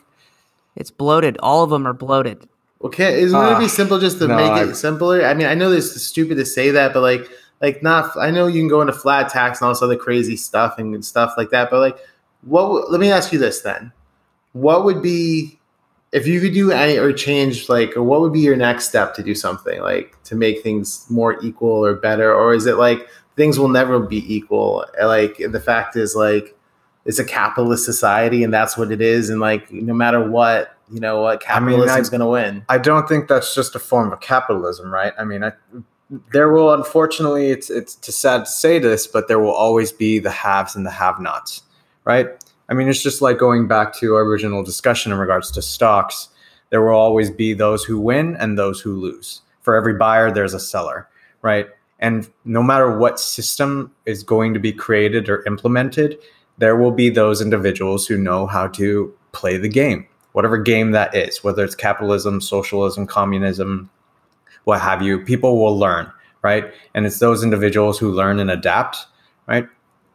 It's 0.76 0.92
bloated. 0.92 1.38
All 1.40 1.64
of 1.64 1.70
them 1.70 1.88
are 1.88 1.94
bloated. 1.94 2.50
Okay, 2.84 3.22
isn't 3.22 3.40
it 3.40 3.42
Ah, 3.42 3.58
be 3.60 3.68
simple 3.70 3.98
just 4.00 4.18
to 4.20 4.28
no, 4.28 4.36
make 4.36 4.52
I- 4.52 4.64
it 4.64 4.76
simpler? 4.76 5.24
I 5.26 5.34
mean, 5.34 5.48
I 5.48 5.54
know 5.56 5.70
this 5.70 5.96
is 5.96 6.06
stupid 6.06 6.36
to 6.36 6.46
say 6.46 6.72
that, 6.72 6.94
but 6.94 7.02
like, 7.02 7.30
like 7.62 7.82
not. 7.82 8.12
I 8.18 8.30
know 8.30 8.48
you 8.48 8.60
can 8.60 8.68
go 8.68 8.82
into 8.82 8.92
flat 8.94 9.30
tax 9.30 9.62
and 9.62 9.68
all 9.68 9.74
this 9.74 9.82
other 9.82 9.96
crazy 9.96 10.36
stuff 10.36 10.78
and 10.78 11.04
stuff 11.06 11.34
like 11.38 11.50
that, 11.52 11.70
but 11.72 11.80
like, 11.80 11.98
what? 12.42 12.70
would- 12.70 12.90
Let 12.90 13.00
me 13.00 13.10
ask 13.12 13.32
you 13.32 13.40
this 13.40 13.62
then: 13.62 13.92
What 14.52 14.84
would 14.84 15.02
be 15.02 15.58
if 16.12 16.28
you 16.28 16.42
could 16.42 16.54
do 16.54 16.72
any 16.72 16.98
or 16.98 17.14
change 17.14 17.70
like, 17.70 17.96
or 17.96 18.04
what 18.04 18.20
would 18.22 18.34
be 18.34 18.42
your 18.42 18.58
next 18.58 18.90
step 18.90 19.16
to 19.16 19.24
do 19.24 19.34
something 19.34 19.82
like 19.82 20.22
to 20.26 20.36
make 20.36 20.62
things 20.62 21.06
more 21.10 21.42
equal 21.42 21.86
or 21.86 21.94
better, 21.96 22.34
or 22.36 22.54
is 22.54 22.66
it 22.66 22.78
like 22.78 23.08
things 23.38 23.58
will 23.58 23.70
never 23.70 23.98
be 24.00 24.22
equal? 24.36 24.86
Like 25.02 25.38
the 25.38 25.60
fact 25.62 25.96
is 25.96 26.16
like 26.18 26.54
it's 27.06 27.20
a 27.20 27.26
capitalist 27.26 27.84
society 27.86 28.44
and 28.44 28.54
that's 28.54 28.78
what 28.78 28.92
it 28.92 29.00
is, 29.02 29.30
and 29.30 29.40
like 29.40 29.72
no 29.72 29.94
matter 29.94 30.30
what, 30.30 30.73
you 30.92 31.00
know 31.00 31.22
what, 31.22 31.44
I 31.50 31.60
mean, 31.60 31.78
capitalism 31.78 32.02
is 32.02 32.10
going 32.10 32.22
to 32.22 32.28
win. 32.28 32.66
I 32.70 32.78
don't 32.78 33.08
think 33.08 33.28
that's 33.28 33.56
just 33.56 33.76
a 33.76 33.80
form 33.80 34.12
of 34.12 34.20
capitalism, 34.20 34.92
right? 34.92 35.14
I 35.18 35.24
mean, 35.24 35.44
I, 35.44 35.54
there 36.32 36.52
will 36.52 36.74
unfortunately, 36.74 37.50
it's 37.50 37.70
it's 37.70 37.96
too 37.96 38.12
sad 38.12 38.46
to 38.46 38.52
say 38.52 38.80
this, 38.80 39.08
but 39.08 39.28
there 39.28 39.40
will 39.40 39.54
always 39.54 39.92
be 39.92 40.20
the 40.20 40.32
haves 40.32 40.76
and 40.76 40.86
the 40.86 40.92
have-nots, 40.92 41.64
right? 42.06 42.28
I 42.70 42.74
mean, 42.74 42.88
it's 42.88 43.04
just 43.04 43.22
like 43.22 43.38
going 43.38 43.68
back 43.68 43.94
to 43.96 44.16
our 44.16 44.24
original 44.24 44.64
discussion 44.64 45.12
in 45.12 45.18
regards 45.18 45.52
to 45.52 45.62
stocks. 45.62 46.30
There 46.70 46.82
will 46.82 46.98
always 46.98 47.30
be 47.30 47.54
those 47.54 47.84
who 47.84 48.00
win 48.00 48.36
and 48.38 48.58
those 48.58 48.82
who 48.82 48.96
lose. 48.96 49.42
For 49.62 49.76
every 49.76 49.94
buyer, 49.94 50.32
there's 50.32 50.54
a 50.54 50.60
seller, 50.60 51.08
right? 51.42 51.68
And 52.00 52.30
no 52.46 52.64
matter 52.64 52.98
what 52.98 53.20
system 53.20 53.92
is 54.06 54.24
going 54.24 54.54
to 54.54 54.60
be 54.60 54.74
created 54.74 55.30
or 55.30 55.46
implemented, 55.46 56.18
there 56.58 56.76
will 56.76 56.92
be 56.92 57.10
those 57.10 57.42
individuals 57.42 58.08
who 58.08 58.18
know 58.18 58.46
how 58.46 58.68
to 58.68 59.14
play 59.32 59.58
the 59.58 59.70
game, 59.70 60.08
whatever 60.34 60.58
game 60.58 60.92
that 60.92 61.16
is, 61.16 61.44
whether 61.44 61.64
it's 61.64 61.76
capitalism, 61.76 62.42
socialism, 62.42 63.08
communism, 63.08 63.90
what 64.66 64.82
have 64.82 65.02
you. 65.02 65.20
People 65.20 65.62
will 65.62 65.78
learn 65.78 66.12
right? 66.44 66.72
And 66.94 67.08
it's 67.08 67.18
those 67.18 67.44
individuals 67.44 67.98
who 67.98 68.12
learn 68.12 68.40
and 68.40 68.52
adapt, 68.52 69.08
right? 69.48 69.68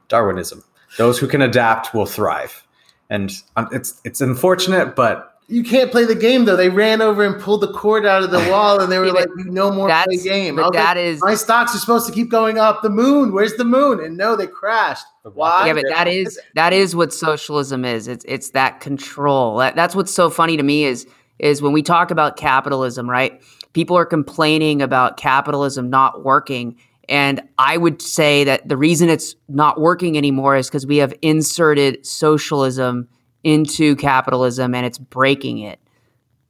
Darwinism. 0.06 0.62
Those 0.96 1.18
who 1.18 1.26
can 1.26 1.42
adapt 1.42 1.92
will 1.92 2.06
thrive. 2.06 2.64
And 3.10 3.32
um, 3.56 3.68
it's 3.72 4.00
it's 4.04 4.20
unfortunate, 4.20 4.94
but 4.94 5.28
you 5.51 5.64
can't 5.64 5.90
play 5.90 6.05
the 6.05 6.14
game 6.14 6.44
though. 6.44 6.57
They 6.57 6.68
ran 6.68 7.01
over 7.01 7.24
and 7.24 7.40
pulled 7.40 7.62
the 7.62 7.72
cord 7.72 8.05
out 8.05 8.22
of 8.22 8.30
the 8.30 8.38
wall, 8.51 8.80
and 8.80 8.92
they 8.92 8.99
were 8.99 9.11
like, 9.11 9.28
but 9.34 9.46
"No 9.46 9.72
more 9.72 9.88
play 9.88 10.18
game." 10.18 10.57
but 10.57 10.66
I 10.66 10.70
that 10.78 10.96
like, 10.96 11.05
is- 11.05 11.20
my 11.22 11.34
stocks 11.34 11.74
are 11.74 11.78
supposed 11.78 12.07
to 12.07 12.12
keep 12.12 12.30
going 12.30 12.59
up. 12.59 12.82
The 12.82 12.90
moon, 12.90 13.32
where's 13.32 13.55
the 13.55 13.64
moon? 13.64 14.05
And 14.05 14.16
no, 14.16 14.36
they 14.36 14.46
crashed. 14.46 15.07
Why? 15.22 15.66
yeah, 15.66 15.72
but 15.72 15.84
that 15.88 16.07
is 16.07 16.38
that 16.55 16.72
is 16.72 16.94
what 16.94 17.12
socialism 17.14 17.84
is. 17.84 18.09
It's 18.09 18.24
it's 18.28 18.51
that 18.51 18.80
control. 18.80 19.57
That, 19.57 19.74
that's 19.74 19.94
what's 19.94 20.12
so 20.12 20.28
funny 20.28 20.57
to 20.59 20.62
me 20.62 20.84
is 20.84 21.07
is 21.38 21.62
when 21.62 21.72
we 21.72 21.82
talk 21.82 22.11
about 22.11 22.36
capitalism, 22.36 23.09
right? 23.09 23.42
People 23.72 23.96
are 23.96 24.07
complaining 24.07 24.82
about 24.82 25.16
capitalism 25.16 25.88
not 25.88 26.24
working, 26.24 26.76
and 27.09 27.40
I 27.59 27.78
would 27.78 28.03
say 28.03 28.44
that 28.44 28.68
the 28.68 28.76
reason 28.76 29.09
it's 29.09 29.34
not 29.49 29.80
working 29.80 30.18
anymore 30.18 30.57
is 30.57 30.68
because 30.68 30.86
we 30.86 30.99
have 30.99 31.14
inserted 31.22 32.05
socialism 32.05 33.09
into 33.45 33.97
capitalism, 33.97 34.74
and 34.74 34.84
it's 34.84 34.99
breaking 34.99 35.59
it. 35.59 35.78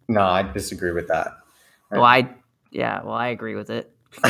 no, 0.09 0.23
I 0.23 0.43
disagree 0.43 0.93
with 0.93 1.09
that. 1.09 1.29
Well, 1.91 2.05
I 2.05 2.29
yeah, 2.71 3.03
well, 3.03 3.15
I 3.15 3.29
agree 3.29 3.55
with 3.55 3.71
it. 3.71 3.93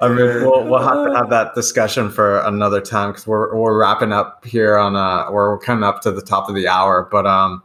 I 0.00 0.08
mean, 0.08 0.42
we'll, 0.42 0.64
we'll 0.64 0.82
have 0.82 1.06
to 1.06 1.14
have 1.14 1.30
that 1.30 1.54
discussion 1.54 2.10
for 2.10 2.40
another 2.40 2.80
time 2.80 3.10
because 3.10 3.26
we're, 3.26 3.54
we're 3.56 3.78
wrapping 3.78 4.12
up 4.12 4.44
here 4.44 4.76
on 4.76 4.96
uh 4.96 5.30
we're 5.30 5.58
coming 5.58 5.84
up 5.84 6.00
to 6.02 6.12
the 6.12 6.22
top 6.22 6.48
of 6.48 6.54
the 6.54 6.68
hour. 6.68 7.08
But 7.10 7.26
um, 7.26 7.62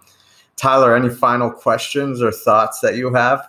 Tyler, 0.55 0.95
any 0.95 1.09
final 1.09 1.51
questions 1.51 2.21
or 2.21 2.31
thoughts 2.31 2.79
that 2.81 2.95
you 2.95 3.13
have? 3.13 3.47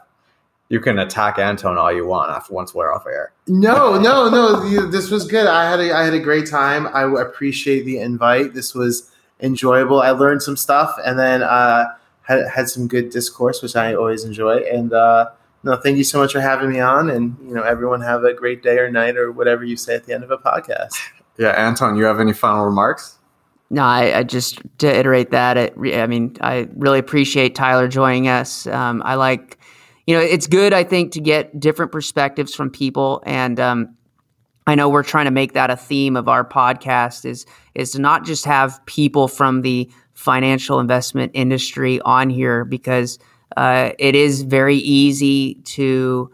You 0.71 0.81
can 0.81 0.99
attack 0.99 1.39
Anton 1.39 1.77
all 1.77 1.93
you 1.93 2.07
want 2.07 2.31
after 2.31 2.55
once 2.55 2.73
we're 2.75 2.91
off 2.93 3.05
air. 3.07 3.33
No, 3.47 3.99
no, 3.99 4.31
no. 4.31 4.63
you- 4.65 4.89
This 4.91 5.11
was 5.11 5.27
good. 5.27 5.47
I 5.47 5.69
had 5.69 5.81
a, 5.81 5.93
I 5.95 6.05
had 6.05 6.15
a 6.15 6.19
great 6.21 6.49
time. 6.49 6.87
I 6.95 7.03
appreciate 7.21 7.85
the 7.85 7.99
invite. 7.99 8.55
This 8.55 8.75
was 8.75 9.11
enjoyable. 9.41 10.01
I 10.01 10.11
learned 10.11 10.43
some 10.43 10.57
stuff, 10.57 10.97
and 11.05 11.19
then 11.19 11.43
uh, 11.43 11.87
had 12.23 12.47
had 12.49 12.69
some 12.69 12.87
good 12.89 13.11
discourse, 13.11 13.61
which 13.63 13.75
I 13.77 13.95
always 13.95 14.25
enjoy. 14.25 14.59
And 14.59 14.93
uh, 14.93 15.31
no, 15.65 15.77
thank 15.77 15.97
you 15.99 16.05
so 16.05 16.19
much 16.21 16.33
for 16.33 16.41
having 16.41 16.71
me 16.71 16.79
on. 16.81 17.11
And 17.11 17.37
you 17.45 17.53
know, 17.55 17.63
everyone 17.63 18.01
have 18.03 18.23
a 18.25 18.33
great 18.33 18.63
day 18.63 18.79
or 18.79 18.91
night 18.91 19.17
or 19.17 19.33
whatever 19.33 19.65
you 19.65 19.77
say 19.77 19.95
at 19.97 20.07
the 20.07 20.15
end 20.15 20.25
of 20.25 20.31
a 20.31 20.39
podcast. 20.39 20.95
Yeah, 21.39 21.51
Anton, 21.53 21.97
you 21.97 22.05
have 22.05 22.21
any 22.21 22.35
final 22.35 22.67
remarks? 22.67 23.17
No, 23.71 23.83
I, 23.83 24.19
I 24.19 24.23
just 24.25 24.61
to 24.79 24.87
iterate 24.95 25.31
that. 25.31 25.57
It, 25.57 25.75
I 25.95 26.07
mean, 26.07 26.37
I 26.43 26.69
really 26.77 26.99
appreciate 26.99 27.55
Tyler 27.55 27.89
joining 27.89 28.29
us. 28.29 28.67
Um, 28.67 29.01
I 29.07 29.15
like, 29.15 29.57
you 30.07 30.17
know, 30.17 30.23
it's 30.23 30.47
good. 30.47 30.73
I 30.73 30.85
think 30.85 31.13
to 31.13 31.21
get 31.21 31.59
different 31.59 31.93
perspectives 31.93 32.55
from 32.55 32.71
people, 32.71 33.23
and 33.27 33.59
um, 33.61 33.97
I 34.67 34.75
know 34.75 34.89
we're 34.89 35.03
trying 35.03 35.27
to 35.27 35.31
make 35.31 35.53
that 35.55 35.71
a 35.71 35.77
theme 35.77 36.17
of 36.17 36.29
our 36.29 36.45
podcast 36.45 37.25
is 37.25 37.47
is 37.75 37.93
to 37.93 38.01
not 38.01 38.25
just 38.25 38.45
have 38.45 38.85
people 38.87 39.29
from 39.29 39.63
the 39.63 39.91
financial 40.15 40.81
investment 40.81 41.33
industry 41.35 42.01
on 42.03 42.31
here 42.31 42.65
because 42.65 43.19
uh, 43.57 43.91
it 43.99 44.15
is 44.15 44.43
very 44.43 44.77
easy 44.77 45.55
to 45.65 46.31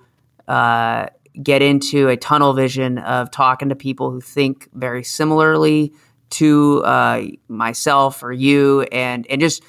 uh, 0.48 1.06
get 1.42 1.62
into 1.62 2.08
a 2.08 2.16
tunnel 2.16 2.52
vision 2.52 2.98
of 2.98 3.30
talking 3.30 3.68
to 3.68 3.74
people 3.74 4.10
who 4.10 4.20
think 4.20 4.68
very 4.74 5.04
similarly 5.04 5.92
to 6.30 6.82
uh, 6.84 7.22
myself 7.48 8.22
or 8.22 8.32
you, 8.32 8.82
and 8.92 9.26
and 9.28 9.40
just 9.40 9.62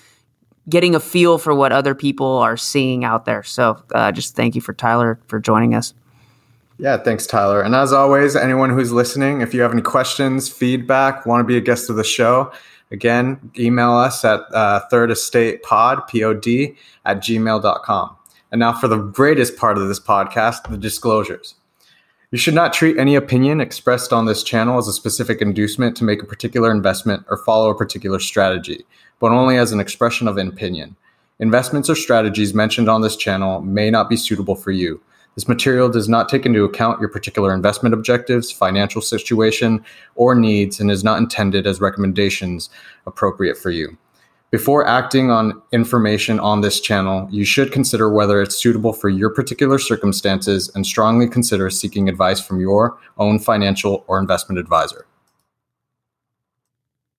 getting 0.69 0.95
a 0.95 0.99
feel 0.99 1.37
for 1.37 1.53
what 1.53 1.71
other 1.71 1.95
people 1.95 2.37
are 2.37 2.57
seeing 2.57 3.03
out 3.03 3.25
there. 3.25 3.43
So, 3.43 3.81
uh, 3.93 4.11
just 4.11 4.35
thank 4.35 4.55
you 4.55 4.61
for 4.61 4.73
Tyler 4.73 5.19
for 5.27 5.39
joining 5.39 5.73
us. 5.73 5.93
Yeah, 6.79 6.97
thanks, 6.97 7.25
Tyler. 7.25 7.61
And 7.61 7.73
as 7.73 7.91
always, 7.91 8.35
anyone 8.35 8.69
who's 8.69 8.91
listening, 8.91 9.41
if 9.41 9.53
you 9.53 9.61
have 9.61 9.71
any 9.71 9.81
questions, 9.81 10.47
feedback, 10.47 11.25
want 11.25 11.41
to 11.41 11.47
be 11.47 11.57
a 11.57 11.61
guest 11.61 11.89
of 11.89 11.95
the 11.95 12.03
show, 12.03 12.51
again, 12.91 13.51
email 13.57 13.93
us 13.93 14.23
at 14.23 14.41
uh, 14.53 14.81
third 14.91 15.09
estate 15.09 15.63
pod, 15.63 16.07
P-O-D, 16.07 16.75
at 17.05 17.17
gmail.com. 17.17 18.15
And 18.51 18.59
now 18.59 18.73
for 18.73 18.87
the 18.87 18.97
greatest 18.97 19.57
part 19.57 19.77
of 19.77 19.87
this 19.87 19.99
podcast, 19.99 20.69
the 20.69 20.77
disclosures. 20.77 21.55
You 22.29 22.37
should 22.37 22.53
not 22.53 22.73
treat 22.73 22.97
any 22.99 23.15
opinion 23.15 23.61
expressed 23.61 24.11
on 24.11 24.25
this 24.25 24.43
channel 24.43 24.77
as 24.77 24.87
a 24.87 24.93
specific 24.93 25.41
inducement 25.41 25.95
to 25.97 26.03
make 26.03 26.21
a 26.21 26.25
particular 26.25 26.69
investment 26.69 27.25
or 27.29 27.37
follow 27.37 27.69
a 27.69 27.75
particular 27.75 28.19
strategy, 28.19 28.85
but 29.19 29.31
only 29.31 29.57
as 29.57 29.71
an 29.71 29.79
expression 29.79 30.27
of 30.27 30.37
opinion. 30.37 30.95
Investments 31.39 31.89
or 31.89 31.95
strategies 31.95 32.53
mentioned 32.53 32.89
on 32.89 33.01
this 33.01 33.15
channel 33.15 33.61
may 33.61 33.91
not 33.91 34.09
be 34.09 34.17
suitable 34.17 34.55
for 34.55 34.71
you. 34.71 34.99
This 35.35 35.47
material 35.47 35.87
does 35.87 36.09
not 36.09 36.29
take 36.29 36.47
into 36.47 36.63
account 36.63 36.99
your 36.99 37.09
particular 37.09 37.53
investment 37.53 37.93
objectives, 37.93 38.51
financial 38.51 39.01
situation, 39.01 39.85
or 40.15 40.33
needs 40.33 40.79
and 40.79 40.89
is 40.89 41.03
not 41.03 41.19
intended 41.19 41.67
as 41.67 41.79
recommendations 41.79 42.71
appropriate 43.05 43.55
for 43.55 43.69
you. 43.69 43.95
Before 44.49 44.87
acting 44.87 45.29
on 45.29 45.61
information 45.71 46.39
on 46.39 46.61
this 46.61 46.79
channel, 46.79 47.27
you 47.29 47.43
should 47.43 47.71
consider 47.71 48.09
whether 48.09 48.41
it's 48.41 48.55
suitable 48.55 48.93
for 48.93 49.09
your 49.09 49.29
particular 49.29 49.77
circumstances 49.77 50.71
and 50.73 50.87
strongly 50.87 51.27
consider 51.27 51.69
seeking 51.69 52.09
advice 52.09 52.39
from 52.39 52.59
your 52.59 52.97
own 53.17 53.39
financial 53.39 54.05
or 54.07 54.19
investment 54.19 54.57
advisor. 54.57 55.05